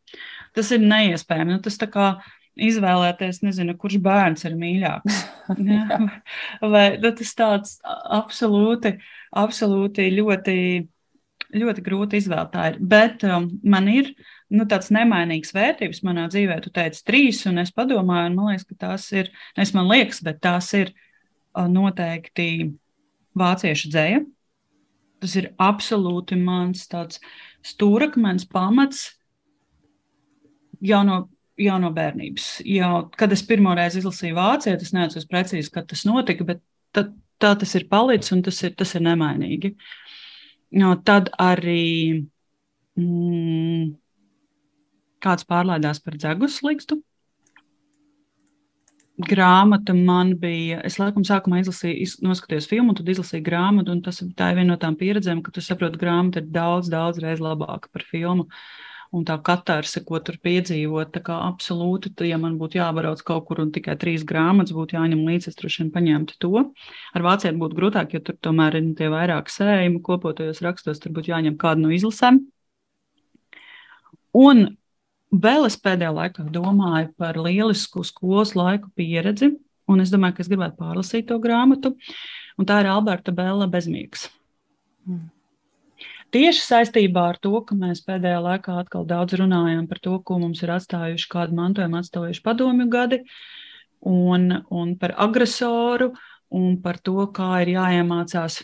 Tas 0.53 0.71
ir 0.75 0.83
neiespējami. 0.83 1.55
Nu, 1.55 1.61
tas 1.63 1.79
tā 1.81 1.87
kā 1.91 2.07
izvēlēties, 2.53 3.41
nezinu, 3.45 3.75
kurš 3.79 3.97
bērns 4.03 4.45
ir 4.45 4.57
mīļāks. 4.59 5.21
ja? 5.73 5.99
Vai 6.61 6.85
nu, 7.01 7.13
tas 7.17 7.33
tāds 7.37 7.77
absolūti, 7.83 8.95
absolūti 9.39 10.09
ļoti, 10.13 10.57
ļoti 11.57 11.85
grūti 11.85 12.21
izvēlēt. 12.21 12.77
Bet 12.79 13.25
um, 13.25 13.49
man 13.65 13.89
ir 13.91 14.13
nu, 14.53 14.67
tāds 14.69 14.91
nemainīgs 14.93 15.55
vērtības 15.55 16.03
manā 16.05 16.27
dzīvē. 16.29 16.59
Tu 16.61 16.73
teici 16.75 17.01
trīs, 17.07 17.41
un 17.49 17.63
es 17.63 17.73
padomāju, 17.73 18.29
un 18.29 18.37
man 18.37 18.53
liekas, 18.53 18.69
ka 18.69 18.79
tās 18.85 19.09
ir, 19.17 19.33
es 19.57 19.73
man 19.73 19.89
liekas, 19.89 20.21
bet 20.25 20.43
tās 20.45 20.69
ir 20.77 20.93
uh, 20.93 21.65
noteikti 21.65 22.69
vāciešu 23.39 23.89
dzēja 23.89 24.21
Tas 25.23 25.37
ir 25.39 25.53
absolūti 25.61 26.35
mans 26.35 26.83
tāds 26.91 27.21
stūrakmens 27.63 28.43
pamats 28.51 29.05
jau 30.83 30.99
no, 31.07 31.19
jau 31.59 31.77
no 31.79 31.91
bērnības. 31.95 32.47
Jau, 32.67 33.05
kad 33.15 33.31
es 33.31 33.45
pirmo 33.47 33.75
reizi 33.77 34.01
izlasīju 34.01 34.35
vāciju, 34.35 34.79
tas 34.81 34.91
neatceros 34.95 35.29
precīzi, 35.29 35.71
kad 35.71 35.87
tas 35.87 36.03
notika, 36.09 36.47
bet 36.47 36.59
tā, 36.95 37.07
tā 37.39 37.53
tas 37.61 37.75
ir 37.79 37.87
palicis 37.91 38.35
un 38.35 38.43
tas 38.43 38.59
ir, 38.65 38.75
tas 38.79 38.91
ir 38.97 39.05
nemainīgi. 39.07 39.73
No, 40.81 40.91
tad 41.07 41.29
arī 41.39 42.25
mm, 42.99 43.93
kāds 45.23 45.47
pārlaidās 45.47 46.01
par 46.03 46.17
dzegus 46.19 46.59
likstu 46.65 46.99
grāmata 49.21 49.93
man 49.93 50.33
bija. 50.41 50.79
Es 50.85 50.97
laikam 50.99 51.25
sākumā 51.27 51.61
izlasīju, 51.61 52.23
noskatījos 52.25 52.69
filmu, 52.69 52.95
tad 52.97 53.11
izlasīju 53.13 53.45
grāmatu, 53.45 53.93
un 53.93 54.01
tas 54.05 54.23
tā 54.37 54.51
ir 54.51 54.61
viena 54.61 54.73
no 54.73 54.79
tām 54.81 54.97
pieredzēm, 54.97 55.43
ka 55.45 55.53
tu 55.53 55.61
saproti, 55.61 55.99
ka 55.99 56.07
grāmata 56.07 56.41
ir 56.41 56.49
daudz, 56.53 56.89
daudz 56.89 57.21
reizes 57.21 57.43
labāka 57.43 57.91
par 57.93 58.05
filmu. 58.09 58.47
Un 59.13 59.27
tā 59.29 59.35
katarse, 59.45 60.01
ko 60.01 60.17
tur 60.25 60.39
piedzīvot, 60.41 61.11
tā 61.13 61.21
kā 61.21 61.35
absolūti, 61.45 62.09
tad, 62.17 62.25
ja 62.25 62.39
man 62.41 62.55
būtu 62.57 62.79
jābrauc 62.79 63.21
kaut 63.21 63.45
kur 63.45 63.61
un 63.61 63.69
tikai 63.75 63.93
trīs 64.01 64.23
grāmatas 64.25 64.73
būtu 64.73 64.97
jāņem 64.97 65.21
līdzi, 65.27 65.51
es 65.51 65.59
droši 65.59 65.83
vien 65.83 65.91
paņemtu 65.93 66.39
to. 66.41 66.63
Ar 67.13 67.25
vācieti 67.27 67.59
būtu 67.61 67.77
grūtāk, 67.77 68.15
jo 68.17 68.23
tur 68.25 68.39
tomēr 68.41 68.79
ir 68.79 68.87
tie 68.97 69.11
vairāk 69.13 69.53
sējumi, 69.53 70.01
kopotajos 70.01 70.63
rakstos, 70.65 71.03
tur 71.03 71.13
būtu 71.13 71.29
jāņem 71.29 71.59
kādu 71.61 71.85
no 71.85 71.93
izlasēm. 71.93 72.41
Un 74.33 74.65
Vēl 75.33 75.65
es 75.65 75.77
pēdējā 75.81 76.11
laikā 76.13 76.45
domāju 76.53 77.09
par 77.17 77.39
lielisku 77.41 78.03
skolas 78.05 78.53
laiku 78.53 78.91
pieredzi, 78.93 79.55
un 79.89 80.03
es 80.03 80.11
domāju, 80.13 80.37
ka 80.37 80.43
es 80.43 80.49
gribētu 80.51 80.77
pārlasīt 80.77 81.29
to 81.31 81.39
grāmatu. 81.41 81.95
Un 82.59 82.69
tā 82.69 82.83
ir 82.83 82.89
Alberta 82.91 83.33
Bela 83.33 83.65
bezmiegs. 83.65 84.27
Mm. 85.09 85.31
Tieši 86.33 86.61
saistībā 86.65 87.27
ar 87.31 87.37
to, 87.41 87.53
ka 87.65 87.75
mēs 87.77 88.01
pēdējā 88.05 88.39
laikā 88.41 88.77
atkal 88.81 89.03
daudz 89.09 89.35
runājam 89.37 89.87
par 89.89 89.99
to, 90.01 90.15
ko 90.25 90.39
mums 90.41 90.63
ir 90.65 90.71
atstājuši, 90.73 91.29
kādu 91.29 91.57
mantojumu 91.57 91.99
atstājuši 91.99 92.41
padomju 92.45 92.87
gadi, 92.93 93.19
un, 94.09 94.47
un 94.73 94.95
par 95.01 95.13
agresoru, 95.25 96.11
un 96.53 96.79
par 96.81 96.97
to, 97.01 97.19
kā 97.33 97.51
ir 97.65 97.75
jāiemācās 97.75 98.63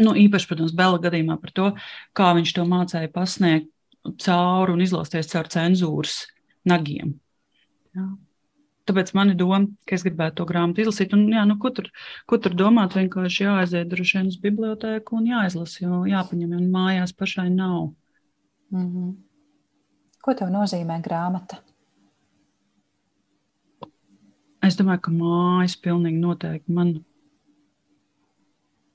nu, 0.00 0.14
īpaši, 0.24 0.48
protams, 0.48 0.72
Bela 0.76 1.00
gadījumā 1.00 1.36
par 1.40 1.52
to, 1.56 1.68
kā 2.16 2.32
viņš 2.36 2.56
to 2.56 2.64
mācīja 2.68 3.12
pasniegt 3.12 3.68
cauri 4.24 4.74
un 4.74 4.84
izlausties 4.84 5.30
caur 5.32 5.48
cenzūras 5.52 6.24
nagiem. 6.68 7.16
Jā. 7.96 8.06
Tāpēc 8.84 9.14
man 9.16 9.32
ir 9.32 9.36
doma, 9.40 9.62
ka 9.88 9.96
es 9.96 10.02
gribētu 10.04 10.42
to 10.42 10.44
grāmatu 10.48 10.82
izlasīt. 10.82 11.14
Un, 11.16 11.24
jā, 11.32 11.46
nu, 11.48 11.56
ko, 11.60 11.70
tur, 11.72 11.86
ko 12.28 12.36
tur 12.36 12.52
domāt? 12.58 12.96
Vienkārši 12.98 13.46
jāaiziet 13.46 13.88
droši 13.88 14.18
vien 14.18 14.28
uz 14.28 14.36
bibliotēku 14.42 15.16
un 15.16 15.30
jāizlasa, 15.30 15.78
jo 15.86 16.02
jāpaņem, 16.10 16.52
un 16.58 16.66
mājās 16.72 17.16
pašai 17.16 17.48
nav. 17.54 17.94
Mm 18.74 18.90
-hmm. 18.90 19.14
Ko 20.24 20.34
tev 20.34 20.52
nozīmē 20.52 21.00
grāmata? 21.04 21.62
Es 24.64 24.76
domāju, 24.76 25.00
ka 25.00 25.10
mājas 25.10 25.76
pilnīgi 25.80 26.20
noteikti 26.20 26.72
man. 26.72 27.04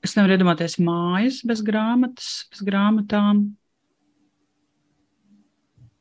Es 0.02 0.16
nevaru 0.16 0.32
iedomāties 0.32 0.78
mājas 0.78 1.42
bez 1.46 1.62
grāmatas, 1.62 2.46
bez 2.50 2.62
grāmatām. 2.66 3.56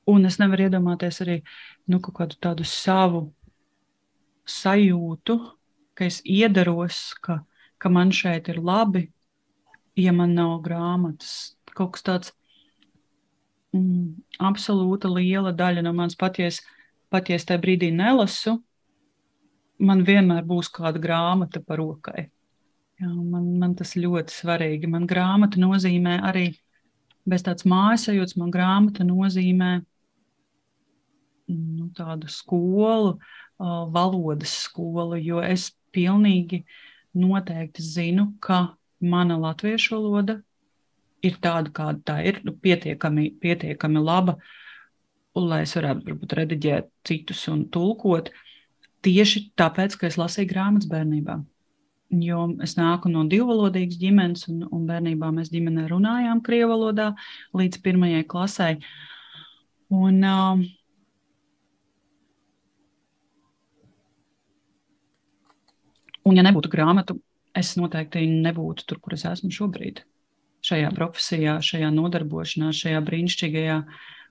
Un 0.09 0.25
es 0.29 0.39
nevaru 0.41 0.67
iedomāties 0.67 1.21
arī 1.25 1.37
nu, 1.89 1.99
kādu 2.01 2.37
tādu 2.41 2.65
savu 2.67 3.27
sajūtu, 4.49 5.37
ka 5.93 6.07
es 6.07 6.21
iedaros, 6.25 7.13
ka, 7.21 7.41
ka 7.77 7.91
man 7.93 8.13
šeit 8.15 8.49
ir 8.49 8.61
labi, 8.63 9.09
ja 9.99 10.13
man 10.15 10.33
nav 10.37 10.59
grāmatas. 10.65 11.55
Kaut 11.75 11.93
kas 11.95 12.05
tāds 12.07 12.33
mm, 13.75 14.15
absolūta 14.49 15.11
liela 15.11 15.53
daļa 15.55 15.83
no 15.85 15.93
manas 15.95 16.17
paties, 16.19 16.63
paties 17.13 17.45
tajā 17.47 17.61
brīdī 17.61 17.91
nelasu, 17.95 18.57
man 19.79 20.03
vienmēr 20.07 20.43
būs 20.47 20.71
kāda 20.73 21.01
grāmata 21.01 21.61
par 21.63 21.81
rokai. 21.81 22.29
Jā, 22.99 23.07
man, 23.07 23.53
man 23.61 23.75
tas 23.79 23.95
ļoti 23.95 24.33
svarīgi. 24.35 24.89
Man 24.91 25.05
grāmata 25.07 25.61
nozīmē 25.61 26.17
arī 26.27 26.49
bez 27.29 27.45
tādas 27.45 27.67
mājas 27.69 28.09
sajūtas, 28.09 28.35
man 28.41 28.51
grāmata 28.51 29.05
nozīmē 29.07 29.77
tādu 31.97 32.29
skolu, 32.31 33.17
valodas 33.59 34.53
skolu, 34.65 35.17
jo 35.19 35.41
es 35.43 35.69
pilnīgi 35.95 36.63
noteikti 37.17 37.83
zinu, 37.83 38.29
ka 38.39 38.75
mana 39.01 39.37
latviešu 39.39 39.95
valoda 39.97 40.39
ir 41.25 41.37
tāda, 41.43 41.71
kāda 41.75 42.01
tā 42.05 42.17
ir, 42.27 42.39
nu, 42.47 42.53
pietiekami, 42.55 43.33
pietiekami 43.41 44.01
laba, 44.03 44.37
un 45.35 45.49
lai 45.51 45.63
es 45.65 45.75
varētu 45.75 46.07
varbūt 46.07 46.35
rediģēt 46.39 46.89
citus 47.07 47.45
un 47.51 47.65
tulkot, 47.73 48.31
tieši 49.05 49.49
tāpēc, 49.59 49.97
ka 49.99 50.07
es 50.09 50.19
lasīju 50.19 50.51
grāmatas 50.51 50.89
bērnībā. 50.91 51.39
Jo 52.19 52.47
es 52.65 52.73
nāku 52.73 53.11
no 53.11 53.21
divvalodīgas 53.29 53.99
ģimenes, 54.01 54.47
un, 54.49 54.63
un 54.73 54.87
bērnībā 54.89 55.29
mēs 55.35 55.51
ģimenē 55.53 55.85
runājām 55.91 56.41
krievu 56.45 56.71
valodā 56.73 57.11
līdz 57.53 57.83
pirmajai 57.85 58.23
klasē. 58.31 58.69
Un, 59.93 60.17
uh, 60.25 60.63
un, 66.25 66.37
ja 66.37 66.45
nebūtu 66.45 66.71
grāmatu, 66.71 67.19
es 67.57 67.75
noteikti 67.79 68.25
nebūtu 68.29 68.85
tur, 68.89 68.99
kur 69.03 69.15
es 69.17 69.25
esmu 69.29 69.51
šobrīd. 69.53 70.03
Šajā 70.65 70.91
profesijā, 70.95 71.59
šajā 71.63 71.89
nodarbošanā, 71.95 72.73
šajā 72.75 72.99
brīnišķīgajā 73.07 73.79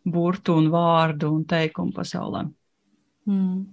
burtu 0.08 0.58
un 0.60 0.68
vārdu 0.72 1.32
un 1.32 1.44
teikumu 1.48 1.94
pasaulē. 1.96 2.44
Mm. 3.28 3.64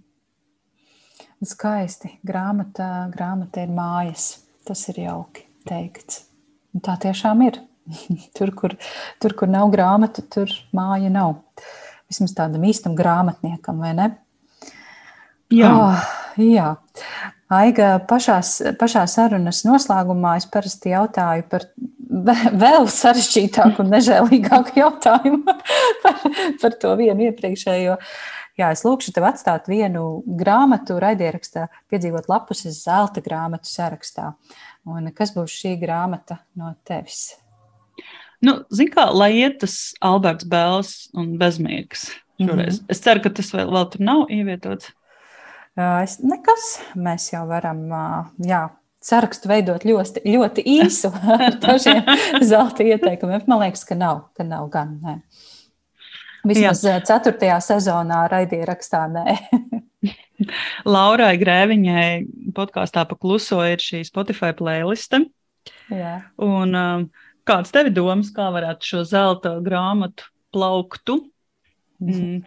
Skaisti. 1.46 2.16
Grāmata, 2.26 3.08
grāmata 3.14 3.64
ir 3.66 3.74
mājas. 3.76 4.30
Tas 4.66 4.82
ir 4.90 5.04
jauki 5.04 5.46
teikts. 5.68 6.24
Un 6.74 6.84
tā 6.86 6.96
tiešām 7.02 7.44
ir. 7.46 7.60
tur, 8.38 8.52
kur, 8.58 8.76
tur, 9.22 9.36
kur 9.38 9.52
nav 9.52 9.70
grāmata, 9.74 10.24
tur 10.26 10.52
māja 10.76 11.12
nav. 11.14 11.38
Vismaz 12.10 12.34
tādam 12.38 12.66
īstam 12.66 12.96
grāmatniekam, 12.98 13.82
vai 13.82 13.94
ne? 13.98 14.08
Jā. 15.54 15.70
Oh, 15.70 16.08
jā. 16.42 16.72
Aiga, 17.54 18.00
pašās, 18.10 18.58
pašā 18.80 19.04
sarunas 19.06 19.60
noslēgumā 19.68 20.32
es 20.40 20.48
parasti 20.50 20.96
jautāju 20.96 21.44
par 21.52 21.68
vēl 22.64 22.88
sarežģītāku 22.90 23.84
un 23.84 23.92
nežēlīgāku 23.94 24.74
jautājumu 24.82 25.44
par, 26.04 26.24
par 26.62 26.80
to 26.82 26.96
vienu 26.98 27.30
iepriekšējo. 27.30 28.00
Jā, 28.56 28.72
es 28.72 28.86
lūkšu 28.88 29.12
tev 29.14 29.28
atstāt 29.28 29.68
vienu 29.68 30.24
grāmatu, 30.40 30.96
raidierakstā, 31.04 31.68
piedzīvot 31.92 32.30
lapus 32.32 32.64
uz 32.70 32.80
zelta 32.86 33.22
grāmatu 33.22 33.68
sarakstā. 33.68 34.32
Un 34.88 35.12
kas 35.14 35.36
būs 35.36 35.52
šī 35.52 35.76
grāmata 35.82 36.40
no 36.56 36.72
tevis? 36.88 37.36
Nu, 38.42 38.62
Zini, 38.74 38.94
kā 38.94 39.10
lai 39.12 39.34
iet 39.42 39.60
tas 39.62 39.94
Alberts 40.02 40.48
Bēls 40.48 40.94
un 41.18 41.36
bezmīgs 41.42 42.08
šoreiz. 42.40 42.80
Mm 42.80 42.86
-hmm. 42.86 42.86
Es 42.90 43.02
ceru, 43.02 43.22
ka 43.22 43.30
tas 43.30 43.54
vēl, 43.54 43.70
vēl 43.72 43.92
tur 43.92 44.02
nav 44.02 44.26
ievietots. 44.30 44.92
Es, 45.76 46.20
nekas, 46.24 46.66
mēs 46.96 47.28
jau 47.34 47.42
varam, 47.50 47.82
jā, 48.40 48.62
sarakstu 49.06 49.50
veidot 49.52 49.84
ļoti, 49.86 50.24
ļoti 50.24 50.64
īsu 50.78 51.12
ar 51.36 51.58
dažiem 51.62 52.02
zelta 52.52 52.86
ieteikumiem. 52.86 53.44
Man 53.50 53.66
liekas, 53.66 53.84
ka 53.88 53.98
nav, 54.00 54.30
ka 54.38 54.48
nav 54.48 54.70
gan. 54.74 54.96
Nē. 55.04 55.20
Vismaz 56.46 56.84
jā. 56.86 57.00
ceturtajā 57.06 57.58
sezonā 57.64 58.26
raidierakstā 58.32 59.06
nē. 59.12 59.36
Laurai 60.96 61.34
Grēviņai 61.42 62.08
podkāstā 62.56 63.06
pa 63.10 63.18
kluso 63.18 63.62
ir 63.66 63.82
šī 63.82 64.04
Spotify 64.08 64.54
playliste. 64.58 65.24
Jā. 65.90 66.20
Un, 66.42 66.76
um, 66.78 67.08
kāds 67.48 67.74
tev 67.74 67.90
domas, 67.94 68.30
kā 68.36 68.52
varētu 68.54 68.92
šo 68.94 69.06
zelta 69.10 69.56
grāmatu 69.66 70.30
plauktu 70.54 71.24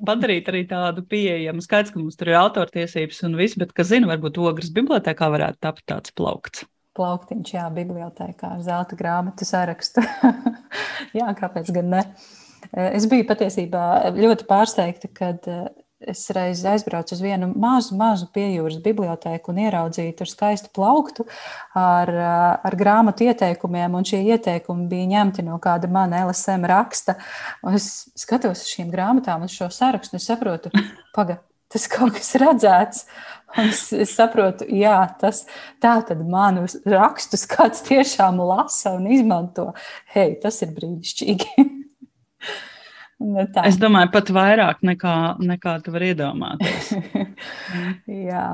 padarīt 0.08 0.48
arī 0.52 0.64
tādu 0.70 1.04
pieejamu. 1.08 1.62
Skaidrs, 1.64 1.92
ka 1.94 2.00
mums 2.00 2.18
tur 2.18 2.32
ir 2.32 2.38
autortiesības 2.40 3.22
un 3.28 3.38
viss, 3.38 3.58
bet, 3.60 3.74
kas 3.76 3.90
zina, 3.92 4.10
varbūt 4.10 4.40
ogres 4.42 4.72
bibliotekā 4.74 5.30
varētu 5.34 5.62
tapt 5.64 5.84
tāds 5.90 6.14
plaukts. 6.16 6.66
Plauktiņš, 6.98 7.54
jā, 7.54 7.66
bibliotekā 7.74 8.56
ar 8.56 8.62
zelta 8.66 8.98
grāmatu 8.98 9.46
sarakstu. 9.46 10.02
jā, 11.18 11.28
kāpēc 11.38 11.70
gan 11.76 11.92
ne? 11.94 12.04
Es 12.74 13.06
biju 13.08 13.26
patiesībā 13.28 13.82
ļoti 14.16 14.48
pārsteigta, 14.48 15.10
kad 15.14 15.46
es 16.00 16.30
reiz 16.30 16.62
aizbraucu 16.66 17.14
uz 17.14 17.22
vienu 17.22 17.48
mazu, 17.58 17.96
mazu 17.98 18.28
piejūras 18.34 18.78
bibliotēku 18.84 19.50
un 19.52 19.60
ieraudzīju 19.64 20.14
tur 20.20 20.30
skaistu 20.30 20.70
plauktu 20.74 21.26
ar, 21.78 22.12
ar 22.62 22.76
grāmatu 22.78 23.26
ieteikumiem, 23.26 23.96
un 23.98 24.06
šie 24.06 24.20
ieteikumi 24.30 24.86
bija 24.90 25.08
ņemti 25.16 25.44
no 25.46 25.58
kāda 25.62 25.90
mana 25.90 26.22
LSM 26.28 26.68
raksta. 26.70 27.18
Un 27.66 27.78
es 27.78 28.08
skatos 28.18 28.62
uz 28.62 28.70
šīm 28.70 28.92
grāmatām, 28.94 29.46
uz 29.48 29.56
šo 29.58 29.70
sarakstu, 29.74 30.18
un 30.18 30.22
saprotu, 30.22 30.72
paga, 31.16 31.40
tas 31.72 31.88
kaut 31.90 32.14
kas 32.18 32.30
redzēts. 32.38 33.04
Un 33.56 33.72
es, 33.72 33.86
es 33.96 34.14
saprotu, 34.14 34.68
jā, 34.70 35.00
tas 35.20 35.46
tā 35.82 35.96
tad 36.06 36.20
manus 36.28 36.76
rakstus 36.86 37.46
kāds 37.48 37.82
tiešām 37.88 38.38
lasa 38.44 38.94
un 38.98 39.08
izmanto. 39.10 39.72
Hei, 40.14 40.34
tas 40.42 40.62
ir 40.62 40.74
brīnišķīgi! 40.78 41.68
Nu, 43.18 43.42
tā. 43.50 43.64
Es 43.66 43.74
domāju, 43.82 44.12
pat 44.14 44.28
vairāk 44.30 44.84
nekā, 44.86 45.14
nekā 45.42 45.72
tu 45.82 45.90
vari 45.90 46.12
iedomāties. 46.12 46.92
Jā, 48.28 48.44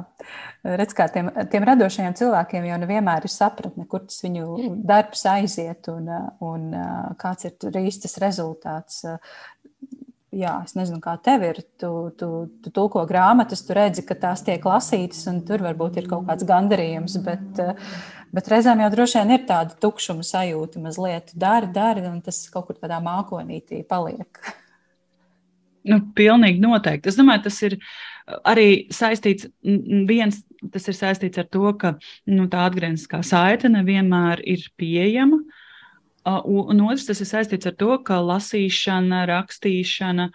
redz, 0.65 0.95
kā 0.97 1.11
tiem, 1.13 1.29
tiem 1.53 1.67
radošajiem 1.69 2.17
cilvēkiem 2.17 2.71
jau 2.71 2.79
nevienmēr 2.81 3.29
ir 3.29 3.33
sapratne, 3.33 3.85
kur 3.91 4.07
tas 4.09 4.25
viņu 4.25 4.71
darbs 4.89 5.27
aiziet 5.35 5.91
un, 5.93 6.09
un 6.49 6.71
kāds 7.21 7.51
ir 7.51 7.59
tur 7.61 7.77
īstas 7.83 8.17
rezultāts. 8.25 9.03
Jā, 10.35 10.57
es 10.67 10.75
nezinu, 10.75 10.99
kā 11.03 11.15
tev 11.23 11.45
ir. 11.47 11.61
Tu, 11.79 11.93
tu, 12.19 12.31
tu 12.65 12.73
tulko 12.75 13.05
grāmatas, 13.07 13.63
tu 13.67 13.77
redzi, 13.77 14.03
ka 14.07 14.17
tās 14.19 14.43
tiek 14.47 14.65
lasītas, 14.67 15.21
un 15.31 15.45
tur 15.47 15.63
varbūt 15.63 16.01
ir 16.01 16.11
kaut 16.11 16.25
kāds 16.27 16.49
gandarījums. 16.49 17.21
Bet, 17.23 17.63
bet 18.35 18.51
reizēm 18.51 18.83
jau 18.83 18.91
droši 18.97 19.21
vien 19.21 19.37
ir 19.37 19.47
tāda 19.47 19.79
tukšuma 19.85 20.27
sajūta, 20.27 20.83
mazliet 20.83 21.31
dari, 21.39 21.71
dari, 21.77 22.09
un 22.11 22.19
tas 22.25 22.43
kaut 22.51 22.67
kur 22.71 22.81
tādā 22.81 22.99
mākonītī 23.05 23.85
paliek. 23.87 24.43
Nu, 25.85 25.99
pilnīgi 26.17 26.63
noteikti. 26.63 27.11
Es 27.11 27.19
domāju, 27.19 27.45
tas 27.45 27.59
ir 27.67 27.75
arī 28.49 28.69
saistīts, 28.95 29.51
viens, 30.09 30.39
tas 30.73 30.89
ir 30.89 30.97
saistīts 30.97 31.43
ar 31.43 31.51
to, 31.53 31.67
ka 31.81 31.97
nu, 32.33 32.47
tā 32.53 32.63
atgriezniskā 32.71 33.21
saite 33.27 33.69
nevienmēr 33.73 34.41
ir 34.49 34.65
pieejama. 34.81 35.43
Uh, 35.43 35.61
Un 36.25 36.79
otrs, 36.81 37.05
tas 37.05 37.19
ir 37.21 37.29
saistīts 37.29 37.69
ar 37.69 37.75
to, 37.77 37.91
ka 38.01 38.17
lasīšana, 38.25 39.27
rakstīšana, 39.29 40.31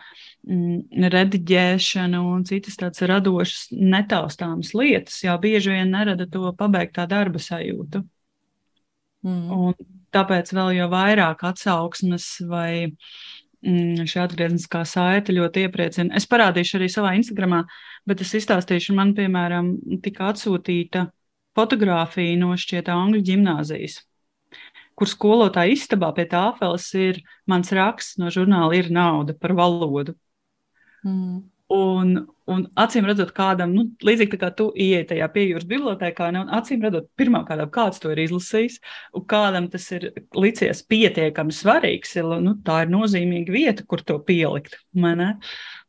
mm, 0.45 1.07
rediģēšana 1.15 2.19
un 2.21 2.43
citas 2.45 2.77
tādas 2.77 3.01
radošas, 3.09 3.71
netaustāmas 3.73 4.75
lietas 4.77 5.17
jau 5.25 5.39
bieži 5.41 5.73
vien 5.73 5.89
nerada 5.89 6.27
to 6.29 6.51
pabeigtā 6.59 7.07
darba 7.09 7.41
sajūtu. 7.41 8.03
Mm. 9.25 9.49
Un 9.49 9.89
tāpēc 10.13 10.53
vēl 10.53 10.75
jau 10.77 10.91
vairāk 10.93 11.41
atsauksmes 11.49 12.27
vai 12.51 12.93
šī 13.63 14.19
atgriezniskā 14.23 14.85
saite 14.87 15.35
ļoti 15.35 15.65
iepriecina. 15.67 16.15
Es 16.15 16.27
parādīšu 16.29 16.77
arī 16.79 16.89
savā 16.91 17.15
Instagramā, 17.19 17.63
bet 18.07 18.21
es 18.23 18.33
izstāstīšu, 18.39 18.95
man, 18.95 19.15
piemēram, 19.17 19.73
tika 20.03 20.29
atsūtīta 20.33 21.09
fotografija 21.57 22.37
no 22.39 22.53
šķiet 22.55 22.91
Angļu 22.93 23.25
ģimnāzijas 23.31 23.99
kur 24.99 25.07
skolotāja 25.07 25.71
istabā 25.71 26.09
pie 26.15 26.25
tāfeles 26.27 26.89
ir 26.99 27.21
mans 27.47 27.71
raksts 27.75 28.19
no 28.19 28.31
žurnāla 28.33 28.75
Ir 28.75 28.89
nauda 28.91 29.35
par 29.39 29.55
valodu. 29.55 30.15
Mm. 31.07 31.45
Un, 31.71 32.15
un 32.49 32.65
acīm 32.79 33.07
redzot, 33.07 33.31
kādam, 33.35 33.73
nu, 33.75 33.85
līdzīgi 34.05 34.39
kā 34.41 34.49
tu 34.55 34.69
ienāc 34.73 35.09
tajā 35.11 35.27
piejūras 35.33 35.67
bibliotekā, 35.69 36.29
ne, 36.35 36.43
un 36.45 36.53
acīm 36.57 36.83
redzot, 36.85 37.09
pirmām 37.19 37.45
kārtām, 37.47 37.71
kāds 37.73 38.01
to 38.03 38.11
ir 38.13 38.23
izlasījis, 38.25 38.79
un 39.17 39.25
kādam 39.29 39.69
tas 39.71 39.85
ir 39.95 40.09
licies 40.37 40.83
pietiekami 40.89 41.55
svarīgs, 41.55 42.15
ir, 42.19 42.29
nu, 42.43 42.55
tā 42.65 42.83
ir 42.85 42.93
nozīmīga 42.93 43.55
vieta, 43.55 43.85
kur 43.89 44.03
to 44.05 44.19
pielikt. 44.25 44.79
Man, 44.99 45.21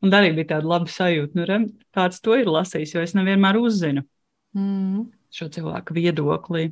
un 0.04 0.16
arī 0.16 0.34
bija 0.36 0.56
tāda 0.56 0.70
laba 0.74 0.90
sajūta, 0.90 1.38
nu, 1.38 1.46
rem, 1.48 1.70
kāds 1.96 2.22
to 2.24 2.36
ir 2.38 2.50
lasījis, 2.50 2.96
jo 2.96 3.04
es 3.04 3.16
nevienmēr 3.18 3.58
uzzinu 3.60 4.04
mm. 4.56 5.08
šo 5.34 5.48
cilvēku 5.54 5.96
viedoklī, 5.96 6.68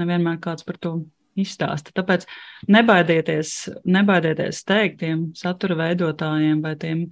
nevienmēr 0.00 0.42
kāds 0.44 0.66
par 0.66 0.80
to 0.82 0.98
izstāsta. 1.38 1.94
Tāpēc 1.96 2.26
nebaidieties, 2.70 3.54
nebaidieties 3.88 4.62
teikt 4.68 5.00
tiem 5.04 5.28
satura 5.38 5.78
veidotājiem 5.84 6.62
vai 6.64 6.74
tiem 6.80 7.04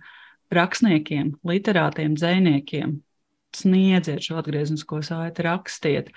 rakstniekiem, 0.54 1.34
literātiem, 1.46 2.16
dziniekiem. 2.18 3.00
Sniedziet 3.56 4.24
šo 4.26 4.36
atgrieznisko 4.40 5.00
saiti, 5.06 5.44
rakstiet, 5.46 6.10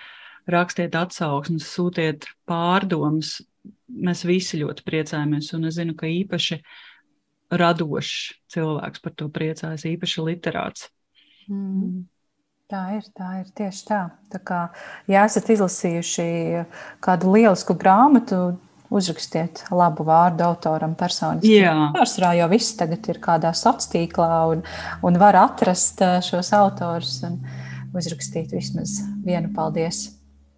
rakstiet 0.49 0.95
atsauksmes, 0.99 1.67
sūtiet 1.69 2.27
pārdomas. 2.49 3.37
Mēs 3.89 4.25
visi 4.27 4.59
ļoti 4.59 4.85
priecājamies, 4.87 5.53
un 5.55 5.69
es 5.69 5.77
zinu, 5.79 5.95
ka 5.97 6.09
īpaši 6.09 6.59
radošs 7.49 8.35
cilvēks 8.53 9.03
par 9.03 9.15
to 9.17 9.29
priecājas, 9.33 9.87
īpaši 9.89 10.25
literāts. 10.27 10.89
Mm. 11.49 12.07
Tā 12.69 12.83
ir, 12.99 13.05
tā 13.17 13.27
ir 13.39 13.47
tieši 13.57 13.85
tā. 13.87 13.99
tā 14.29 14.37
kā, 14.45 14.57
ja 15.09 15.23
esat 15.25 15.47
izlasījuši 15.49 16.25
kādu 17.01 17.31
lielisku 17.33 17.73
grāmatu, 17.73 18.59
uzrakstiet 18.89 19.63
labu 19.71 20.03
vārdu 20.07 20.45
autoram 20.47 20.95
personiski. 20.97 21.59
Pārsvarā 21.95 22.33
jau 22.39 22.49
viss 22.51 22.75
tagad 22.79 23.09
ir 23.11 23.21
kādā 23.23 23.53
sociālā 23.53 23.91
tīklā 23.93 24.29
un, 24.53 24.63
un 25.05 25.19
var 25.21 25.37
atrast 25.39 26.01
eh, 26.05 26.19
šos 26.25 26.51
autors 26.57 27.19
un 27.27 27.39
uzrakstīt 27.95 28.53
vismaz 28.55 28.99
vienu 29.25 29.51
paldies 29.55 30.07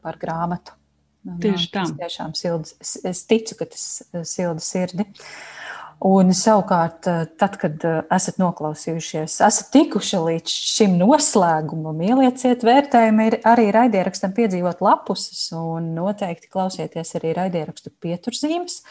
par 0.03 0.19
grāmatu. 0.21 0.75
Tieši 1.21 1.67
tā. 1.69 1.84
Tas 1.84 1.91
tiešām 1.99 2.32
silda, 2.38 2.71
es 2.82 3.25
ticu, 3.29 3.59
ka 3.59 3.67
tas 3.69 3.88
eh, 4.09 4.23
silda 4.27 4.63
sirdi. 4.63 5.05
Un 6.02 6.32
savukārt, 6.34 7.06
eh, 7.06 7.26
tad, 7.38 7.60
kad 7.62 7.84
eh, 7.86 7.99
esat 8.16 8.39
noklausījušies, 8.41 9.36
esat 9.45 9.68
tikuši 9.76 10.22
līdz 10.26 10.54
šim 10.74 10.95
noslēgumam, 10.97 11.99
ielieciet 12.02 12.66
vērtējumu 12.66 13.28
arī 13.45 13.68
raidierakstam 13.76 14.34
piedzīvot 14.34 14.82
lapuses 14.82 15.43
un 15.54 15.91
noteikti 15.93 16.49
klausieties 16.49 17.14
arī 17.22 17.36
raidierakstu 17.38 17.93
pieturzīmes. 18.02 18.82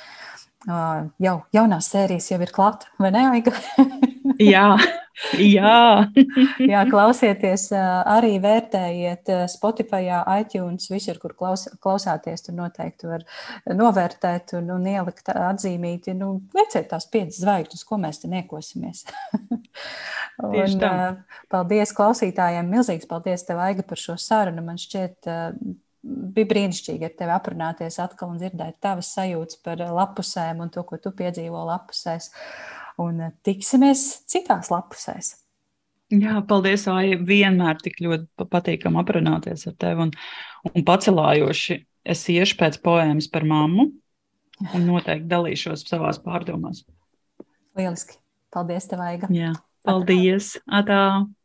Jau 1.25 1.37
jaunās 1.57 1.87
sērijas 1.89 2.27
jau 2.31 2.37
ir 2.45 2.51
klāta, 2.53 2.91
vai 3.01 3.09
ne, 3.15 3.23
Aiga? 3.33 3.55
Jā, 4.37 4.75
Jā. 5.41 6.07
Jā, 6.73 6.85
klausieties, 6.89 7.68
arī 7.75 8.37
vērtējiet 8.43 9.31
Spotify, 9.53 10.09
iTunes, 10.41 10.89
visur, 10.93 11.21
kur 11.23 11.35
klaus, 11.39 11.66
klausāties. 11.83 12.47
Tur 12.47 12.57
noteikti 12.57 13.11
var 13.11 13.27
novērtēt 13.68 14.55
un, 14.59 14.71
un 14.79 14.89
ielikt 14.91 15.33
atzīmīti. 15.35 16.16
Nu, 16.18 16.33
lieciet 16.57 16.91
tās 16.93 17.09
piecas 17.12 17.43
zvaigžņas, 17.43 17.85
ko 17.87 18.01
mēs 18.01 18.23
te 18.23 18.33
niekosimies. 18.33 19.05
un, 20.49 20.89
paldies 21.53 21.95
klausītājiem, 21.97 22.73
milzīgs 22.73 23.09
paldies 23.11 23.47
tev, 23.47 23.62
Aiga, 23.64 23.87
par 23.87 24.01
šo 24.01 24.16
sarunu. 24.21 24.64
Man 24.64 24.81
šķiet, 24.81 25.31
bija 26.01 26.49
brīnišķīgi 26.49 27.07
ar 27.07 27.16
tevi 27.16 27.35
aprunāties 27.35 28.01
atkal 28.01 28.33
un 28.33 28.41
dzirdēt 28.41 28.81
tavas 28.81 29.12
sajūtas 29.16 29.61
par 29.64 29.83
lapusēm 29.85 30.62
un 30.64 30.73
to, 30.73 30.85
ko 30.89 30.97
tu 31.03 31.12
piedzīvo 31.16 31.61
lapusēs 31.68 32.31
un 33.01 33.21
eh, 33.27 33.33
tiksimies 33.47 34.05
citās 34.31 34.71
lapusēs. 34.73 35.35
Jā, 36.11 36.41
paldies, 36.47 36.89
Aija. 36.91 37.21
Vienmēr 37.23 37.79
tik 37.83 38.01
ļoti 38.03 38.47
patīkami 38.51 38.99
aprunāties 38.99 39.69
ar 39.71 39.77
tevi 39.79 40.09
un, 40.09 40.15
un 40.73 40.87
pacelājoši. 40.87 41.79
Es 42.11 42.25
iešu 42.33 42.57
pēc 42.59 42.81
poēmas 42.83 43.29
par 43.31 43.45
mammu 43.47 43.91
un 44.75 44.87
noteikti 44.89 45.29
dalīšos 45.31 45.85
savās 45.87 46.19
pārdomās. 46.25 46.83
Lieliski. 47.79 48.19
Paldies, 48.51 48.89
tev, 48.91 49.05
Aiga. 49.05 49.29
Jā, 49.31 49.53
paldies. 49.87 50.57
Atā. 50.67 50.81
Atā. 50.81 51.39